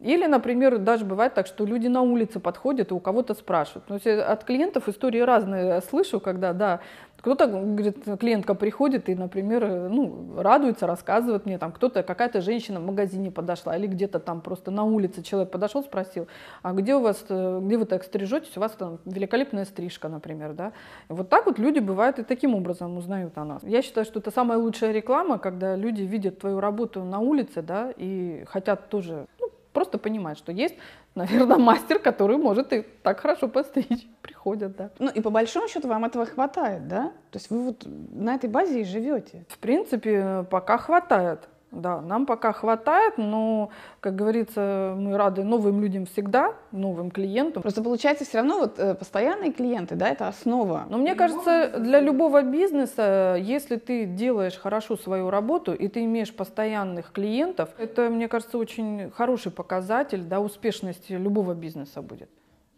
Или, 0.00 0.24
например, 0.24 0.78
даже 0.78 1.04
бывает 1.04 1.34
так, 1.34 1.46
что 1.46 1.66
люди 1.66 1.86
на 1.86 2.00
улице 2.00 2.40
подходят 2.40 2.90
и 2.90 2.94
у 2.94 3.00
кого-то 3.00 3.34
спрашивают. 3.34 3.84
Ну, 3.88 3.96
от 3.96 4.44
клиентов 4.44 4.88
истории 4.88 5.20
разные 5.20 5.82
слышу, 5.82 6.20
когда, 6.20 6.54
да, 6.54 6.80
кто-то, 7.20 7.46
говорит, 7.46 8.04
клиентка 8.18 8.54
приходит 8.54 9.08
и, 9.08 9.14
например, 9.14 9.88
ну, 9.90 10.34
радуется, 10.36 10.86
рассказывает 10.86 11.46
мне, 11.46 11.58
там, 11.58 11.72
кто-то, 11.72 12.02
какая-то 12.02 12.40
женщина 12.40 12.80
в 12.80 12.86
магазине 12.86 13.30
подошла, 13.30 13.76
или 13.76 13.86
где-то 13.86 14.20
там 14.20 14.40
просто 14.40 14.70
на 14.70 14.84
улице 14.84 15.22
человек 15.22 15.50
подошел, 15.50 15.82
спросил, 15.82 16.26
а 16.62 16.72
где 16.72 16.94
у 16.94 17.00
вас, 17.00 17.24
где 17.24 17.76
вы 17.76 17.84
так 17.84 18.04
стрижетесь, 18.04 18.56
у 18.56 18.60
вас 18.60 18.72
там 18.72 18.98
великолепная 19.04 19.64
стрижка, 19.64 20.08
например, 20.08 20.54
да. 20.54 20.72
Вот 21.08 21.28
так 21.28 21.46
вот 21.46 21.58
люди, 21.58 21.78
бывают, 21.78 22.18
и 22.18 22.22
таким 22.22 22.54
образом 22.54 22.96
узнают 22.96 23.36
о 23.36 23.44
нас. 23.44 23.62
Я 23.62 23.82
считаю, 23.82 24.04
что 24.04 24.20
это 24.20 24.30
самая 24.30 24.58
лучшая 24.58 24.92
реклама, 24.92 25.38
когда 25.38 25.76
люди 25.76 26.02
видят 26.02 26.38
твою 26.38 26.60
работу 26.60 27.04
на 27.04 27.18
улице, 27.18 27.62
да, 27.62 27.92
и 27.96 28.44
хотят 28.46 28.88
тоже, 28.88 29.26
ну, 29.38 29.49
просто 29.72 29.98
понимать, 29.98 30.38
что 30.38 30.52
есть, 30.52 30.74
наверное, 31.14 31.56
мастер, 31.58 31.98
который 31.98 32.36
может 32.36 32.72
и 32.72 32.82
так 33.02 33.20
хорошо 33.20 33.48
постричь. 33.48 34.06
Приходят, 34.22 34.76
да. 34.76 34.90
Ну 34.98 35.10
и 35.10 35.20
по 35.20 35.30
большому 35.30 35.68
счету 35.68 35.88
вам 35.88 36.04
этого 36.04 36.26
хватает, 36.26 36.88
да? 36.88 37.12
То 37.30 37.38
есть 37.38 37.50
вы 37.50 37.62
вот 37.62 37.84
на 37.86 38.34
этой 38.34 38.48
базе 38.48 38.80
и 38.80 38.84
живете? 38.84 39.44
В 39.48 39.58
принципе, 39.58 40.44
пока 40.50 40.78
хватает. 40.78 41.48
Да, 41.72 42.00
нам 42.00 42.26
пока 42.26 42.52
хватает, 42.52 43.14
но, 43.16 43.70
как 44.00 44.16
говорится, 44.16 44.94
мы 44.98 45.16
рады 45.16 45.44
новым 45.44 45.80
людям 45.80 46.04
всегда, 46.04 46.54
новым 46.72 47.12
клиентам. 47.12 47.62
Просто 47.62 47.80
получается 47.80 48.24
все 48.24 48.38
равно 48.38 48.58
вот 48.58 48.78
э, 48.80 48.96
постоянные 48.96 49.52
клиенты, 49.52 49.94
да, 49.94 50.08
это 50.08 50.26
основа. 50.26 50.86
Но 50.88 50.98
мне 50.98 51.14
кажется, 51.14 51.72
для 51.78 52.00
любого 52.00 52.42
бизнеса, 52.42 53.36
если 53.38 53.76
ты 53.76 54.04
делаешь 54.04 54.58
хорошо 54.58 54.96
свою 54.96 55.30
работу 55.30 55.72
и 55.72 55.86
ты 55.86 56.04
имеешь 56.04 56.34
постоянных 56.34 57.12
клиентов, 57.12 57.70
это, 57.78 58.10
мне 58.10 58.26
кажется, 58.26 58.58
очень 58.58 59.12
хороший 59.12 59.52
показатель, 59.52 60.22
да, 60.22 60.40
успешности 60.40 61.12
любого 61.12 61.54
бизнеса 61.54 62.02
будет 62.02 62.30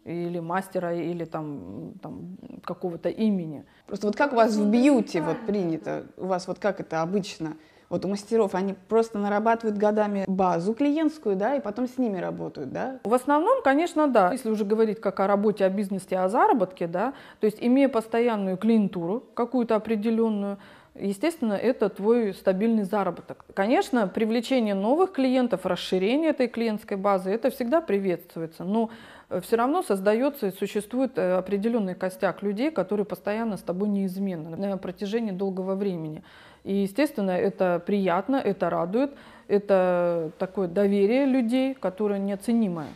или 0.05 0.39
мастера, 0.39 0.93
или 0.93 1.23
там, 1.25 1.93
там 2.01 2.37
какого-то 2.65 3.09
имени. 3.09 3.65
Просто 3.87 4.07
вот 4.07 4.15
как 4.15 4.33
у 4.33 4.35
вас 4.35 4.55
в 4.55 4.69
бьюти 4.69 5.21
вот 5.21 5.37
принято, 5.45 6.05
у 6.17 6.25
вас 6.25 6.47
вот 6.47 6.59
как 6.59 6.79
это 6.79 7.01
обычно? 7.01 7.55
Вот 7.93 8.05
у 8.05 8.07
мастеров, 8.07 8.55
они 8.55 8.73
просто 8.73 9.19
нарабатывают 9.19 9.77
годами 9.77 10.23
базу 10.25 10.73
клиентскую, 10.73 11.35
да, 11.35 11.57
и 11.57 11.61
потом 11.61 11.87
с 11.87 11.99
ними 11.99 12.17
работают, 12.17 12.71
да? 12.71 12.99
В 13.03 13.13
основном, 13.13 13.61
конечно, 13.61 14.07
да. 14.07 14.31
Если 14.31 14.49
уже 14.49 14.65
говорить 14.65 14.99
как 14.99 15.19
о 15.19 15.27
работе, 15.27 15.63
о 15.63 15.69
бизнесе, 15.69 16.17
о 16.17 16.27
заработке, 16.27 16.87
да, 16.87 17.13
то 17.39 17.45
есть 17.45 17.59
имея 17.61 17.89
постоянную 17.89 18.57
клиентуру 18.57 19.23
какую-то 19.35 19.75
определенную, 19.75 20.57
естественно, 20.95 21.53
это 21.53 21.87
твой 21.89 22.33
стабильный 22.33 22.83
заработок. 22.83 23.45
Конечно, 23.53 24.07
привлечение 24.07 24.73
новых 24.73 25.11
клиентов, 25.11 25.67
расширение 25.67 26.31
этой 26.31 26.47
клиентской 26.47 26.97
базы, 26.97 27.29
это 27.29 27.51
всегда 27.51 27.79
приветствуется, 27.79 28.63
но 28.63 28.89
э, 29.29 29.39
все 29.41 29.55
равно 29.55 29.83
создается 29.83 30.47
и 30.47 30.51
существует 30.51 31.19
э, 31.19 31.33
определенный 31.33 31.93
костяк 31.93 32.41
людей, 32.41 32.71
которые 32.71 33.05
постоянно 33.05 33.57
с 33.57 33.61
тобой 33.61 33.89
неизменны 33.89 34.57
на 34.57 34.77
протяжении 34.79 35.31
долгого 35.31 35.75
времени. 35.75 36.23
И, 36.63 36.73
естественно, 36.73 37.31
это 37.31 37.81
приятно, 37.85 38.37
это 38.37 38.69
радует, 38.69 39.11
это 39.47 40.31
такое 40.39 40.67
доверие 40.67 41.25
людей, 41.25 41.73
которое 41.73 42.19
неоценимое. 42.19 42.87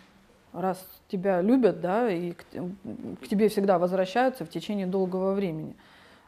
Раз 0.54 0.84
тебя 1.10 1.42
любят, 1.42 1.82
да, 1.82 2.10
и 2.10 2.32
к, 2.32 2.44
к 3.22 3.28
тебе 3.28 3.50
всегда 3.50 3.78
возвращаются 3.78 4.46
в 4.46 4.50
течение 4.50 4.88
долгого 4.88 5.34
времени. 5.34 5.76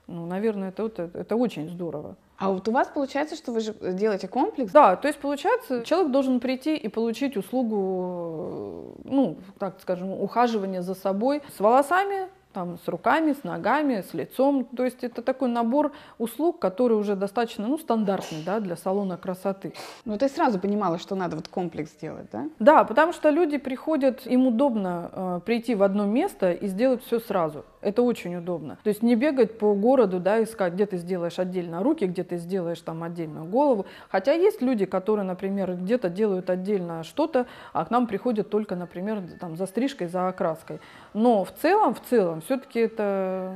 Ну, 0.08 0.26
наверное, 0.26 0.70
это, 0.70 0.88
это, 0.88 1.10
это 1.14 1.36
очень 1.36 1.70
здорово. 1.70 2.16
А 2.38 2.52
вот 2.52 2.68
у 2.68 2.72
вас 2.72 2.88
получается, 2.88 3.36
что 3.36 3.52
вы 3.52 3.60
же 3.60 3.74
делаете 3.94 4.28
комплекс? 4.28 4.72
Да, 4.72 4.96
то 4.96 5.08
есть 5.08 5.20
получается, 5.20 5.84
человек 5.84 6.12
должен 6.12 6.40
прийти 6.40 6.76
и 6.76 6.88
получить 6.88 7.38
услугу, 7.38 8.96
ну, 9.04 9.38
так 9.60 9.80
скажем, 9.82 10.12
ухаживания 10.12 10.82
за 10.82 10.96
собой 10.96 11.42
с 11.56 11.60
волосами, 11.60 12.30
там, 12.60 12.78
с 12.84 12.88
руками, 12.89 13.32
с 13.32 13.45
ногами, 13.45 14.01
с 14.01 14.14
лицом. 14.14 14.66
То 14.66 14.84
есть 14.84 15.01
это 15.05 15.22
такой 15.22 15.47
набор 15.47 15.93
услуг, 16.18 16.60
который 16.60 16.97
уже 16.97 17.16
достаточно 17.16 17.66
ну, 17.68 17.78
стандартный 17.78 18.43
да, 18.45 18.60
для 18.60 18.76
салона 18.76 19.16
красоты. 19.16 19.74
Ну 20.03 20.18
ты 20.18 20.28
сразу 20.28 20.60
понимала, 20.60 20.99
что 20.99 21.16
надо 21.16 21.38
вот 21.38 21.47
комплекс 21.47 21.91
сделать, 21.91 22.28
да? 22.34 22.49
Да, 22.60 22.84
потому 22.84 23.14
что 23.14 23.30
люди 23.30 23.57
приходят, 23.57 24.28
им 24.28 24.47
удобно 24.47 25.10
э, 25.12 25.39
прийти 25.45 25.74
в 25.74 25.84
одно 25.84 26.05
место 26.05 26.51
и 26.51 26.68
сделать 26.68 27.01
все 27.05 27.22
сразу. 27.22 27.64
Это 27.82 28.01
очень 28.01 28.36
удобно. 28.36 28.78
То 28.84 28.89
есть 28.89 29.01
не 29.01 29.16
бегать 29.16 29.57
по 29.57 29.74
городу, 29.74 30.20
да, 30.20 30.43
искать, 30.43 30.74
где 30.74 30.86
ты 30.86 30.97
сделаешь 30.97 31.39
отдельно 31.39 31.82
руки, 31.82 32.03
где 32.05 32.26
ты 32.26 32.38
сделаешь 32.38 32.82
там 32.82 33.03
отдельно 33.03 33.45
голову. 33.45 33.86
Хотя 34.10 34.34
есть 34.34 34.62
люди, 34.62 34.86
которые, 34.86 35.24
например, 35.24 35.76
где-то 35.76 36.10
делают 36.10 36.49
отдельно 36.49 37.03
что-то, 37.03 37.45
а 37.72 37.86
к 37.86 37.89
нам 37.89 38.05
приходят 38.05 38.49
только, 38.49 38.76
например, 38.76 39.22
там, 39.39 39.55
за 39.55 39.66
стрижкой, 39.66 40.07
за 40.07 40.28
окраской. 40.28 40.82
Но 41.14 41.45
в 41.45 41.53
целом, 41.53 41.93
в 41.93 42.01
целом, 42.01 42.41
все-таки 42.50 42.80
это, 42.80 43.56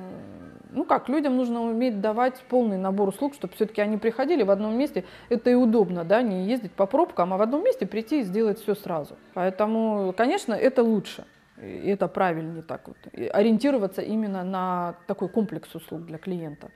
ну 0.69 0.85
как, 0.85 1.09
людям 1.09 1.35
нужно 1.35 1.63
уметь 1.63 1.99
давать 1.99 2.39
полный 2.47 2.77
набор 2.77 3.09
услуг, 3.09 3.33
чтобы 3.33 3.55
все-таки 3.55 3.81
они 3.81 3.97
приходили 3.97 4.43
в 4.43 4.51
одном 4.51 4.77
месте. 4.77 5.03
Это 5.29 5.49
и 5.49 5.55
удобно, 5.55 6.03
да, 6.03 6.21
не 6.21 6.45
ездить 6.45 6.73
по 6.73 6.85
пробкам, 6.85 7.33
а 7.33 7.37
в 7.37 7.41
одном 7.41 7.63
месте 7.63 7.87
прийти 7.87 8.19
и 8.19 8.23
сделать 8.23 8.59
все 8.59 8.75
сразу. 8.75 9.15
Поэтому, 9.33 10.13
конечно, 10.15 10.53
это 10.53 10.83
лучше. 10.83 11.25
И 11.59 11.89
это 11.89 12.07
правильнее 12.07 12.61
так 12.61 12.87
вот. 12.87 12.97
И 13.13 13.25
ориентироваться 13.25 14.03
именно 14.03 14.43
на 14.43 14.95
такой 15.07 15.27
комплекс 15.27 15.73
услуг 15.73 16.05
для 16.05 16.19
клиента 16.19 16.69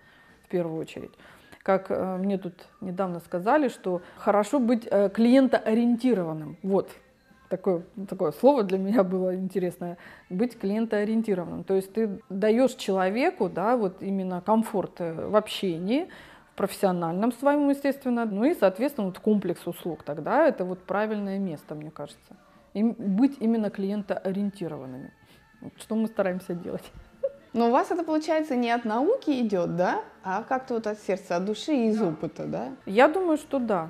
в 0.45 0.47
первую 0.47 0.82
очередь. 0.82 1.11
Как 1.61 1.91
э, 1.91 2.18
мне 2.18 2.39
тут 2.39 2.65
недавно 2.82 3.20
сказали, 3.20 3.68
что 3.68 4.01
хорошо 4.18 4.59
быть 4.59 4.88
э, 4.89 5.09
клиентоориентированным. 5.09 6.57
Вот, 6.63 6.89
такое, 7.50 7.84
такое 8.10 8.32
слово 8.32 8.64
для 8.64 8.78
меня 8.78 9.04
было 9.04 9.36
интересное, 9.36 9.98
быть 10.30 10.58
клиентоориентированным. 10.58 11.64
То 11.64 11.76
есть 11.76 11.93
ты 11.93 12.22
даешь 12.30 12.74
человеку, 12.76 13.50
да, 13.50 13.78
вот 13.78 14.02
именно 14.02 14.41
комфорт 14.41 15.00
э, 15.00 15.28
в 15.28 15.36
общении, 15.36 16.08
в 16.54 16.58
профессиональном 16.58 17.32
своем, 17.32 17.70
естественно, 17.70 18.26
ну 18.26 18.43
и, 18.43 18.56
соответственно, 18.56 19.08
вот 19.08 19.20
комплекс 19.20 19.66
услуг. 19.68 20.04
Тогда 20.04 20.48
это 20.48 20.66
вот 20.66 20.84
правильное 20.84 21.39
место, 21.39 21.76
мне 21.76 21.91
кажется 21.91 22.36
им, 22.78 22.95
быть 22.98 23.38
именно 23.39 23.70
клиентоориентированными. 23.70 25.12
Что 25.78 25.95
мы 25.95 26.08
стараемся 26.08 26.54
делать. 26.54 26.91
Но 27.54 27.70
у 27.70 27.72
вас 27.72 27.89
это 27.89 28.04
получается 28.04 28.56
не 28.56 28.70
от 28.70 28.86
науки 28.86 29.32
идет, 29.41 29.76
да, 29.76 30.04
а 30.24 30.43
как-то 30.43 30.76
вот 30.76 30.86
от 30.86 31.00
сердца, 31.00 31.38
от 31.38 31.45
души 31.45 31.74
и 31.74 31.88
из 31.88 32.02
опыта, 32.02 32.45
да? 32.45 32.70
Я 32.86 33.08
думаю, 33.08 33.38
что 33.38 33.58
да. 33.58 33.89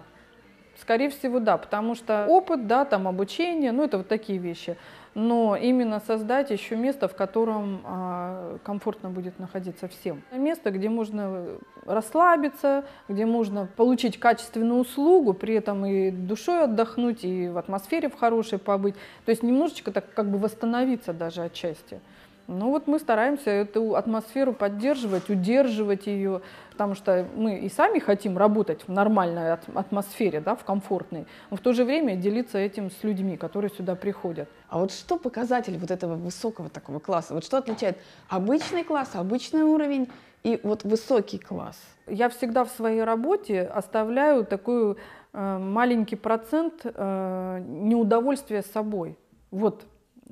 Скорее 0.79 1.09
всего, 1.09 1.39
да, 1.39 1.57
потому 1.57 1.95
что 1.95 2.25
опыт, 2.27 2.67
да, 2.67 2.85
там 2.85 3.07
обучение, 3.07 3.71
ну 3.71 3.83
это 3.83 3.97
вот 3.97 4.07
такие 4.07 4.37
вещи 4.37 4.77
но 5.17 5.55
именно 5.55 5.99
создать 5.99 6.51
еще 6.51 6.75
место, 6.75 7.07
в 7.07 7.15
котором 7.15 7.81
а, 7.83 8.59
комфортно 8.63 9.09
будет 9.09 9.39
находиться 9.39 9.87
всем. 9.87 10.21
Место, 10.31 10.69
где 10.69 10.89
можно 10.89 11.43
расслабиться, 11.87 12.85
где 13.09 13.25
можно 13.25 13.67
получить 13.77 14.19
качественную 14.19 14.81
услугу, 14.81 15.33
при 15.33 15.55
этом 15.55 15.83
и 15.87 16.11
душой 16.11 16.65
отдохнуть, 16.65 17.23
и 17.23 17.47
в 17.47 17.57
атмосфере 17.57 18.09
в 18.09 18.15
хорошей 18.15 18.59
побыть. 18.59 18.93
То 19.25 19.31
есть 19.31 19.41
немножечко 19.41 19.91
так 19.91 20.13
как 20.13 20.29
бы 20.29 20.37
восстановиться 20.37 21.13
даже 21.13 21.41
отчасти. 21.41 21.99
Ну 22.45 22.69
вот 22.69 22.85
мы 22.85 22.99
стараемся 22.99 23.49
эту 23.49 23.95
атмосферу 23.95 24.53
поддерживать, 24.53 25.31
удерживать 25.31 26.05
ее, 26.05 26.41
потому 26.77 26.93
что 26.93 27.25
мы 27.35 27.57
и 27.57 27.69
сами 27.69 27.97
хотим 27.97 28.37
работать 28.37 28.83
в 28.87 28.91
нормальной 28.91 29.53
атмосфере, 29.53 30.41
да, 30.41 30.55
в 30.55 30.63
комфортной, 30.63 31.25
но 31.49 31.57
в 31.57 31.59
то 31.59 31.73
же 31.73 31.83
время 31.83 32.15
делиться 32.15 32.59
этим 32.59 32.91
с 32.91 33.03
людьми, 33.03 33.35
которые 33.35 33.71
сюда 33.71 33.95
приходят. 33.95 34.47
А 34.69 34.77
вот 34.77 34.91
что 34.91 35.17
показатель 35.17 35.75
вот 35.79 35.89
этого 35.89 36.13
высокого 36.13 36.69
такого 36.69 36.99
класса? 36.99 37.33
Вот 37.33 37.43
что 37.43 37.57
отличает 37.57 37.97
обычный 38.29 38.83
класс, 38.83 39.09
обычный 39.15 39.63
уровень 39.63 40.07
и 40.43 40.59
вот 40.61 40.83
высокий 40.83 41.39
класс? 41.39 41.79
Я 42.05 42.29
всегда 42.29 42.63
в 42.63 42.69
своей 42.69 43.03
работе 43.03 43.63
оставляю 43.63 44.45
такой 44.45 44.97
э, 45.33 45.57
маленький 45.57 46.15
процент 46.15 46.81
э, 46.83 47.63
неудовольствия 47.67 48.61
собой. 48.61 49.17
Вот 49.49 49.83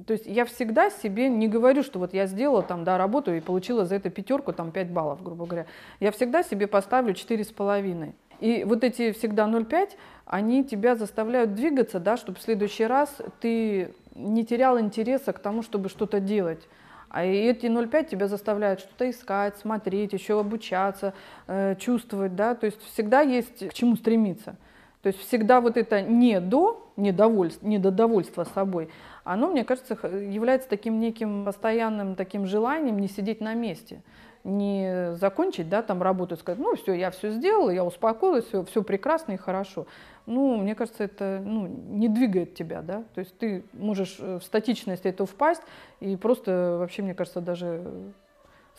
то 0.06 0.14
есть 0.14 0.26
я 0.26 0.46
всегда 0.46 0.90
себе 0.90 1.30
не 1.30 1.48
говорю, 1.48 1.82
что 1.82 2.00
вот 2.00 2.14
я 2.14 2.28
сделала 2.28 2.62
там, 2.62 2.84
да, 2.84 2.98
работу 2.98 3.34
и 3.34 3.40
получила 3.40 3.86
за 3.86 3.96
это 3.96 4.10
пятерку, 4.10 4.52
там 4.52 4.72
5 4.72 4.90
баллов, 4.92 5.24
грубо 5.24 5.46
говоря. 5.46 5.68
Я 6.00 6.12
всегда 6.12 6.44
себе 6.44 6.68
поставлю 6.68 7.14
четыре 7.14 7.46
с 7.46 7.52
половиной. 7.52 8.14
И 8.42 8.66
вот 8.66 8.84
эти 8.84 9.14
всегда 9.14 9.46
0,5, 9.46 9.92
они 10.26 10.66
тебя 10.66 10.96
заставляют 10.96 11.54
двигаться, 11.54 12.00
да, 12.00 12.18
чтобы 12.18 12.40
в 12.40 12.42
следующий 12.42 12.86
раз 12.86 13.16
ты 13.40 13.94
не 14.16 14.46
терял 14.46 14.80
интереса 14.80 15.32
к 15.32 15.40
тому, 15.40 15.62
чтобы 15.62 15.88
что-то 15.88 16.20
делать. 16.20 16.68
А 17.10 17.24
эти 17.24 17.68
0,5 17.68 18.10
тебя 18.10 18.28
заставляют 18.28 18.82
что-то 18.82 19.10
искать, 19.10 19.58
смотреть, 19.58 20.12
еще 20.12 20.38
обучаться, 20.38 21.14
э, 21.48 21.76
чувствовать, 21.80 22.36
да, 22.36 22.56
то 22.56 22.66
есть 22.66 22.82
всегда 22.92 23.22
есть 23.22 23.70
к 23.70 23.74
чему 23.74 23.96
стремиться. 23.96 24.58
То 25.06 25.10
есть 25.10 25.20
всегда 25.20 25.62
вот 25.62 25.78
это 25.78 26.02
не 26.02 26.40
до 26.40 26.92
недовольство, 26.98 27.68
недодовольство 27.68 28.44
собой, 28.44 28.90
оно, 29.24 29.52
мне 29.52 29.64
кажется, 29.64 29.94
является 30.04 30.68
таким 30.68 31.00
неким 31.00 31.46
постоянным 31.46 32.16
таким 32.16 32.48
желанием 32.48 32.98
не 32.98 33.08
сидеть 33.08 33.40
на 33.40 33.54
месте, 33.54 34.02
не 34.44 35.14
закончить 35.14 35.70
да, 35.70 35.84
там 35.84 36.02
работу 36.02 36.34
и 36.34 36.40
сказать, 36.40 36.60
ну 36.60 36.76
все, 36.76 36.94
я 36.94 37.12
все 37.12 37.30
сделала, 37.30 37.70
я 37.70 37.86
успокоилась, 37.86 38.46
все, 38.46 38.66
все 38.66 38.82
прекрасно 38.82 39.34
и 39.34 39.38
хорошо. 39.38 39.86
Ну, 40.26 40.58
мне 40.58 40.74
кажется, 40.74 41.04
это 41.04 41.40
ну, 41.46 41.68
не 41.68 42.10
двигает 42.10 42.56
тебя, 42.56 42.82
да, 42.82 43.04
то 43.14 43.20
есть 43.20 43.38
ты 43.38 43.64
можешь 43.74 44.18
в 44.18 44.42
статичность 44.42 45.06
это 45.06 45.28
впасть 45.28 45.62
и 46.00 46.16
просто 46.16 46.78
вообще, 46.80 47.04
мне 47.04 47.14
кажется, 47.14 47.42
даже 47.42 48.12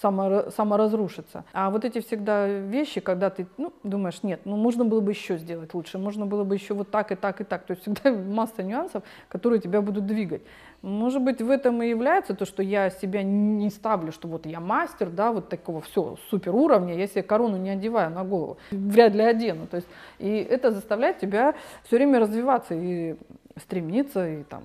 само, 0.00 0.50
саморазрушиться. 0.50 1.44
А 1.52 1.70
вот 1.70 1.84
эти 1.84 2.00
всегда 2.00 2.46
вещи, 2.46 3.00
когда 3.00 3.30
ты 3.30 3.46
ну, 3.56 3.72
думаешь, 3.82 4.22
нет, 4.22 4.40
ну 4.44 4.56
можно 4.56 4.84
было 4.84 5.00
бы 5.00 5.12
еще 5.12 5.38
сделать 5.38 5.74
лучше, 5.74 5.98
можно 5.98 6.26
было 6.26 6.44
бы 6.44 6.54
еще 6.54 6.74
вот 6.74 6.90
так 6.90 7.12
и 7.12 7.14
так 7.14 7.40
и 7.40 7.44
так. 7.44 7.64
То 7.64 7.72
есть 7.72 7.82
всегда 7.82 8.12
масса 8.34 8.62
нюансов, 8.62 9.02
которые 9.28 9.60
тебя 9.60 9.80
будут 9.80 10.06
двигать. 10.06 10.42
Может 10.82 11.22
быть, 11.22 11.40
в 11.40 11.50
этом 11.50 11.82
и 11.82 11.88
является 11.88 12.34
то, 12.34 12.44
что 12.44 12.62
я 12.62 12.90
себя 12.90 13.22
не 13.22 13.70
ставлю, 13.70 14.12
что 14.12 14.28
вот 14.28 14.46
я 14.46 14.60
мастер, 14.60 15.08
да, 15.08 15.32
вот 15.32 15.48
такого 15.48 15.80
все 15.80 16.16
супер 16.30 16.54
уровня, 16.54 16.94
я 16.94 17.06
себе 17.06 17.22
корону 17.22 17.56
не 17.56 17.70
одеваю 17.70 18.10
на 18.10 18.24
голову, 18.24 18.58
вряд 18.70 19.14
ли 19.14 19.22
одену. 19.22 19.66
То 19.66 19.76
есть, 19.76 19.88
и 20.18 20.36
это 20.36 20.70
заставляет 20.70 21.18
тебя 21.18 21.54
все 21.84 21.96
время 21.96 22.20
развиваться 22.20 22.74
и 22.74 23.16
стремиться, 23.56 24.28
и 24.28 24.42
там 24.44 24.62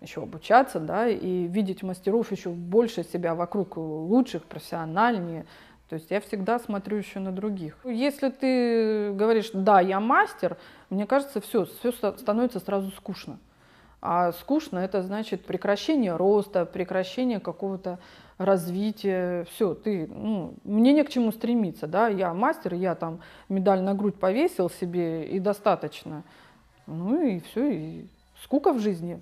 еще 0.00 0.22
обучаться, 0.22 0.80
да, 0.80 1.08
и 1.08 1.46
видеть 1.46 1.82
мастеров 1.82 2.30
еще 2.32 2.50
больше 2.50 3.04
себя 3.04 3.34
вокруг 3.34 3.76
лучших, 3.76 4.44
профессиональнее. 4.44 5.46
То 5.88 5.94
есть 5.94 6.10
я 6.10 6.20
всегда 6.20 6.58
смотрю 6.58 6.96
еще 6.98 7.18
на 7.18 7.32
других. 7.32 7.76
Если 7.84 8.30
ты 8.30 9.12
говоришь, 9.12 9.50
да, 9.52 9.80
я 9.80 10.00
мастер, 10.00 10.56
мне 10.88 11.06
кажется, 11.06 11.40
все, 11.40 11.64
все 11.64 11.92
становится 11.92 12.60
сразу 12.60 12.90
скучно. 12.92 13.38
А 14.00 14.32
скучно 14.32 14.78
это 14.78 15.02
значит 15.02 15.44
прекращение 15.44 16.16
роста, 16.16 16.64
прекращение 16.64 17.38
какого-то 17.38 17.98
развития. 18.38 19.44
Все, 19.50 19.74
ты, 19.74 20.06
ну, 20.06 20.54
мне 20.64 20.92
не 20.92 21.04
к 21.04 21.10
чему 21.10 21.32
стремиться, 21.32 21.86
да, 21.86 22.08
я 22.08 22.32
мастер, 22.32 22.72
я 22.74 22.94
там 22.94 23.20
медаль 23.48 23.82
на 23.82 23.94
грудь 23.94 24.14
повесил 24.14 24.70
себе 24.70 25.26
и 25.26 25.38
достаточно. 25.38 26.22
Ну 26.86 27.20
и 27.20 27.40
все, 27.40 27.68
и 27.68 28.06
скука 28.42 28.72
в 28.72 28.78
жизни. 28.78 29.20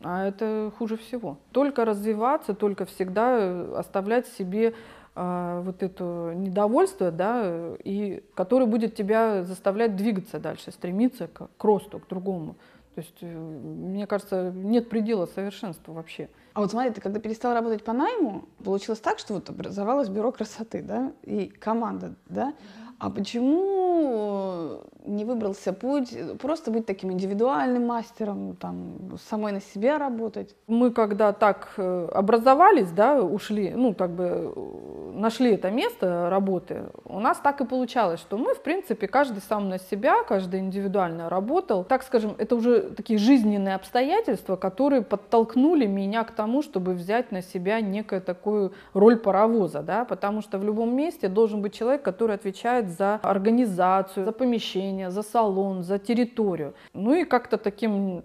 А 0.00 0.26
это 0.26 0.72
хуже 0.78 0.96
всего. 0.96 1.38
Только 1.52 1.84
развиваться, 1.84 2.54
только 2.54 2.84
всегда 2.86 3.36
э, 3.38 3.74
оставлять 3.76 4.28
себе 4.28 4.74
э, 5.16 5.62
вот 5.64 5.82
это 5.82 6.32
недовольство, 6.36 7.10
да, 7.10 7.74
и 7.82 8.22
который 8.34 8.68
будет 8.68 8.94
тебя 8.94 9.42
заставлять 9.42 9.96
двигаться 9.96 10.38
дальше, 10.38 10.70
стремиться 10.70 11.26
к, 11.26 11.48
к 11.56 11.64
росту, 11.64 11.98
к 11.98 12.06
другому. 12.08 12.54
То 12.94 13.00
есть, 13.00 13.16
э, 13.22 13.26
мне 13.26 14.06
кажется, 14.06 14.52
нет 14.54 14.88
предела 14.88 15.26
совершенства 15.26 15.92
вообще. 15.92 16.28
А 16.52 16.60
вот 16.60 16.70
смотри, 16.70 16.90
ты 16.92 17.00
когда 17.00 17.18
перестал 17.18 17.54
работать 17.54 17.84
по 17.84 17.92
найму, 17.92 18.44
получилось 18.64 19.00
так, 19.00 19.18
что 19.18 19.34
вот 19.34 19.48
образовалось 19.48 20.08
бюро 20.08 20.30
красоты, 20.30 20.82
да, 20.82 21.12
и 21.22 21.46
команда, 21.46 22.14
да? 22.26 22.54
А 22.98 23.10
почему 23.10 24.82
не 25.08 25.24
выбрался 25.24 25.72
путь 25.72 26.14
просто 26.40 26.70
быть 26.70 26.86
таким 26.86 27.12
индивидуальным 27.12 27.86
мастером, 27.86 28.56
там, 28.56 29.18
самой 29.28 29.52
на 29.52 29.60
себя 29.60 29.98
работать? 29.98 30.54
Мы 30.66 30.90
когда 30.90 31.32
так 31.32 31.72
э, 31.76 32.08
образовались, 32.12 32.90
да, 32.90 33.22
ушли, 33.22 33.72
ну, 33.74 33.94
как 33.94 34.10
бы 34.10 34.52
э, 34.54 35.10
нашли 35.14 35.52
это 35.52 35.70
место 35.70 36.28
работы, 36.30 36.84
у 37.04 37.20
нас 37.20 37.38
так 37.38 37.60
и 37.60 37.64
получалось, 37.64 38.20
что 38.20 38.36
мы, 38.36 38.54
в 38.54 38.62
принципе, 38.62 39.08
каждый 39.08 39.40
сам 39.40 39.68
на 39.68 39.78
себя, 39.78 40.22
каждый 40.24 40.60
индивидуально 40.60 41.28
работал. 41.28 41.84
Так 41.84 42.02
скажем, 42.02 42.34
это 42.36 42.54
уже 42.54 42.90
такие 42.90 43.18
жизненные 43.18 43.74
обстоятельства, 43.74 44.56
которые 44.56 45.02
подтолкнули 45.02 45.86
меня 45.86 46.24
к 46.24 46.32
тому, 46.32 46.62
чтобы 46.62 46.92
взять 46.92 47.32
на 47.32 47.42
себя 47.42 47.80
некую 47.80 48.20
такую 48.20 48.72
роль 48.92 49.16
паровоза, 49.16 49.82
да, 49.82 50.04
потому 50.04 50.42
что 50.42 50.58
в 50.58 50.64
любом 50.64 50.94
месте 50.94 51.28
должен 51.28 51.62
быть 51.62 51.72
человек, 51.74 52.02
который 52.02 52.34
отвечает 52.34 52.87
за 52.90 53.16
организацию, 53.16 54.24
за 54.24 54.32
помещение, 54.32 55.10
за 55.10 55.22
салон, 55.22 55.82
за 55.82 55.98
территорию. 55.98 56.74
Ну 56.94 57.14
и 57.14 57.24
как-то 57.24 57.58
таким 57.58 58.22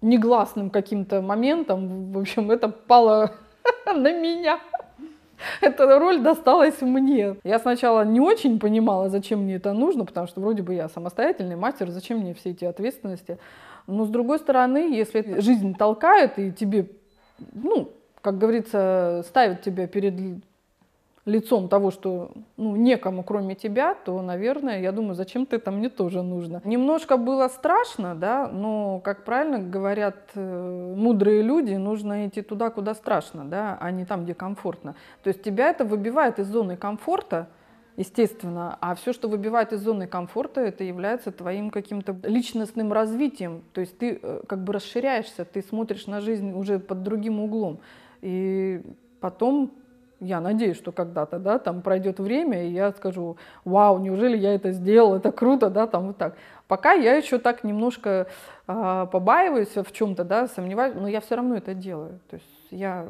негласным 0.00 0.70
каким-то 0.70 1.22
моментом, 1.22 2.12
в 2.12 2.18
общем, 2.18 2.50
это 2.50 2.68
пало 2.68 3.32
на 3.86 4.12
меня. 4.12 4.60
Эта 5.60 5.98
роль 5.98 6.20
досталась 6.20 6.80
мне. 6.80 7.36
Я 7.42 7.58
сначала 7.58 8.04
не 8.04 8.20
очень 8.20 8.58
понимала, 8.60 9.08
зачем 9.08 9.40
мне 9.40 9.56
это 9.56 9.72
нужно, 9.72 10.04
потому 10.04 10.26
что 10.26 10.40
вроде 10.40 10.62
бы 10.62 10.74
я 10.74 10.88
самостоятельный 10.88 11.56
мастер, 11.56 11.90
зачем 11.90 12.18
мне 12.18 12.34
все 12.34 12.50
эти 12.50 12.64
ответственности. 12.64 13.38
Но 13.86 14.04
с 14.04 14.08
другой 14.08 14.38
стороны, 14.38 14.94
если 14.94 15.40
жизнь 15.40 15.74
толкает 15.74 16.38
и 16.38 16.52
тебе, 16.52 16.88
ну, 17.52 17.90
как 18.22 18.38
говорится, 18.38 19.22
ставит 19.26 19.62
тебя 19.62 19.86
перед 19.86 20.14
лицом 21.26 21.68
того, 21.68 21.90
что 21.90 22.32
ну, 22.56 22.76
некому 22.76 23.22
кроме 23.22 23.54
тебя, 23.54 23.94
то, 23.94 24.20
наверное, 24.20 24.80
я 24.80 24.92
думаю, 24.92 25.14
зачем 25.14 25.46
ты 25.46 25.56
это 25.56 25.70
мне 25.70 25.88
тоже 25.88 26.22
нужно. 26.22 26.60
Немножко 26.64 27.16
было 27.16 27.48
страшно, 27.48 28.14
да, 28.14 28.48
но, 28.48 29.00
как 29.00 29.24
правильно 29.24 29.58
говорят 29.58 30.30
э, 30.34 30.94
мудрые 30.96 31.42
люди, 31.42 31.74
нужно 31.74 32.26
идти 32.26 32.42
туда, 32.42 32.70
куда 32.70 32.94
страшно, 32.94 33.44
да, 33.44 33.78
а 33.80 33.90
не 33.90 34.04
там, 34.04 34.24
где 34.24 34.34
комфортно. 34.34 34.94
То 35.22 35.28
есть 35.28 35.42
тебя 35.42 35.70
это 35.70 35.84
выбивает 35.84 36.38
из 36.38 36.48
зоны 36.48 36.76
комфорта, 36.76 37.48
естественно, 37.96 38.76
а 38.80 38.94
все, 38.94 39.14
что 39.14 39.28
выбивает 39.28 39.72
из 39.72 39.80
зоны 39.80 40.06
комфорта, 40.06 40.60
это 40.60 40.84
является 40.84 41.32
твоим 41.32 41.70
каким-то 41.70 42.16
личностным 42.22 42.92
развитием. 42.92 43.62
То 43.72 43.80
есть 43.80 43.96
ты 43.96 44.18
э, 44.20 44.42
как 44.46 44.62
бы 44.62 44.74
расширяешься, 44.74 45.46
ты 45.46 45.62
смотришь 45.62 46.06
на 46.06 46.20
жизнь 46.20 46.52
уже 46.52 46.78
под 46.78 47.02
другим 47.02 47.40
углом. 47.40 47.80
И 48.20 48.82
потом 49.20 49.72
я 50.20 50.40
надеюсь, 50.40 50.76
что 50.76 50.92
когда-то, 50.92 51.38
да, 51.38 51.58
там 51.58 51.82
пройдет 51.82 52.18
время, 52.18 52.66
и 52.66 52.70
я 52.70 52.92
скажу, 52.92 53.36
вау, 53.64 53.98
неужели 53.98 54.36
я 54.36 54.54
это 54.54 54.72
сделал, 54.72 55.14
это 55.14 55.32
круто, 55.32 55.70
да, 55.70 55.86
там 55.86 56.08
вот 56.08 56.16
так. 56.16 56.36
Пока 56.68 56.92
я 56.92 57.16
еще 57.16 57.38
так 57.38 57.64
немножко 57.64 58.26
э, 58.66 59.06
побаиваюсь 59.10 59.74
в 59.74 59.92
чем-то, 59.92 60.24
да, 60.24 60.46
сомневаюсь, 60.46 60.94
но 60.94 61.08
я 61.08 61.20
все 61.20 61.36
равно 61.36 61.56
это 61.56 61.74
делаю. 61.74 62.20
То 62.30 62.36
есть 62.36 62.46
я, 62.70 63.08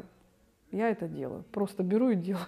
я 0.71 0.89
это 0.89 1.07
делаю, 1.07 1.43
просто 1.51 1.83
беру 1.83 2.09
и 2.09 2.15
делаю. 2.15 2.45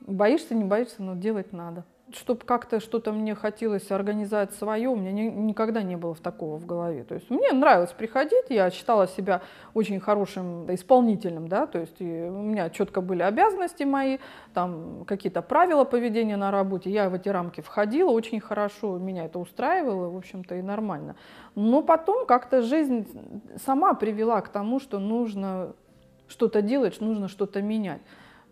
Боишься, 0.00 0.54
не 0.54 0.64
боишься, 0.64 1.02
но 1.02 1.14
делать 1.14 1.52
надо 1.52 1.84
чтобы 2.14 2.44
как-то 2.44 2.80
что-то 2.80 3.12
мне 3.12 3.34
хотелось 3.34 3.90
организовать 3.90 4.52
свое, 4.54 4.88
у 4.88 4.96
меня 4.96 5.12
ни, 5.12 5.22
никогда 5.22 5.82
не 5.82 5.96
было 5.96 6.14
такого 6.14 6.56
в 6.56 6.66
голове. 6.66 7.04
То 7.04 7.14
есть 7.14 7.30
мне 7.30 7.52
нравилось 7.52 7.92
приходить, 7.92 8.46
я 8.48 8.70
считала 8.70 9.06
себя 9.08 9.42
очень 9.74 10.00
хорошим 10.00 10.72
исполнителем, 10.72 11.48
да, 11.48 11.66
то 11.66 11.78
есть 11.78 12.00
у 12.00 12.04
меня 12.04 12.70
четко 12.70 13.00
были 13.00 13.22
обязанности 13.22 13.84
мои, 13.84 14.18
там 14.54 15.04
какие-то 15.06 15.42
правила 15.42 15.84
поведения 15.84 16.36
на 16.36 16.50
работе, 16.50 16.90
я 16.90 17.08
в 17.08 17.14
эти 17.14 17.28
рамки 17.28 17.60
входила 17.60 18.10
очень 18.10 18.40
хорошо, 18.40 18.98
меня 18.98 19.24
это 19.24 19.38
устраивало, 19.38 20.10
в 20.10 20.16
общем-то, 20.16 20.56
и 20.56 20.62
нормально. 20.62 21.16
Но 21.54 21.82
потом 21.82 22.26
как-то 22.26 22.62
жизнь 22.62 23.06
сама 23.64 23.94
привела 23.94 24.40
к 24.40 24.48
тому, 24.48 24.80
что 24.80 24.98
нужно 24.98 25.74
что-то 26.28 26.62
делать, 26.62 27.00
нужно 27.00 27.28
что-то 27.28 27.60
менять. 27.60 28.00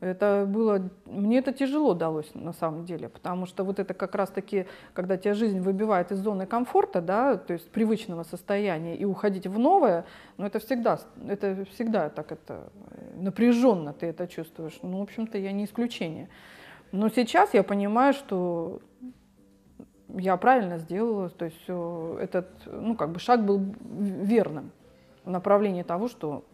Это 0.01 0.47
было, 0.49 0.89
мне 1.07 1.39
это 1.39 1.53
тяжело 1.53 1.93
далось 1.93 2.31
на 2.35 2.53
самом 2.53 2.85
деле, 2.85 3.09
потому 3.09 3.47
что 3.47 3.65
вот 3.65 3.81
это 3.81 3.95
как 3.95 4.15
раз-таки, 4.15 4.67
когда 4.93 5.17
тебя 5.17 5.35
жизнь 5.35 5.61
выбивает 5.61 6.13
из 6.13 6.19
зоны 6.19 6.47
комфорта, 6.47 7.01
да, 7.01 7.37
то 7.37 7.55
есть 7.55 7.69
привычного 7.71 8.23
состояния, 8.23 8.97
и 8.97 9.05
уходить 9.05 9.49
в 9.49 9.59
новое, 9.59 10.05
ну 10.37 10.47
это 10.47 10.61
всегда, 10.61 11.01
это 11.27 11.65
всегда 11.73 12.11
так 12.11 12.31
это 12.31 12.71
напряженно 13.17 13.93
ты 13.93 14.07
это 14.07 14.29
чувствуешь. 14.29 14.79
Ну, 14.83 15.01
в 15.01 15.03
общем-то, 15.03 15.37
я 15.37 15.51
не 15.51 15.65
исключение. 15.65 16.29
Но 16.93 17.09
сейчас 17.09 17.53
я 17.53 17.65
понимаю, 17.65 18.15
что 18.15 18.81
я 20.09 20.37
правильно 20.37 20.79
сделала, 20.79 21.29
то 21.29 21.45
есть 21.45 21.69
этот, 22.21 22.49
ну, 22.67 22.95
как 22.95 23.11
бы 23.11 23.19
шаг 23.19 23.45
был 23.45 23.61
верным 23.81 24.71
в 25.25 25.31
направлении 25.31 25.83
того, 25.83 26.09
что 26.09 26.45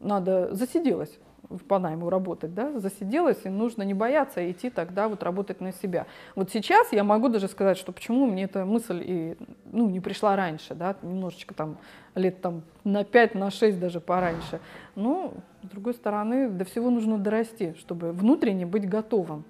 надо 0.00 0.54
засиделась 0.54 1.18
по 1.66 1.78
найму 1.78 2.10
работать, 2.10 2.54
да, 2.54 2.78
засиделась, 2.78 3.38
и 3.44 3.48
нужно 3.48 3.82
не 3.82 3.94
бояться 3.94 4.50
идти 4.50 4.70
тогда 4.70 5.08
вот 5.08 5.22
работать 5.22 5.60
на 5.60 5.72
себя. 5.72 6.06
Вот 6.34 6.50
сейчас 6.50 6.92
я 6.92 7.04
могу 7.04 7.28
даже 7.28 7.48
сказать, 7.48 7.78
что 7.78 7.92
почему 7.92 8.26
мне 8.26 8.44
эта 8.44 8.64
мысль 8.64 9.02
и, 9.04 9.36
ну, 9.72 9.88
не 9.88 10.00
пришла 10.00 10.36
раньше, 10.36 10.74
да, 10.74 10.94
немножечко 11.02 11.54
там 11.54 11.78
лет 12.14 12.40
там 12.40 12.62
на 12.84 13.04
5, 13.04 13.34
на 13.34 13.50
6 13.50 13.80
даже 13.80 14.00
пораньше. 14.00 14.60
Но, 14.94 15.32
с 15.62 15.68
другой 15.68 15.94
стороны, 15.94 16.48
до 16.50 16.64
всего 16.64 16.90
нужно 16.90 17.18
дорасти, 17.18 17.74
чтобы 17.78 18.12
внутренне 18.12 18.66
быть 18.66 18.88
готовым, 18.88 19.44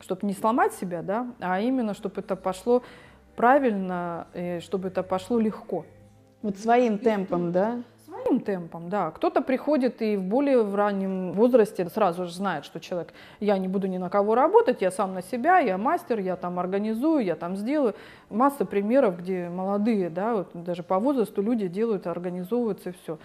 чтобы 0.00 0.26
не 0.26 0.32
сломать 0.32 0.72
себя, 0.74 1.02
да, 1.02 1.26
а 1.38 1.60
именно, 1.60 1.94
чтобы 1.94 2.20
это 2.20 2.34
пошло 2.34 2.82
правильно, 3.36 4.26
и 4.34 4.58
чтобы 4.60 4.88
это 4.88 5.02
пошло 5.02 5.38
легко. 5.38 5.84
Вот 6.42 6.58
своим 6.58 6.98
темпом, 6.98 7.52
да? 7.52 7.82
Своим 8.34 8.40
темпом, 8.40 8.88
да. 8.88 9.10
Кто-то 9.10 9.42
приходит 9.42 10.02
и 10.02 10.16
в 10.16 10.22
более 10.22 10.62
в 10.62 10.74
раннем 10.74 11.32
возрасте 11.32 11.88
сразу 11.88 12.24
же 12.24 12.32
знает, 12.32 12.64
что 12.64 12.80
человек, 12.80 13.12
я 13.40 13.58
не 13.58 13.68
буду 13.68 13.86
ни 13.86 13.98
на 13.98 14.08
кого 14.10 14.34
работать, 14.34 14.82
я 14.82 14.90
сам 14.90 15.14
на 15.14 15.22
себя, 15.22 15.58
я 15.58 15.78
мастер, 15.78 16.18
я 16.18 16.36
там 16.36 16.58
организую, 16.58 17.24
я 17.24 17.36
там 17.36 17.56
сделаю. 17.56 17.94
Масса 18.30 18.64
примеров, 18.64 19.18
где 19.18 19.48
молодые, 19.48 20.10
да, 20.10 20.34
вот 20.34 20.48
даже 20.54 20.82
по 20.82 20.98
возрасту 20.98 21.42
люди 21.42 21.68
делают, 21.68 22.06
организовываются 22.06 22.90
и 22.90 22.92
все. 23.02 23.18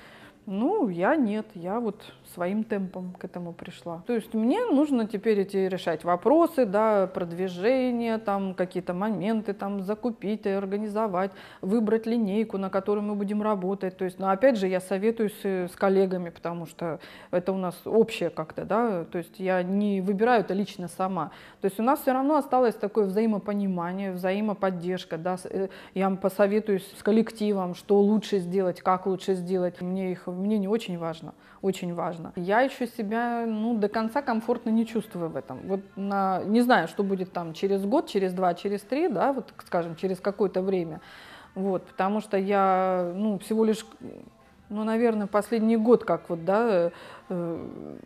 Ну, 0.46 0.90
я 0.90 1.16
нет, 1.16 1.46
я 1.54 1.80
вот 1.80 2.14
своим 2.34 2.64
темпом 2.64 3.14
к 3.20 3.24
этому 3.26 3.54
пришла. 3.54 4.04
То 4.08 4.14
есть 4.14 4.34
мне 4.34 4.66
нужно 4.66 5.08
теперь 5.08 5.40
эти 5.40 5.58
решать 5.58 6.04
вопросы, 6.04 6.66
да, 6.66 7.08
продвижение, 7.08 8.18
там 8.18 8.54
какие-то 8.54 8.94
моменты, 8.94 9.54
там 9.54 9.82
закупить 9.84 10.48
организовать, 10.48 11.32
выбрать 11.62 12.06
линейку, 12.06 12.58
на 12.58 12.70
которой 12.70 13.02
мы 13.02 13.16
будем 13.16 13.42
работать. 13.42 13.98
То 13.98 14.06
есть, 14.06 14.20
но 14.20 14.30
опять 14.30 14.58
же, 14.58 14.68
я 14.68 14.80
советуюсь 14.80 15.40
э, 15.44 15.68
с 15.68 15.76
коллегами, 15.76 16.30
потому 16.30 16.66
что 16.66 17.00
это 17.32 17.52
у 17.52 17.58
нас 17.58 17.76
общее 17.86 18.30
как-то, 18.30 18.66
да, 18.66 19.06
то 19.06 19.18
есть 19.18 19.40
я 19.40 19.62
не 19.64 20.02
выбираю 20.02 20.42
это 20.42 20.54
лично 20.54 20.88
сама. 20.88 21.32
То 21.62 21.66
есть 21.66 21.80
у 21.80 21.84
нас 21.84 22.02
все 22.02 22.14
равно 22.14 22.38
осталось 22.38 22.76
такое 22.76 23.06
взаимопонимание, 23.06 24.12
взаимоподдержка, 24.12 25.18
да, 25.18 25.38
э, 25.44 25.68
я 25.94 26.10
посоветуюсь 26.10 26.92
с 26.98 27.04
коллективом, 27.04 27.76
что 27.76 28.00
лучше 28.00 28.40
сделать, 28.40 28.82
как 28.82 29.06
лучше 29.06 29.36
сделать. 29.36 29.82
Мне 29.82 30.12
их 30.12 30.28
мне 30.40 30.58
не 30.58 30.68
очень 30.68 30.98
важно, 30.98 31.34
очень 31.62 31.94
важно. 31.94 32.32
Я 32.36 32.62
еще 32.62 32.88
себя 32.88 33.46
ну, 33.48 33.78
до 33.78 33.90
конца 33.90 34.22
комфортно 34.22 34.70
не 34.70 34.86
чувствую 34.86 35.30
в 35.30 35.36
этом. 35.36 35.60
Вот 35.64 35.82
на, 35.96 36.42
не 36.46 36.62
знаю, 36.62 36.88
что 36.88 37.04
будет 37.04 37.32
там 37.32 37.54
через 37.54 37.86
год, 37.86 38.08
через 38.08 38.34
два, 38.34 38.54
через 38.54 38.82
три, 38.82 39.08
да, 39.08 39.34
вот, 39.34 39.54
скажем, 39.66 39.96
через 39.96 40.20
какое-то 40.20 40.62
время. 40.62 41.02
Вот, 41.56 41.86
потому 41.86 42.22
что 42.22 42.38
я, 42.38 43.12
ну, 43.16 43.40
всего 43.40 43.66
лишь, 43.66 43.86
ну, 44.70 44.84
наверное, 44.84 45.28
последний 45.28 45.78
год 45.78 46.06
как 46.06 46.30
вот, 46.30 46.46
да, 46.46 46.92
э, 47.30 47.98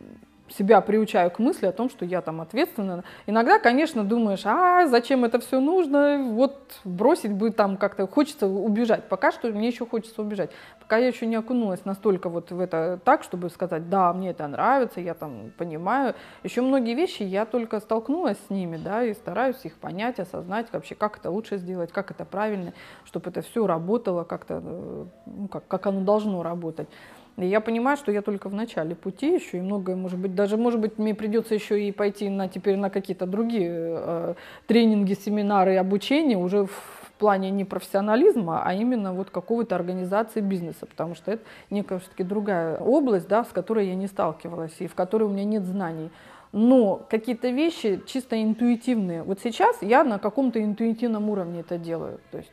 себя 0.48 0.80
приучаю 0.80 1.30
к 1.30 1.38
мысли 1.38 1.66
о 1.66 1.72
том, 1.72 1.88
что 1.88 2.04
я 2.04 2.20
там 2.20 2.40
ответственна. 2.40 3.04
Иногда, 3.26 3.58
конечно, 3.58 4.04
думаешь, 4.04 4.42
а 4.44 4.86
зачем 4.86 5.24
это 5.24 5.40
все 5.40 5.60
нужно, 5.60 6.18
вот 6.22 6.80
бросить 6.84 7.32
бы 7.32 7.50
там 7.50 7.76
как-то, 7.76 8.06
хочется 8.06 8.46
убежать. 8.46 9.08
Пока 9.08 9.32
что 9.32 9.48
мне 9.48 9.68
еще 9.68 9.86
хочется 9.86 10.20
убежать. 10.22 10.50
Пока 10.80 10.98
я 10.98 11.08
еще 11.08 11.26
не 11.26 11.36
окунулась 11.36 11.84
настолько 11.86 12.28
вот 12.28 12.50
в 12.50 12.60
это 12.60 13.00
так, 13.04 13.22
чтобы 13.22 13.48
сказать, 13.48 13.88
да, 13.88 14.12
мне 14.12 14.30
это 14.30 14.46
нравится, 14.46 15.00
я 15.00 15.14
там 15.14 15.50
понимаю. 15.56 16.14
Еще 16.42 16.60
многие 16.60 16.94
вещи 16.94 17.22
я 17.22 17.46
только 17.46 17.80
столкнулась 17.80 18.36
с 18.46 18.50
ними, 18.50 18.76
да, 18.76 19.02
и 19.02 19.14
стараюсь 19.14 19.64
их 19.64 19.74
понять, 19.78 20.20
осознать 20.20 20.66
вообще, 20.72 20.94
как 20.94 21.18
это 21.18 21.30
лучше 21.30 21.56
сделать, 21.56 21.90
как 21.90 22.10
это 22.10 22.26
правильно, 22.26 22.74
чтобы 23.04 23.30
это 23.30 23.40
все 23.40 23.66
работало 23.66 24.24
как-то, 24.24 24.60
э, 24.62 25.06
ну, 25.26 25.48
как, 25.48 25.66
как 25.66 25.86
оно 25.86 26.02
должно 26.02 26.42
работать. 26.42 26.88
И 27.36 27.46
я 27.46 27.60
понимаю, 27.60 27.96
что 27.96 28.12
я 28.12 28.22
только 28.22 28.48
в 28.48 28.54
начале 28.54 28.94
пути 28.94 29.34
еще, 29.34 29.58
и 29.58 29.60
многое, 29.60 29.96
может 29.96 30.18
быть, 30.18 30.34
даже, 30.34 30.56
может 30.56 30.80
быть, 30.80 30.98
мне 30.98 31.14
придется 31.14 31.54
еще 31.54 31.82
и 31.82 31.90
пойти 31.90 32.28
на, 32.28 32.48
теперь 32.48 32.76
на 32.76 32.90
какие-то 32.90 33.26
другие 33.26 33.70
э, 33.72 34.34
тренинги, 34.66 35.14
семинары 35.14 35.76
обучение 35.76 36.38
уже 36.38 36.66
в 36.66 37.12
плане 37.18 37.50
не 37.50 37.64
профессионализма, 37.64 38.62
а 38.64 38.72
именно 38.72 39.12
вот 39.12 39.30
какого-то 39.30 39.74
организации 39.74 40.40
бизнеса, 40.40 40.86
потому 40.86 41.14
что 41.14 41.32
это 41.32 41.42
некая 41.70 41.98
все-таки 41.98 42.22
другая 42.22 42.76
область, 42.76 43.28
да, 43.28 43.44
с 43.44 43.48
которой 43.48 43.88
я 43.88 43.94
не 43.94 44.06
сталкивалась 44.06 44.74
и 44.78 44.86
в 44.86 44.94
которой 44.94 45.24
у 45.24 45.28
меня 45.28 45.44
нет 45.44 45.64
знаний 45.64 46.10
но 46.54 47.04
какие-то 47.10 47.48
вещи 47.48 48.00
чисто 48.06 48.40
интуитивные. 48.40 49.24
Вот 49.24 49.40
сейчас 49.42 49.76
я 49.82 50.04
на 50.04 50.20
каком-то 50.20 50.62
интуитивном 50.62 51.28
уровне 51.28 51.60
это 51.60 51.78
делаю. 51.78 52.20
То 52.30 52.38
есть 52.38 52.52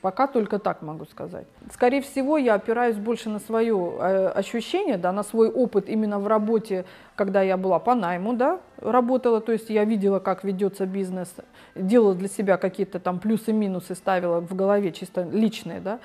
пока 0.00 0.26
только 0.26 0.58
так 0.58 0.80
могу 0.80 1.04
сказать. 1.04 1.46
Скорее 1.70 2.00
всего, 2.00 2.38
я 2.38 2.54
опираюсь 2.54 2.96
больше 2.96 3.28
на 3.28 3.38
свое 3.40 3.76
э, 3.76 4.28
ощущение, 4.28 4.96
да, 4.96 5.12
на 5.12 5.22
свой 5.22 5.50
опыт 5.50 5.90
именно 5.90 6.18
в 6.18 6.26
работе, 6.26 6.86
когда 7.14 7.42
я 7.42 7.58
была 7.58 7.78
по 7.78 7.94
найму, 7.94 8.32
да, 8.32 8.58
работала, 8.82 9.40
то 9.40 9.52
есть 9.52 9.70
я 9.70 9.84
видела, 9.84 10.18
как 10.18 10.44
ведется 10.44 10.86
бизнес, 10.86 11.34
делала 11.74 12.14
для 12.14 12.28
себя 12.28 12.56
какие-то 12.56 13.00
там 13.00 13.18
плюсы-минусы, 13.18 13.94
ставила 13.94 14.40
в 14.40 14.54
голове 14.54 14.92
чисто 14.92 15.22
личные, 15.22 15.80
да. 15.80 16.00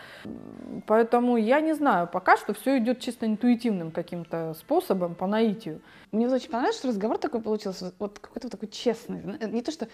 Поэтому 0.85 1.37
я 1.37 1.61
не 1.61 1.73
знаю, 1.73 2.07
пока 2.07 2.37
что 2.37 2.53
все 2.53 2.77
идет 2.77 2.99
чисто 2.99 3.25
интуитивным 3.25 3.91
каким-то 3.91 4.55
способом, 4.59 5.15
по 5.15 5.27
наитию. 5.27 5.81
Мне 6.11 6.27
очень 6.27 6.49
понравилось, 6.49 6.77
что 6.77 6.87
разговор 6.87 7.17
такой 7.17 7.41
получился, 7.41 7.93
вот 7.99 8.19
какой-то 8.19 8.49
такой 8.49 8.69
честный. 8.69 9.21
Не 9.47 9.61
то, 9.61 9.71
что 9.71 9.87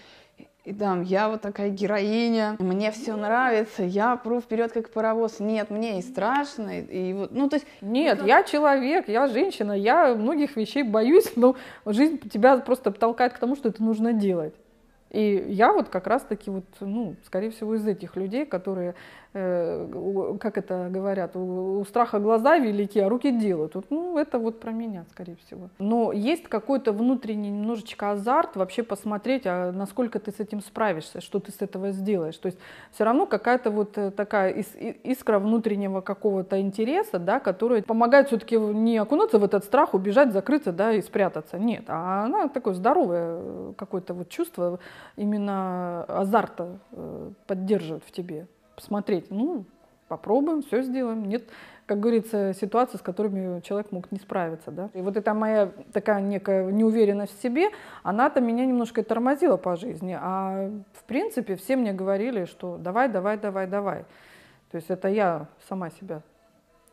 и 0.64 0.72
там, 0.72 1.02
я 1.02 1.28
вот 1.28 1.42
такая 1.42 1.68
героиня, 1.68 2.56
мне 2.58 2.90
все 2.90 3.16
нравится, 3.16 3.82
я 3.82 4.16
пру 4.16 4.40
вперед 4.40 4.72
как 4.72 4.90
паровоз. 4.90 5.38
Нет, 5.38 5.68
мне 5.68 5.98
и 5.98 6.02
страшно, 6.02 6.80
и, 6.80 7.10
и 7.10 7.12
вот, 7.12 7.32
ну 7.32 7.50
то 7.50 7.56
есть... 7.56 7.66
Нет, 7.82 8.18
как... 8.18 8.26
я 8.26 8.42
человек, 8.44 9.08
я 9.08 9.26
женщина, 9.26 9.72
я 9.72 10.14
многих 10.14 10.56
вещей 10.56 10.82
боюсь, 10.82 11.36
но 11.36 11.56
жизнь 11.84 12.18
тебя 12.30 12.56
просто 12.56 12.90
толкает 12.92 13.34
к 13.34 13.38
тому, 13.38 13.56
что 13.56 13.68
это 13.68 13.82
нужно 13.82 14.14
делать. 14.14 14.54
И 15.10 15.44
я 15.48 15.72
вот 15.72 15.90
как 15.90 16.06
раз-таки 16.06 16.50
вот, 16.50 16.64
ну, 16.80 17.14
скорее 17.26 17.50
всего, 17.50 17.74
из 17.74 17.86
этих 17.86 18.16
людей, 18.16 18.46
которые 18.46 18.94
как 19.34 20.58
это 20.58 20.88
говорят, 20.90 21.34
у, 21.34 21.80
у 21.80 21.84
страха 21.84 22.20
глаза 22.20 22.56
велики, 22.56 23.00
а 23.00 23.08
руки 23.08 23.32
делают. 23.32 23.74
Вот, 23.74 23.86
ну, 23.90 24.16
это 24.16 24.38
вот 24.38 24.60
про 24.60 24.70
меня, 24.70 25.04
скорее 25.10 25.36
всего. 25.44 25.70
Но 25.80 26.12
есть 26.12 26.44
какой-то 26.44 26.92
внутренний 26.92 27.50
немножечко 27.50 28.12
азарт 28.12 28.54
вообще 28.54 28.84
посмотреть, 28.84 29.42
а 29.46 29.72
насколько 29.72 30.20
ты 30.20 30.30
с 30.30 30.38
этим 30.38 30.60
справишься, 30.60 31.20
что 31.20 31.40
ты 31.40 31.50
с 31.50 31.60
этого 31.60 31.90
сделаешь. 31.90 32.36
То 32.38 32.46
есть 32.46 32.58
все 32.92 33.02
равно 33.02 33.26
какая-то 33.26 33.72
вот 33.72 33.98
э, 33.98 34.12
такая 34.12 34.52
искра 34.52 35.40
внутреннего 35.40 36.00
какого-то 36.00 36.60
интереса, 36.60 37.18
да, 37.18 37.40
которая 37.40 37.82
помогает 37.82 38.28
все-таки 38.28 38.56
не 38.56 38.98
окунуться 38.98 39.40
в 39.40 39.44
этот 39.44 39.64
страх, 39.64 39.94
убежать, 39.94 40.32
закрыться, 40.32 40.70
да, 40.70 40.92
и 40.92 41.02
спрятаться. 41.02 41.58
Нет, 41.58 41.86
а 41.88 42.24
она 42.24 42.46
такое 42.46 42.74
здоровое 42.74 43.38
э, 43.40 43.72
какое-то 43.76 44.14
вот 44.14 44.28
чувство 44.28 44.78
именно 45.16 46.04
азарта 46.04 46.78
поддерживает 47.48 48.04
в 48.04 48.12
тебе 48.12 48.46
посмотреть, 48.74 49.30
ну, 49.30 49.64
попробуем, 50.08 50.62
все 50.62 50.82
сделаем. 50.82 51.24
Нет, 51.24 51.44
как 51.86 52.00
говорится, 52.00 52.54
ситуации, 52.54 52.98
с 52.98 53.02
которыми 53.02 53.60
человек 53.60 53.92
мог 53.92 54.10
не 54.12 54.18
справиться. 54.18 54.70
Да? 54.70 54.90
И 54.94 55.00
вот 55.00 55.16
эта 55.16 55.34
моя 55.34 55.70
такая 55.92 56.20
некая 56.20 56.70
неуверенность 56.70 57.38
в 57.38 57.42
себе, 57.42 57.68
она-то 58.02 58.40
меня 58.40 58.64
немножко 58.64 59.02
тормозила 59.02 59.56
по 59.56 59.76
жизни. 59.76 60.16
А 60.20 60.70
в 60.92 61.04
принципе 61.04 61.56
все 61.56 61.76
мне 61.76 61.92
говорили, 61.92 62.44
что 62.44 62.76
давай, 62.78 63.08
давай, 63.08 63.38
давай, 63.38 63.66
давай. 63.66 64.04
То 64.70 64.76
есть 64.76 64.90
это 64.90 65.08
я 65.08 65.48
сама 65.68 65.90
себя 65.90 66.22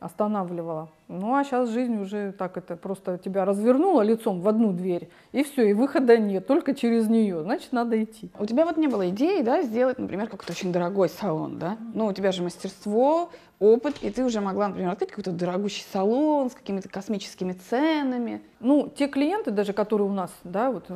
останавливала. 0.02 0.90
Ну 1.08 1.36
а 1.36 1.44
сейчас 1.44 1.70
жизнь 1.70 1.96
уже 2.02 2.32
так 2.32 2.58
это 2.58 2.76
просто 2.76 3.20
тебя 3.20 3.46
развернула 3.46 4.02
лицом 4.02 4.42
в 4.42 4.48
одну 4.48 4.74
дверь, 4.74 5.10
и 5.32 5.44
все, 5.44 5.70
и 5.70 5.74
выхода 5.74 6.18
нет, 6.18 6.48
только 6.48 6.74
через 6.74 7.08
нее, 7.08 7.44
значит, 7.44 7.72
надо 7.72 8.04
идти. 8.04 8.32
У 8.40 8.46
тебя 8.48 8.66
вот 8.66 8.78
не 8.78 8.88
было 8.88 9.10
идеи, 9.10 9.44
да, 9.44 9.62
сделать, 9.62 10.00
например, 10.00 10.28
какой-то 10.28 10.54
очень 10.54 10.74
дорогой 10.74 11.08
салон, 11.08 11.60
да? 11.60 11.78
Ну, 11.94 12.08
у 12.08 12.14
тебя 12.14 12.32
же 12.32 12.42
мастерство, 12.42 13.30
опыт, 13.60 13.98
и 14.02 14.10
ты 14.10 14.26
уже 14.26 14.42
могла, 14.42 14.70
например, 14.70 14.90
открыть 14.90 15.12
какой-то 15.12 15.32
дорогущий 15.32 15.86
салон 15.94 16.50
с 16.50 16.56
какими-то 16.56 16.90
космическими 16.90 17.54
ценами. 17.54 18.42
Ну, 18.60 18.92
те 18.94 19.08
клиенты 19.08 19.52
даже, 19.52 19.72
которые 19.72 20.10
у 20.10 20.14
нас, 20.14 20.32
да, 20.44 20.72
вот 20.72 20.88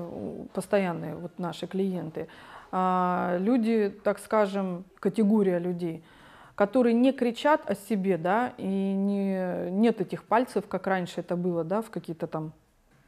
постоянные 0.51 1.13
вот 1.15 1.37
наши 1.37 1.67
клиенты, 1.67 2.27
а, 2.71 3.37
люди, 3.39 3.93
так 4.03 4.17
скажем, 4.17 4.83
категория 4.99 5.59
людей– 5.59 6.03
которые 6.55 6.93
не 6.93 7.11
кричат 7.11 7.69
о 7.69 7.75
себе, 7.75 8.17
да, 8.17 8.53
и 8.57 8.65
не, 8.65 9.69
нет 9.71 10.01
этих 10.01 10.23
пальцев, 10.23 10.65
как 10.67 10.87
раньше 10.87 11.19
это 11.19 11.35
было, 11.35 11.63
да, 11.63 11.81
в 11.81 11.89
какие-то 11.89 12.27
там 12.27 12.53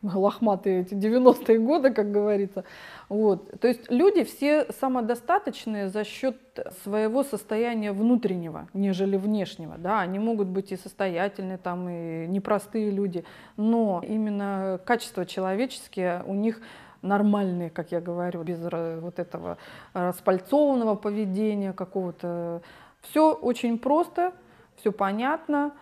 лохматые 0.04 0.82
эти 0.82 0.94
90-е 0.94 1.60
годы, 1.60 1.92
как 1.92 2.12
говорится. 2.12 2.64
Вот. 3.10 3.60
То 3.60 3.68
есть 3.68 3.90
люди 3.90 4.24
все 4.24 4.72
самодостаточные 4.72 5.90
за 5.90 6.04
счет 6.04 6.38
своего 6.84 7.24
состояния 7.24 7.92
внутреннего, 7.92 8.68
нежели 8.74 9.18
внешнего. 9.18 9.76
Да? 9.78 10.02
Они 10.02 10.20
могут 10.20 10.48
быть 10.48 10.72
и 10.72 10.78
состоятельные, 10.78 11.58
там, 11.58 11.90
и 11.90 12.28
непростые 12.28 12.92
люди, 12.92 13.26
но 13.58 14.04
именно 14.08 14.80
качества 14.86 15.26
человеческие 15.26 16.24
у 16.28 16.34
них 16.34 16.62
нормальные, 17.02 17.70
как 17.70 17.92
я 17.92 18.02
говорю, 18.02 18.44
без 18.44 18.60
вот 18.60 19.20
этого 19.20 19.58
распальцованного 19.94 20.96
поведения 20.96 21.74
какого-то 21.74 22.62
все 23.02 23.34
очень 23.34 23.78
просто, 23.80 24.34
все 24.76 24.92
понятно, 24.92 25.74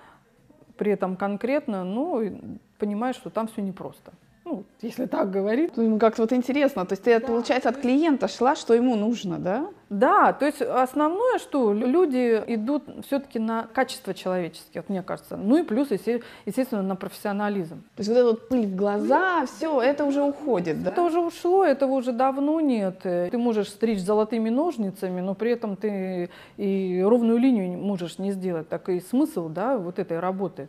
при 0.77 0.91
этом 0.91 1.15
конкретно, 1.15 1.83
ну, 1.83 2.59
понимаешь, 2.77 3.15
что 3.15 3.29
там 3.29 3.47
все 3.47 3.61
непросто. 3.61 4.13
Ну, 4.45 4.63
если 4.81 5.07
так 5.07 5.31
говорить. 5.31 5.71
Ну, 5.75 5.97
как-то 5.97 6.21
вот 6.21 6.31
интересно. 6.31 6.85
То 6.85 6.93
есть 6.93 7.03
ты, 7.03 7.19
да. 7.19 7.25
получается, 7.25 7.69
от 7.69 7.77
клиента 7.77 8.27
шла, 8.27 8.55
что 8.55 8.75
ему 8.75 8.95
нужно, 8.95 9.39
да? 9.39 9.67
Да, 9.89 10.33
то 10.33 10.45
есть 10.45 10.61
основное, 10.61 11.39
что 11.39 11.73
люди 11.73 12.43
идут 12.47 12.83
все-таки 13.05 13.39
на 13.39 13.67
качество 13.73 14.13
человеческое, 14.13 14.81
вот 14.81 14.89
мне 14.89 15.01
кажется. 15.03 15.35
Ну 15.37 15.57
и 15.57 15.63
плюс, 15.63 15.89
естественно, 15.89 16.81
на 16.83 16.95
профессионализм. 16.95 17.81
То 17.95 18.01
есть 18.01 18.09
вот 18.09 18.17
эта 18.17 18.25
вот 18.25 18.49
пыль 18.49 18.67
в 18.67 18.75
глаза, 18.75 19.45
все, 19.45 19.81
это 19.81 20.05
уже 20.05 20.21
уходит, 20.21 20.83
да? 20.83 20.91
Это 20.91 21.01
уже 21.01 21.19
ушло, 21.19 21.65
этого 21.65 21.93
уже 21.93 22.11
давно 22.11 22.59
нет. 22.61 22.99
Ты 23.01 23.37
можешь 23.37 23.69
стричь 23.69 23.99
золотыми 23.99 24.49
ножницами, 24.49 25.21
но 25.21 25.33
при 25.33 25.51
этом 25.51 25.75
ты 25.75 26.29
и 26.57 27.03
ровную 27.03 27.39
линию 27.39 27.77
можешь 27.77 28.19
не 28.19 28.31
сделать. 28.31 28.69
Так 28.69 28.89
и 28.89 28.99
смысл, 28.99 29.49
да, 29.49 29.77
вот 29.77 29.97
этой 29.97 30.19
работы. 30.19 30.67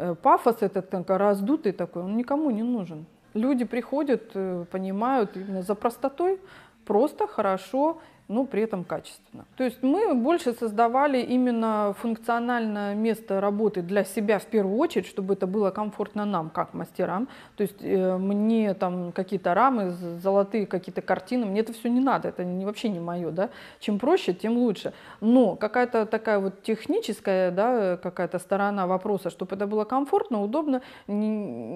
Э, 0.00 0.14
пафос 0.14 0.62
этот 0.62 0.88
такой, 0.88 1.18
раздутый 1.18 1.72
такой, 1.72 2.02
он 2.02 2.16
никому 2.16 2.50
не 2.50 2.62
нужен. 2.62 3.04
Люди 3.34 3.64
приходят, 3.66 4.30
э, 4.34 4.64
понимают 4.70 5.36
именно 5.36 5.62
за 5.62 5.74
простотой, 5.74 6.40
просто, 6.86 7.26
хорошо 7.26 7.98
но 8.30 8.44
при 8.44 8.62
этом 8.62 8.84
качественно. 8.84 9.44
То 9.56 9.64
есть 9.64 9.82
мы 9.82 10.14
больше 10.14 10.52
создавали 10.52 11.20
именно 11.20 11.94
функциональное 11.98 12.94
место 12.94 13.40
работы 13.40 13.82
для 13.82 14.04
себя 14.04 14.38
в 14.38 14.46
первую 14.46 14.78
очередь, 14.78 15.06
чтобы 15.06 15.34
это 15.34 15.48
было 15.48 15.70
комфортно 15.70 16.24
нам, 16.24 16.48
как 16.48 16.72
мастерам. 16.72 17.26
То 17.56 17.62
есть 17.64 17.78
э, 17.80 18.16
мне 18.18 18.74
там 18.74 19.10
какие-то 19.10 19.52
рамы, 19.52 19.90
золотые 19.90 20.66
какие-то 20.66 21.02
картины, 21.02 21.44
мне 21.44 21.60
это 21.60 21.72
все 21.72 21.90
не 21.90 21.98
надо, 21.98 22.28
это 22.28 22.44
не, 22.44 22.64
вообще 22.64 22.88
не 22.88 23.00
мое. 23.00 23.32
Да? 23.32 23.50
Чем 23.80 23.98
проще, 23.98 24.32
тем 24.32 24.56
лучше. 24.56 24.92
Но 25.20 25.56
какая-то 25.56 26.06
такая 26.06 26.38
вот 26.38 26.62
техническая 26.62 27.50
да, 27.50 27.96
какая-то 27.96 28.38
сторона 28.38 28.86
вопроса, 28.86 29.30
чтобы 29.30 29.56
это 29.56 29.66
было 29.66 29.84
комфортно, 29.84 30.40
удобно, 30.40 30.82
не, 31.08 31.28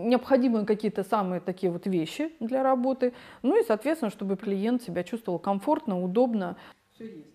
необходимы 0.07 0.65
какие-то 0.65 1.03
самые 1.03 1.41
такие 1.41 1.73
вот 1.73 1.89
вещи 1.89 2.31
для 2.39 2.63
работы. 2.63 3.13
Ну 3.43 3.61
и, 3.61 3.65
соответственно, 3.65 4.13
чтобы 4.13 4.37
клиент 4.37 4.85
себя 4.85 5.03
чувствовал 5.03 5.41
комфортно, 5.41 6.01
удобно, 6.01 6.44
удобно. 6.45 6.57
Все 6.95 7.05
есть. 7.05 7.35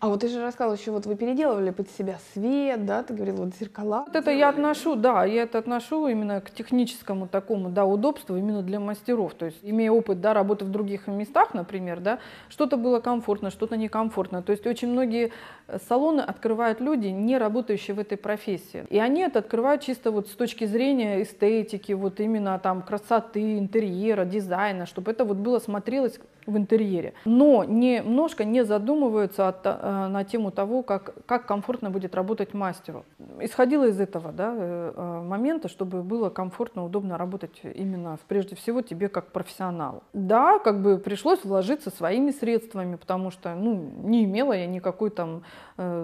А 0.00 0.08
вот 0.08 0.20
ты 0.20 0.28
же 0.28 0.40
рассказывала, 0.40 0.78
еще 0.78 0.92
вот 0.92 1.04
вы 1.04 1.14
переделывали 1.14 1.70
под 1.70 1.90
себя 1.90 2.18
свет, 2.32 2.86
да, 2.86 3.02
ты 3.02 3.12
говорила, 3.12 3.44
вот 3.44 3.54
зеркала. 3.54 4.04
Вот 4.06 4.16
это 4.16 4.30
я 4.30 4.48
отношу, 4.48 4.96
да, 4.96 5.26
я 5.26 5.42
это 5.42 5.58
отношу 5.58 6.08
именно 6.08 6.40
к 6.40 6.50
техническому 6.50 7.28
такому, 7.28 7.68
да, 7.68 7.84
удобству 7.84 8.34
именно 8.34 8.62
для 8.62 8.80
мастеров. 8.80 9.34
То 9.34 9.46
есть, 9.46 9.58
имея 9.60 9.90
опыт, 9.90 10.22
да, 10.22 10.32
работы 10.32 10.64
в 10.64 10.70
других 10.70 11.06
местах, 11.06 11.52
например, 11.52 12.00
да, 12.00 12.18
что-то 12.48 12.78
было 12.78 13.00
комфортно, 13.00 13.50
что-то 13.50 13.76
некомфортно. 13.76 14.42
То 14.42 14.52
есть, 14.52 14.66
очень 14.66 14.88
многие 14.88 15.32
э, 15.68 15.78
салоны 15.86 16.22
открывают 16.22 16.80
люди, 16.80 17.08
не 17.08 17.36
работающие 17.36 17.94
в 17.94 17.98
этой 17.98 18.16
профессии. 18.16 18.86
И 18.88 18.98
они 18.98 19.20
это 19.20 19.40
открывают 19.40 19.82
чисто 19.82 20.12
вот 20.12 20.28
с 20.28 20.32
точки 20.32 20.64
зрения 20.64 21.22
эстетики, 21.22 21.92
вот 21.92 22.20
именно 22.20 22.58
там 22.58 22.80
красоты, 22.80 23.58
интерьера, 23.58 24.24
дизайна, 24.24 24.86
чтобы 24.86 25.10
это 25.10 25.26
вот 25.26 25.36
было 25.36 25.58
смотрелось 25.58 26.18
в 26.46 26.56
интерьере, 26.56 27.14
но 27.24 27.64
немножко 27.64 28.44
не 28.44 28.64
задумываются 28.64 29.48
от, 29.48 29.60
э, 29.64 30.06
на 30.08 30.24
тему 30.24 30.50
того, 30.50 30.82
как, 30.82 31.14
как 31.26 31.46
комфортно 31.46 31.90
будет 31.90 32.14
работать 32.14 32.54
мастеру. 32.54 33.04
Исходила 33.40 33.84
из 33.84 34.00
этого 34.00 34.32
да, 34.32 34.54
э, 34.56 34.92
э, 34.96 35.22
момента, 35.22 35.68
чтобы 35.68 36.02
было 36.02 36.30
комфортно, 36.30 36.84
удобно 36.84 37.18
работать 37.18 37.60
именно, 37.62 38.18
прежде 38.28 38.56
всего, 38.56 38.82
тебе 38.82 39.08
как 39.08 39.32
профессионалу. 39.32 40.02
Да, 40.12 40.58
как 40.58 40.82
бы 40.82 40.98
пришлось 40.98 41.44
вложиться 41.44 41.90
своими 41.90 42.30
средствами, 42.30 42.96
потому 42.96 43.30
что 43.30 43.54
ну, 43.54 43.74
не 44.02 44.24
имела 44.24 44.52
я 44.52 44.66
никакой 44.66 45.10
там 45.10 45.42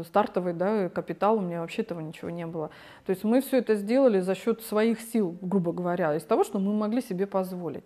стартовый 0.05 0.55
да, 0.55 0.89
капитал, 0.89 1.37
у 1.37 1.41
меня 1.41 1.61
вообще 1.61 1.82
этого 1.82 2.01
ничего 2.01 2.30
не 2.30 2.47
было. 2.47 2.70
То 3.05 3.11
есть 3.11 3.24
мы 3.24 3.43
все 3.43 3.59
это 3.59 3.74
сделали 3.74 4.20
за 4.20 4.34
счет 4.34 4.62
своих 4.62 5.01
сил, 5.01 5.37
грубо 5.43 5.72
говоря, 5.72 6.14
из 6.14 6.22
того, 6.22 6.45
что 6.45 6.59
мы 6.59 6.72
могли 6.72 7.03
себе 7.03 7.26
позволить. 7.26 7.84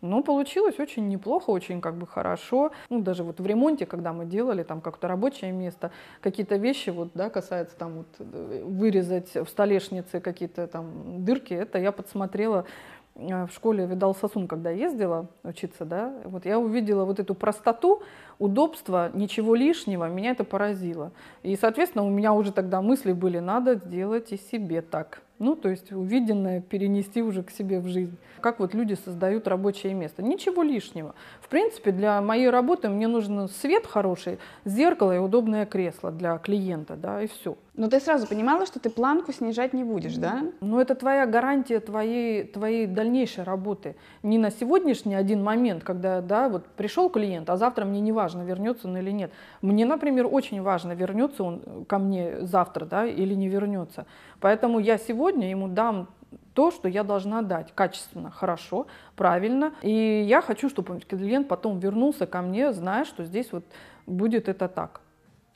Но 0.00 0.22
получилось 0.22 0.78
очень 0.78 1.08
неплохо, 1.08 1.50
очень 1.50 1.80
как 1.80 1.94
бы 1.96 2.06
хорошо. 2.06 2.72
Ну, 2.90 3.00
даже 3.00 3.24
вот 3.24 3.40
в 3.40 3.46
ремонте, 3.46 3.86
когда 3.86 4.12
мы 4.12 4.26
делали 4.26 4.62
там 4.62 4.80
как-то 4.80 5.08
рабочее 5.08 5.52
место, 5.52 5.90
какие-то 6.20 6.56
вещи, 6.56 6.90
вот, 6.90 7.10
да, 7.14 7.30
касается 7.30 7.76
там 7.76 7.98
вот 7.98 8.06
э, 8.18 8.62
вырезать 8.64 9.34
в 9.34 9.46
столешнице 9.46 10.20
какие-то 10.20 10.66
там 10.66 11.24
дырки, 11.24 11.54
это 11.54 11.78
я 11.78 11.92
подсмотрела 11.92 12.66
э, 13.14 13.46
в 13.46 13.50
школе 13.52 13.86
видал 13.86 14.14
сосун, 14.14 14.48
когда 14.48 14.70
ездила 14.70 15.28
учиться, 15.42 15.84
да, 15.84 16.12
вот 16.24 16.44
я 16.44 16.58
увидела 16.58 17.04
вот 17.04 17.18
эту 17.18 17.34
простоту, 17.34 18.02
удобство, 18.38 19.10
ничего 19.14 19.54
лишнего, 19.54 20.08
меня 20.08 20.32
это 20.32 20.44
поразило. 20.44 21.12
И, 21.42 21.56
соответственно, 21.56 22.04
у 22.04 22.10
меня 22.10 22.32
уже 22.32 22.52
тогда 22.52 22.82
мысли 22.82 23.12
были, 23.12 23.38
надо 23.38 23.76
сделать 23.76 24.32
и 24.32 24.36
себе 24.36 24.82
так. 24.82 25.22
Ну, 25.38 25.54
то 25.54 25.68
есть 25.68 25.92
увиденное 25.92 26.60
перенести 26.60 27.22
уже 27.22 27.42
к 27.42 27.50
себе 27.50 27.80
в 27.80 27.86
жизнь. 27.86 28.16
Как 28.40 28.58
вот 28.58 28.74
люди 28.74 28.94
создают 28.94 29.46
рабочее 29.48 29.92
место. 29.92 30.22
Ничего 30.22 30.62
лишнего. 30.62 31.14
В 31.40 31.48
принципе, 31.48 31.90
для 31.92 32.20
моей 32.22 32.48
работы 32.48 32.88
мне 32.88 33.06
нужен 33.06 33.48
свет 33.48 33.86
хороший, 33.86 34.38
зеркало 34.64 35.14
и 35.14 35.18
удобное 35.18 35.66
кресло 35.66 36.10
для 36.10 36.38
клиента, 36.38 36.96
да, 36.96 37.22
и 37.22 37.26
все. 37.26 37.56
Но 37.74 37.88
ты 37.88 38.00
сразу 38.00 38.26
понимала, 38.26 38.64
что 38.64 38.80
ты 38.80 38.88
планку 38.88 39.32
снижать 39.32 39.74
не 39.74 39.84
будешь, 39.84 40.14
да? 40.14 40.44
Ну, 40.60 40.80
это 40.80 40.94
твоя 40.94 41.26
гарантия 41.26 41.80
твоей, 41.80 42.44
твоей 42.44 42.86
дальнейшей 42.86 43.44
работы. 43.44 43.96
Не 44.22 44.38
на 44.38 44.50
сегодняшний 44.50 45.14
один 45.14 45.44
момент, 45.44 45.84
когда, 45.84 46.22
да, 46.22 46.48
вот 46.48 46.64
пришел 46.64 47.10
клиент, 47.10 47.50
а 47.50 47.58
завтра 47.58 47.84
мне 47.84 48.00
не 48.00 48.12
важно, 48.12 48.42
вернется 48.42 48.88
он 48.88 48.96
или 48.96 49.10
нет. 49.10 49.30
Мне, 49.60 49.84
например, 49.84 50.26
очень 50.30 50.62
важно, 50.62 50.92
вернется 50.92 51.44
он 51.44 51.84
ко 51.86 51.98
мне 51.98 52.46
завтра, 52.46 52.86
да, 52.86 53.04
или 53.04 53.34
не 53.34 53.48
вернется. 53.48 54.06
Поэтому 54.40 54.78
я 54.78 54.96
сегодня 54.96 55.25
ему 55.34 55.68
дам 55.68 56.08
то, 56.54 56.70
что 56.70 56.88
я 56.88 57.04
должна 57.04 57.42
дать 57.42 57.72
качественно, 57.74 58.30
хорошо, 58.30 58.86
правильно. 59.14 59.74
И 59.82 60.24
я 60.26 60.40
хочу, 60.40 60.68
чтобы 60.68 61.00
клиент 61.00 61.48
потом 61.48 61.78
вернулся 61.78 62.26
ко 62.26 62.40
мне, 62.40 62.72
зная, 62.72 63.04
что 63.04 63.24
здесь 63.24 63.52
вот 63.52 63.64
будет 64.06 64.48
это 64.48 64.68
так. 64.68 65.00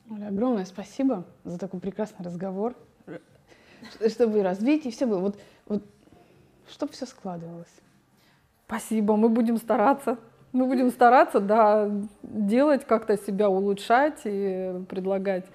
Оля, 0.09 0.27
огромное 0.27 0.65
спасибо 0.65 1.25
за 1.43 1.57
такой 1.57 1.79
прекрасный 1.79 2.23
разговор, 2.23 2.75
чтобы 4.07 4.43
развить 4.43 4.85
и 4.85 4.91
все 4.91 5.05
было. 5.05 5.19
Вот, 5.19 5.39
вот 5.65 5.83
чтобы 6.69 6.91
все 6.93 7.05
складывалось. 7.05 7.73
Спасибо, 8.67 9.15
мы 9.15 9.29
будем 9.29 9.57
стараться. 9.57 10.17
Мы 10.53 10.65
будем 10.65 10.89
стараться, 10.91 11.39
да, 11.39 11.89
делать, 12.23 12.85
как-то 12.85 13.17
себя 13.17 13.49
улучшать 13.49 14.21
и 14.25 14.83
предлагать 14.89 15.45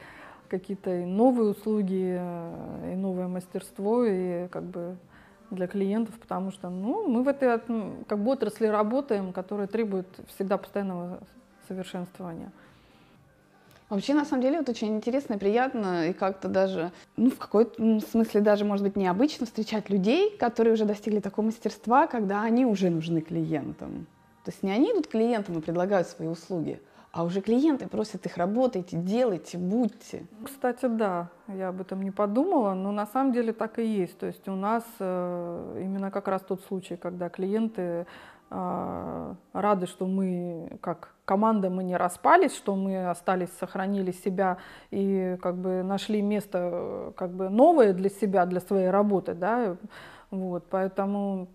какие-то 0.48 0.90
новые 0.90 1.50
услуги, 1.50 2.16
э, 2.18 2.92
и 2.92 2.96
новое 2.96 3.28
мастерство, 3.28 4.04
и 4.04 4.48
как 4.48 4.64
бы 4.64 4.96
для 5.50 5.66
клиентов, 5.66 6.14
потому 6.18 6.50
что 6.50 6.68
ну, 6.70 7.06
мы 7.08 7.22
в 7.22 7.28
этой 7.28 7.60
как 8.06 8.18
бы 8.18 8.30
отрасли 8.30 8.66
работаем, 8.66 9.32
которая 9.32 9.66
требует 9.66 10.08
всегда 10.34 10.58
постоянного 10.58 11.20
совершенствования. 11.68 12.50
Вообще, 13.88 14.14
на 14.14 14.24
самом 14.24 14.42
деле, 14.42 14.58
вот 14.58 14.68
очень 14.68 14.96
интересно 14.96 15.34
и 15.34 15.38
приятно, 15.38 16.08
и 16.08 16.12
как-то 16.12 16.48
даже, 16.48 16.90
ну, 17.16 17.30
в 17.30 17.38
какой-то 17.38 18.00
смысле 18.00 18.40
даже, 18.40 18.64
может 18.64 18.84
быть, 18.84 18.96
необычно 18.96 19.46
встречать 19.46 19.90
людей, 19.90 20.36
которые 20.36 20.74
уже 20.74 20.84
достигли 20.84 21.20
такого 21.20 21.46
мастерства, 21.46 22.08
когда 22.08 22.42
они 22.42 22.66
уже 22.66 22.90
нужны 22.90 23.20
клиентам. 23.20 24.08
То 24.44 24.50
есть 24.50 24.64
не 24.64 24.72
они 24.72 24.92
идут 24.92 25.06
клиентам 25.06 25.58
и 25.58 25.60
предлагают 25.60 26.08
свои 26.08 26.26
услуги, 26.26 26.80
а 27.16 27.24
уже 27.24 27.40
клиенты 27.40 27.88
просят 27.88 28.26
их 28.26 28.36
работайте, 28.36 28.98
делайте, 28.98 29.56
будьте. 29.56 30.26
Кстати, 30.44 30.86
да, 30.86 31.30
я 31.48 31.68
об 31.68 31.80
этом 31.80 32.02
не 32.02 32.10
подумала, 32.10 32.74
но 32.74 32.92
на 32.92 33.06
самом 33.06 33.32
деле 33.32 33.54
так 33.54 33.78
и 33.78 33.86
есть. 33.86 34.18
То 34.18 34.26
есть 34.26 34.46
у 34.48 34.54
нас 34.54 34.84
э, 34.98 35.80
именно 35.82 36.10
как 36.10 36.28
раз 36.28 36.42
тот 36.42 36.60
случай, 36.64 36.96
когда 36.96 37.30
клиенты 37.30 38.06
э, 38.50 39.34
рады, 39.54 39.86
что 39.86 40.06
мы 40.06 40.78
как 40.82 41.14
команда 41.24 41.70
мы 41.70 41.84
не 41.84 41.96
распались, 41.96 42.54
что 42.54 42.76
мы 42.76 43.08
остались, 43.08 43.50
сохранили 43.58 44.12
себя 44.12 44.58
и 44.90 45.38
как 45.40 45.56
бы 45.56 45.82
нашли 45.82 46.20
место 46.20 46.58
э, 46.70 47.12
как 47.16 47.30
бы 47.30 47.48
новое 47.48 47.94
для 47.94 48.10
себя, 48.10 48.44
для 48.44 48.60
своей 48.60 48.90
работы, 48.90 49.32
да, 49.32 49.78
вот, 50.30 50.66
поэтому 50.68 51.48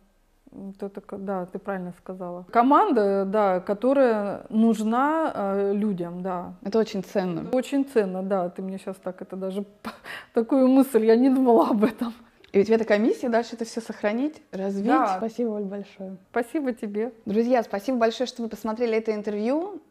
это, 0.79 1.01
да, 1.17 1.45
ты 1.45 1.59
правильно 1.59 1.93
сказала. 1.97 2.45
Команда, 2.51 3.25
да, 3.25 3.59
которая 3.59 4.45
нужна 4.49 5.31
э, 5.33 5.73
людям, 5.73 6.21
да. 6.21 6.53
Это 6.63 6.79
очень 6.79 7.03
ценно. 7.03 7.41
Это 7.41 7.57
очень 7.57 7.85
ценно, 7.85 8.23
да. 8.23 8.49
Ты 8.49 8.61
мне 8.61 8.77
сейчас 8.77 8.97
так, 8.97 9.21
это 9.21 9.35
даже 9.35 9.65
такую 10.33 10.67
мысль, 10.67 11.05
я 11.05 11.15
не 11.15 11.29
думала 11.29 11.69
об 11.69 11.83
этом. 11.83 12.13
И 12.51 12.59
у 12.59 12.63
тебя 12.63 12.77
такая 12.77 12.99
миссия 12.99 13.29
дальше 13.29 13.55
это 13.55 13.63
все 13.63 13.79
сохранить, 13.79 14.41
развить. 14.51 14.87
Да. 14.87 15.15
Спасибо, 15.17 15.51
Оль, 15.51 15.63
большое. 15.63 16.17
Спасибо 16.31 16.73
тебе. 16.73 17.13
Друзья, 17.25 17.63
спасибо 17.63 17.97
большое, 17.97 18.27
что 18.27 18.43
вы 18.43 18.49
посмотрели 18.49 18.97
это 18.97 19.13
интервью. 19.13 19.81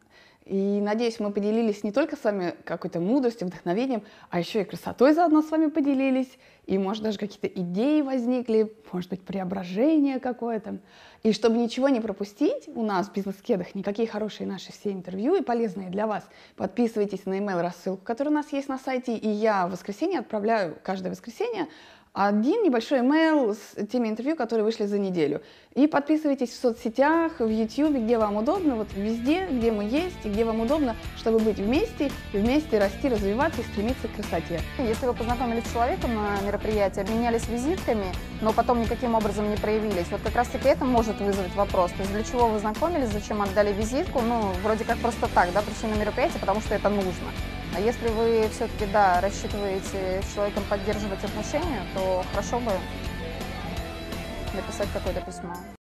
И 0.45 0.81
надеюсь, 0.81 1.19
мы 1.19 1.31
поделились 1.31 1.83
не 1.83 1.91
только 1.91 2.15
с 2.15 2.23
вами 2.23 2.55
какой-то 2.65 2.99
мудростью, 2.99 3.47
вдохновением, 3.47 4.03
а 4.29 4.39
еще 4.39 4.61
и 4.61 4.65
красотой 4.65 5.13
заодно 5.13 5.43
с 5.43 5.51
вами 5.51 5.67
поделились. 5.67 6.37
И, 6.65 6.77
может, 6.77 7.03
даже 7.03 7.19
какие-то 7.19 7.47
идеи 7.47 8.01
возникли, 8.01 8.73
может 8.91 9.09
быть, 9.09 9.21
преображение 9.21 10.19
какое-то. 10.19 10.79
И 11.23 11.31
чтобы 11.31 11.57
ничего 11.57 11.89
не 11.89 11.99
пропустить, 11.99 12.67
у 12.73 12.83
нас 12.83 13.07
в 13.07 13.13
бизнес-кедах 13.13 13.75
никакие 13.75 14.07
хорошие 14.07 14.47
наши 14.47 14.71
все 14.71 14.91
интервью 14.91 15.35
и 15.35 15.41
полезные 15.41 15.89
для 15.89 16.07
вас. 16.07 16.27
Подписывайтесь 16.55 17.25
на 17.25 17.39
email 17.39 17.61
рассылку, 17.61 18.03
которая 18.03 18.33
у 18.33 18.35
нас 18.35 18.51
есть 18.51 18.67
на 18.67 18.79
сайте. 18.79 19.15
И 19.15 19.29
я 19.29 19.67
в 19.67 19.71
воскресенье 19.71 20.19
отправляю 20.19 20.77
каждое 20.83 21.11
воскресенье 21.11 21.67
один 22.13 22.63
небольшой 22.63 22.99
email 22.99 23.55
с 23.55 23.87
теми 23.87 24.09
интервью, 24.09 24.35
которые 24.35 24.65
вышли 24.65 24.85
за 24.85 24.99
неделю. 24.99 25.41
И 25.75 25.87
подписывайтесь 25.87 26.49
в 26.49 26.59
соцсетях, 26.59 27.39
в 27.39 27.47
YouTube, 27.47 27.95
где 28.03 28.17
вам 28.17 28.35
удобно, 28.35 28.75
вот 28.75 28.89
везде, 28.93 29.47
где 29.49 29.71
мы 29.71 29.85
есть 29.85 30.17
и 30.25 30.29
где 30.29 30.43
вам 30.43 30.59
удобно, 30.59 30.97
чтобы 31.15 31.39
быть 31.39 31.57
вместе, 31.57 32.11
и 32.33 32.37
вместе 32.37 32.79
расти, 32.79 33.07
развиваться 33.07 33.61
и 33.61 33.63
стремиться 33.63 34.09
к 34.09 34.15
красоте. 34.15 34.59
Если 34.77 35.05
вы 35.05 35.13
познакомились 35.13 35.65
с 35.65 35.71
человеком 35.71 36.13
на 36.15 36.41
мероприятии, 36.45 36.99
обменялись 36.99 37.47
визитками, 37.47 38.07
но 38.41 38.51
потом 38.51 38.81
никаким 38.81 39.15
образом 39.15 39.49
не 39.49 39.55
проявились, 39.55 40.07
вот 40.11 40.19
как 40.21 40.35
раз-таки 40.35 40.67
это 40.67 40.83
может 40.83 41.17
вызвать 41.21 41.55
вопрос. 41.55 41.91
То 41.91 41.99
есть 41.99 42.11
для 42.11 42.23
чего 42.23 42.49
вы 42.49 42.59
знакомились, 42.59 43.09
зачем 43.09 43.41
отдали 43.41 43.71
визитку, 43.71 44.19
ну, 44.19 44.51
вроде 44.63 44.83
как 44.83 44.97
просто 44.97 45.29
так, 45.33 45.53
да, 45.53 45.61
пришли 45.61 45.87
на 45.87 45.97
мероприятие, 45.97 46.41
потому 46.41 46.59
что 46.59 46.75
это 46.75 46.89
нужно. 46.89 47.31
А 47.73 47.79
если 47.79 48.09
вы 48.09 48.49
все-таки, 48.49 48.85
да, 48.91 49.21
рассчитываете 49.21 50.21
с 50.21 50.33
человеком 50.33 50.63
поддерживать 50.69 51.23
отношения, 51.23 51.81
то 51.93 52.23
хорошо 52.31 52.59
бы 52.59 52.71
написать 54.53 54.89
какое-то 54.93 55.21
письмо. 55.21 55.55